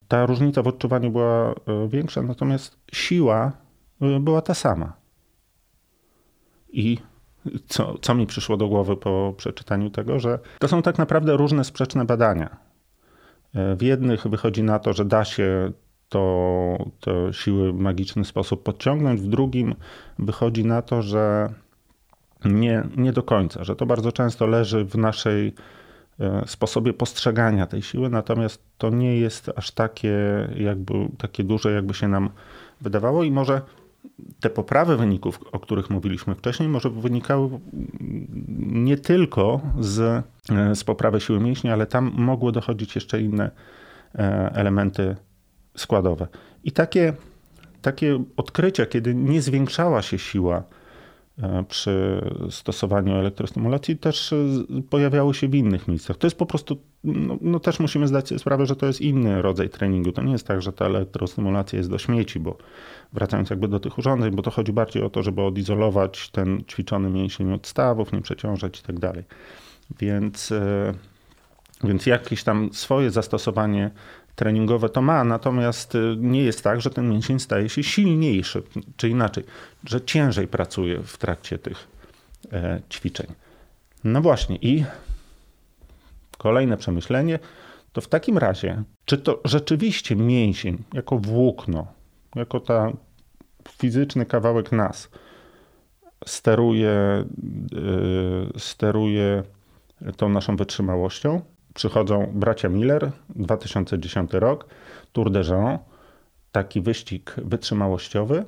Ta 0.07 0.25
różnica 0.25 0.61
w 0.61 0.67
odczuwaniu 0.67 1.11
była 1.11 1.51
e, 1.51 1.53
większa, 1.87 2.21
natomiast 2.21 2.77
siła 2.93 3.51
e, 4.01 4.19
była 4.19 4.41
ta 4.41 4.53
sama. 4.53 4.93
I 6.73 6.97
co, 7.67 7.97
co 8.01 8.15
mi 8.15 8.27
przyszło 8.27 8.57
do 8.57 8.67
głowy 8.67 8.97
po 8.97 9.33
przeczytaniu 9.37 9.89
tego, 9.89 10.19
że 10.19 10.39
to 10.59 10.67
są 10.67 10.81
tak 10.81 10.97
naprawdę 10.97 11.37
różne 11.37 11.63
sprzeczne 11.63 12.05
badania. 12.05 12.57
E, 13.55 13.75
w 13.75 13.81
jednych 13.81 14.27
wychodzi 14.27 14.63
na 14.63 14.79
to, 14.79 14.93
że 14.93 15.05
da 15.05 15.25
się 15.25 15.71
to, 16.09 16.77
to 16.99 17.33
siły 17.33 17.73
w 17.73 17.75
magiczny 17.75 18.25
sposób 18.25 18.63
podciągnąć, 18.63 19.21
w 19.21 19.27
drugim 19.27 19.75
wychodzi 20.19 20.65
na 20.65 20.81
to, 20.81 21.01
że 21.01 21.53
nie, 22.45 22.83
nie 22.97 23.13
do 23.13 23.23
końca, 23.23 23.63
że 23.63 23.75
to 23.75 23.85
bardzo 23.85 24.11
często 24.11 24.47
leży 24.47 24.85
w 24.85 24.97
naszej 24.97 25.53
e, 26.19 26.43
sposobie 26.47 26.93
postrzegania 26.93 27.67
tej 27.67 27.81
siły, 27.81 28.09
natomiast 28.09 28.63
to 28.77 28.89
nie 28.89 29.17
jest 29.17 29.51
aż 29.55 29.71
takie, 29.71 30.17
jakby, 30.55 30.93
takie 31.17 31.43
duże, 31.43 31.71
jakby 31.71 31.93
się 31.93 32.07
nam 32.07 32.29
wydawało 32.81 33.23
i 33.23 33.31
może 33.31 33.61
te 34.39 34.49
poprawy 34.49 34.97
wyników, 34.97 35.39
o 35.51 35.59
których 35.59 35.89
mówiliśmy 35.89 36.35
wcześniej, 36.35 36.69
może 36.69 36.89
wynikały 36.89 37.49
nie 38.59 38.97
tylko 38.97 39.61
z, 39.79 39.99
e, 40.51 40.75
z 40.75 40.83
poprawy 40.83 41.21
siły 41.21 41.39
mięśni, 41.39 41.69
ale 41.69 41.85
tam 41.85 42.11
mogły 42.15 42.51
dochodzić 42.51 42.95
jeszcze 42.95 43.21
inne 43.21 43.51
e, 44.15 44.51
elementy 44.53 45.15
składowe. 45.77 46.27
I 46.63 46.71
takie, 46.71 47.13
takie 47.81 48.23
odkrycia, 48.37 48.85
kiedy 48.85 49.15
nie 49.15 49.41
zwiększała 49.41 50.01
się 50.01 50.17
siła 50.17 50.63
e, 51.43 51.63
przy 51.69 52.21
stosowaniu 52.49 53.15
elektrostymulacji, 53.15 53.97
też 53.97 54.33
pojawiały 54.89 55.33
się 55.33 55.47
w 55.47 55.55
innych 55.55 55.87
miejscach. 55.87 56.17
To 56.17 56.27
jest 56.27 56.37
po 56.37 56.45
prostu, 56.45 56.77
no, 57.03 57.37
no, 57.41 57.59
też 57.59 57.79
musimy 57.79 58.07
zdać 58.07 58.27
sobie 58.27 58.39
sprawę, 58.39 58.65
że 58.65 58.75
to 58.75 58.85
jest 58.85 59.01
inny 59.01 59.41
rodzaj 59.41 59.69
treningu. 59.69 60.11
To 60.11 60.21
nie 60.21 60.31
jest 60.31 60.47
tak, 60.47 60.61
że 60.61 60.73
ta 60.73 60.85
elektrostymulacja 60.85 61.77
jest 61.77 61.89
do 61.89 61.97
śmieci, 61.97 62.39
bo 62.39 62.57
wracając 63.13 63.49
jakby 63.49 63.67
do 63.67 63.79
tych 63.79 63.97
urządzeń, 63.97 64.31
bo 64.31 64.41
to 64.41 64.51
chodzi 64.51 64.73
bardziej 64.73 65.03
o 65.03 65.09
to, 65.09 65.23
żeby 65.23 65.41
odizolować 65.41 66.29
ten 66.29 66.63
ćwiczony 66.63 67.09
mięsień 67.09 67.53
od 67.53 67.67
stawów, 67.67 68.13
nie 68.13 68.21
przeciążać 68.21 68.79
i 68.79 68.83
tak 68.83 68.99
dalej. 68.99 69.23
Więc, 69.99 70.51
e, 70.51 70.93
więc 71.83 72.05
jakieś 72.05 72.43
tam 72.43 72.69
swoje 72.73 73.11
zastosowanie 73.11 73.91
treningowe 74.35 74.89
to 74.89 75.01
ma, 75.01 75.23
natomiast 75.23 75.95
e, 75.95 75.99
nie 76.17 76.43
jest 76.43 76.63
tak, 76.63 76.81
że 76.81 76.89
ten 76.89 77.09
mięsień 77.09 77.39
staje 77.39 77.69
się 77.69 77.83
silniejszy, 77.83 78.63
czy 78.97 79.09
inaczej, 79.09 79.43
że 79.85 80.01
ciężej 80.01 80.47
pracuje 80.47 81.03
w 81.03 81.17
trakcie 81.17 81.57
tych 81.57 81.87
e, 82.53 82.81
ćwiczeń. 82.89 83.27
No 84.03 84.21
właśnie 84.21 84.55
i 84.55 84.85
kolejne 86.37 86.77
przemyślenie 86.77 87.39
to 87.93 88.01
w 88.01 88.07
takim 88.07 88.37
razie, 88.37 88.83
czy 89.05 89.17
to 89.17 89.41
rzeczywiście 89.45 90.15
mięsień 90.15 90.83
jako 90.93 91.17
włókno 91.17 91.87
jako 92.35 92.59
ta 92.59 92.91
fizyczny 93.69 94.25
kawałek 94.25 94.71
nas 94.71 95.09
steruje, 96.25 97.25
yy, 97.71 98.59
steruje 98.59 99.43
tą 100.17 100.29
naszą 100.29 100.55
wytrzymałością. 100.55 101.41
Przychodzą 101.73 102.31
bracia 102.33 102.69
Miller, 102.69 103.11
2010 103.29 104.33
rok, 104.33 104.67
Tour 105.11 105.31
de 105.31 105.41
Jean, 105.41 105.79
taki 106.51 106.81
wyścig 106.81 107.35
wytrzymałościowy. 107.37 108.45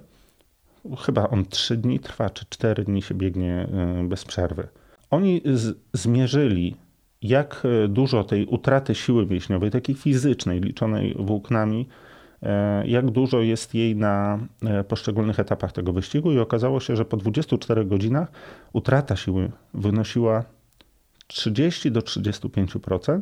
Chyba 1.06 1.30
on 1.30 1.46
3 1.46 1.78
dni 1.78 2.00
trwa, 2.00 2.30
czy 2.30 2.46
4 2.50 2.84
dni 2.84 3.02
się 3.02 3.16
biegnie 3.16 3.68
yy, 3.98 4.08
bez 4.08 4.26
przerwy. 4.26 4.68
Oni 5.10 5.42
z, 5.46 5.78
zmierzyli, 5.94 6.76
jak 7.22 7.64
dużo 7.90 8.24
tej 8.24 8.46
utraty 8.46 8.96
siły 8.96 9.26
mięśniowej, 9.26 9.72
takiej 9.72 9.96
fizycznej, 9.96 10.60
liczonej 10.60 11.16
włóknami, 11.20 11.88
jak 12.86 13.12
dużo 13.12 13.42
jest 13.42 13.76
jej 13.76 13.96
na 13.96 14.40
e, 14.66 14.84
poszczególnych 14.84 15.40
etapach 15.40 15.72
tego 15.72 15.94
wyścigu 15.94 16.32
i 16.32 16.40
okazało 16.40 16.80
się, 16.80 16.96
że 16.96 17.06
po 17.06 17.18
24 17.18 17.86
godzinach 17.86 18.32
utrata 18.74 19.16
siły 19.16 19.52
wynosiła 19.74 20.44
30 21.28 21.92
do 21.92 22.00
35%, 22.00 23.22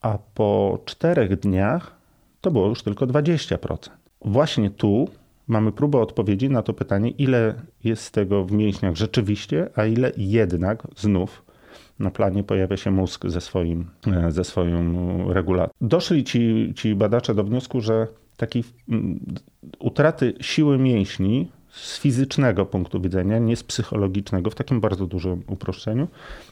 a 0.00 0.18
po 0.34 0.78
4 0.84 1.36
dniach 1.36 1.96
to 2.40 2.50
było 2.50 2.68
już 2.68 2.82
tylko 2.82 3.06
20%. 3.06 3.90
Właśnie 4.24 4.70
tu 4.70 5.08
mamy 5.46 5.72
próbę 5.72 5.98
odpowiedzi 5.98 6.50
na 6.50 6.62
to 6.62 6.72
pytanie, 6.72 7.10
ile 7.10 7.54
jest 7.84 8.10
tego 8.10 8.44
w 8.44 8.52
mięśniach 8.52 8.96
rzeczywiście, 8.96 9.70
a 9.74 9.84
ile 9.84 10.12
jednak 10.16 10.86
znów 10.96 11.51
na 11.98 12.10
planie 12.10 12.44
pojawia 12.44 12.76
się 12.76 12.90
mózg 12.90 13.28
ze 13.28 13.40
swoim, 13.40 13.90
e, 14.06 14.32
ze 14.32 14.44
swoją 14.44 15.32
regulacją. 15.32 15.74
Doszli 15.80 16.24
ci, 16.24 16.72
ci 16.76 16.94
badacze 16.94 17.34
do 17.34 17.44
wniosku, 17.44 17.80
że 17.80 18.06
takiej 18.36 18.64
utraty 19.78 20.34
siły 20.40 20.78
mięśni 20.78 21.48
z 21.72 21.98
fizycznego 21.98 22.66
punktu 22.66 23.00
widzenia, 23.00 23.38
nie 23.38 23.56
z 23.56 23.62
psychologicznego, 23.62 24.50
w 24.50 24.54
takim 24.54 24.80
bardzo 24.80 25.06
dużym 25.06 25.42
uproszczeniu, 25.46 26.08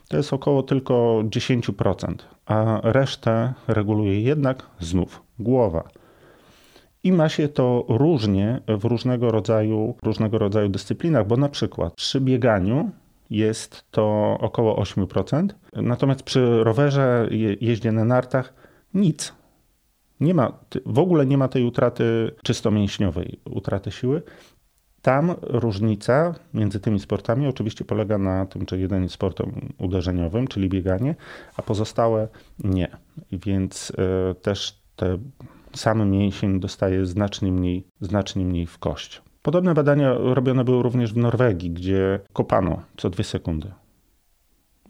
to 0.09 0.17
jest 0.17 0.33
około 0.33 0.63
tylko 0.63 1.23
10%, 1.25 2.15
a 2.47 2.81
resztę 2.83 3.53
reguluje 3.69 4.21
jednak 4.21 4.67
znów 4.81 5.23
głowa. 5.39 5.89
I 7.05 7.13
ma 7.13 7.29
się 7.29 7.49
to 7.49 7.85
różnie 7.89 8.61
w 8.69 8.85
różnego 8.85 9.31
rodzaju, 9.31 9.95
różnego 10.03 10.39
rodzaju 10.39 10.69
dyscyplinach, 10.69 11.27
bo 11.27 11.37
na 11.37 11.49
przykład 11.49 11.95
przy 11.95 12.21
bieganiu 12.21 12.91
jest 13.31 13.91
to 13.91 14.37
około 14.41 14.83
8%. 14.83 15.49
Natomiast 15.73 16.23
przy 16.23 16.65
rowerze, 16.65 17.29
jeździe 17.61 17.93
na 17.93 18.05
nartach, 18.05 18.55
nic. 18.95 19.35
Nie 20.21 20.35
ma, 20.35 20.59
w 20.87 20.99
ogóle 20.99 21.27
nie 21.27 21.39
ma 21.39 21.49
tej 21.49 21.65
utraty 21.65 22.31
czysto 22.43 22.71
mięśniowej, 22.71 23.41
utraty 23.45 23.91
siły. 23.91 24.23
Tam 25.03 25.35
różnica 25.43 26.35
między 26.55 26.81
tymi 26.81 27.01
sportami 27.01 27.47
oczywiście 27.47 27.85
polega 27.85 28.19
na 28.19 28.47
tym, 28.47 28.65
że 28.71 28.79
jeden 28.79 29.03
jest 29.03 29.15
sportem 29.15 29.73
uderzeniowym, 29.79 30.49
czyli 30.49 30.69
bieganie, 30.69 31.15
a 31.57 31.63
pozostałe 31.63 32.29
nie. 32.59 32.89
Więc 33.33 33.91
y, 33.91 33.95
też 34.35 34.81
te 34.97 35.19
samy 35.75 36.05
mięsień 36.05 36.61
dostaje 36.61 37.07
znacznie 37.07 37.53
mniej, 37.53 37.87
znacznie 38.01 38.45
mniej 38.45 38.67
w 38.67 38.79
kość. 38.79 39.23
Podobne 39.43 39.75
badania 39.75 40.15
robione 40.15 40.65
były 40.65 40.83
również 40.83 41.13
w 41.13 41.17
Norwegii, 41.17 41.71
gdzie 41.71 42.21
kopano 42.33 42.83
co 42.97 43.11
dwie 43.11 43.25
sekundy. 43.25 43.73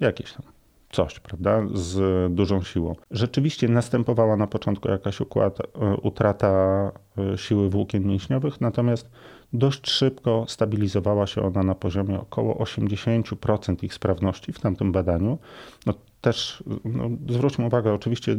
Jakieś 0.01 0.33
tam 0.33 0.43
coś, 0.91 1.21
prawda, 1.21 1.63
z 1.75 1.99
dużą 2.35 2.63
siłą. 2.63 2.95
Rzeczywiście 3.11 3.69
następowała 3.69 4.37
na 4.37 4.47
początku 4.47 4.89
jakaś 4.89 5.21
układ, 5.21 5.59
e, 5.61 5.97
utrata 5.97 6.93
e, 7.19 7.39
siły 7.39 7.71
włókien 7.71 8.07
mięśniowych, 8.07 8.61
natomiast 8.61 9.11
dość 9.53 9.91
szybko 9.91 10.45
stabilizowała 10.49 11.27
się 11.27 11.43
ona 11.43 11.63
na 11.63 11.75
poziomie 11.75 12.21
około 12.21 12.55
80% 12.55 13.85
ich 13.85 13.95
sprawności 13.95 14.53
w 14.53 14.61
tamtym 14.61 14.93
badaniu. 14.93 15.39
No, 15.87 15.95
też 16.21 16.65
no, 16.85 17.11
zwróćmy 17.29 17.67
uwagę, 17.67 17.93
oczywiście 17.95 18.37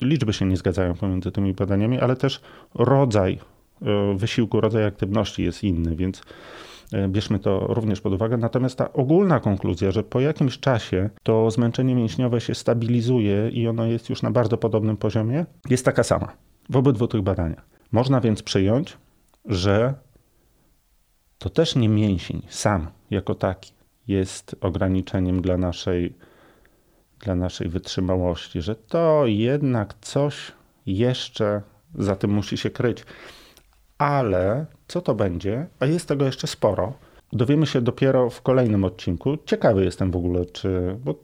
liczby 0.00 0.32
się 0.32 0.46
nie 0.46 0.56
zgadzają 0.56 0.94
pomiędzy 0.94 1.32
tymi 1.32 1.54
badaniami, 1.54 2.00
ale 2.00 2.16
też 2.16 2.40
rodzaj 2.74 3.38
wysiłku, 4.16 4.60
rodzaj 4.60 4.84
aktywności 4.84 5.42
jest 5.42 5.64
inny, 5.64 5.96
więc 5.96 6.22
e, 6.92 7.08
bierzmy 7.08 7.38
to 7.38 7.66
również 7.68 8.00
pod 8.00 8.12
uwagę. 8.12 8.36
Natomiast 8.36 8.78
ta 8.78 8.92
ogólna 8.92 9.40
konkluzja, 9.40 9.90
że 9.90 10.02
po 10.02 10.20
jakimś 10.20 10.58
czasie 10.58 11.10
to 11.22 11.50
zmęczenie 11.50 11.94
mięśniowe 11.94 12.40
się 12.40 12.54
stabilizuje 12.54 13.48
i 13.48 13.68
ono 13.68 13.86
jest 13.86 14.10
już 14.10 14.22
na 14.22 14.30
bardzo 14.30 14.56
podobnym 14.56 14.96
poziomie, 14.96 15.46
jest 15.70 15.84
taka 15.84 16.02
sama 16.02 16.32
w 16.70 16.76
obydwu 16.76 17.08
tych 17.08 17.22
badaniach. 17.22 17.66
Można 17.92 18.20
więc 18.20 18.42
przyjąć, 18.42 18.96
że 19.44 19.94
to 21.38 21.50
też 21.50 21.76
nie 21.76 21.88
mięsień 21.88 22.42
sam 22.48 22.86
jako 23.10 23.34
taki 23.34 23.72
jest 24.08 24.56
ograniczeniem 24.60 25.42
dla 25.42 25.56
naszej, 25.56 26.14
dla 27.18 27.34
naszej 27.34 27.68
wytrzymałości, 27.68 28.62
że 28.62 28.74
to 28.74 29.22
jednak 29.26 29.94
coś 30.00 30.52
jeszcze 30.86 31.62
za 31.94 32.16
tym 32.16 32.30
musi 32.30 32.56
się 32.56 32.70
kryć 32.70 33.04
ale 33.98 34.66
co 34.88 35.00
to 35.00 35.14
będzie, 35.14 35.66
a 35.80 35.86
jest 35.86 36.08
tego 36.08 36.24
jeszcze 36.24 36.46
sporo, 36.46 36.92
dowiemy 37.32 37.66
się 37.66 37.80
dopiero 37.80 38.30
w 38.30 38.42
kolejnym 38.42 38.84
odcinku. 38.84 39.38
Ciekawy 39.46 39.84
jestem 39.84 40.10
w 40.10 40.16
ogóle, 40.16 40.46
czy. 40.46 40.96
Bo 41.04 41.14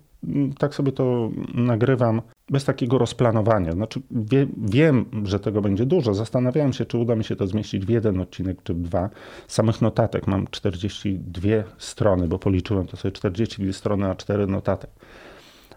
tak 0.58 0.74
sobie 0.74 0.92
to 0.92 1.30
nagrywam 1.54 2.22
bez 2.50 2.64
takiego 2.64 2.98
rozplanowania. 2.98 3.72
Znaczy, 3.72 4.00
wie, 4.10 4.46
wiem, 4.56 5.06
że 5.24 5.40
tego 5.40 5.60
będzie 5.62 5.86
dużo. 5.86 6.14
Zastanawiałem 6.14 6.72
się, 6.72 6.86
czy 6.86 6.98
uda 6.98 7.16
mi 7.16 7.24
się 7.24 7.36
to 7.36 7.46
zmieścić 7.46 7.86
w 7.86 7.88
jeden 7.88 8.20
odcinek 8.20 8.62
czy 8.62 8.74
w 8.74 8.82
dwa. 8.82 9.10
Samych 9.48 9.82
notatek 9.82 10.26
mam 10.26 10.46
42 10.50 11.48
strony, 11.78 12.28
bo 12.28 12.38
policzyłem 12.38 12.86
to 12.86 12.96
sobie 12.96 13.12
42 13.12 13.72
strony, 13.72 14.10
a 14.10 14.14
4 14.14 14.46
notatek. 14.46 14.90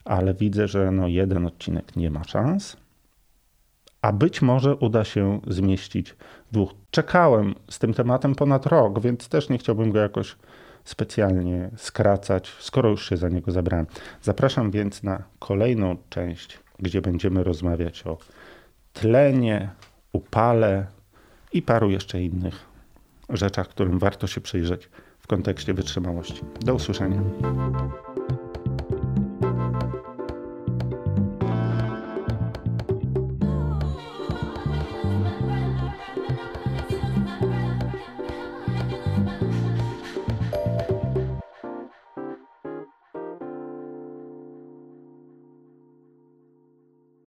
Ale 0.05 0.33
widzę, 0.33 0.67
że 0.67 0.91
no 0.91 1.07
jeden 1.07 1.45
odcinek 1.45 1.95
nie 1.95 2.11
ma 2.11 2.23
szans, 2.23 2.77
a 4.01 4.13
być 4.13 4.41
może 4.41 4.75
uda 4.75 5.03
się 5.03 5.39
zmieścić 5.47 6.15
dwóch. 6.53 6.73
Czekałem 6.91 7.55
z 7.69 7.79
tym 7.79 7.93
tematem 7.93 8.35
ponad 8.35 8.65
rok, 8.65 8.99
więc 8.99 9.29
też 9.29 9.49
nie 9.49 9.57
chciałbym 9.57 9.91
go 9.91 9.99
jakoś 9.99 10.35
specjalnie 10.83 11.69
skracać, 11.77 12.55
skoro 12.59 12.89
już 12.89 13.09
się 13.09 13.17
za 13.17 13.29
niego 13.29 13.51
zabrałem. 13.51 13.85
Zapraszam 14.21 14.71
więc 14.71 15.03
na 15.03 15.23
kolejną 15.39 15.97
część, 16.09 16.59
gdzie 16.79 17.01
będziemy 17.01 17.43
rozmawiać 17.43 18.07
o 18.07 18.17
tlenie, 18.93 19.69
upale 20.11 20.85
i 21.53 21.61
paru 21.61 21.89
jeszcze 21.89 22.21
innych 22.21 22.65
rzeczach, 23.29 23.67
którym 23.67 23.99
warto 23.99 24.27
się 24.27 24.41
przyjrzeć 24.41 24.89
w 25.19 25.27
kontekście 25.27 25.73
wytrzymałości. 25.73 26.41
Do 26.65 26.75
usłyszenia. 26.75 27.21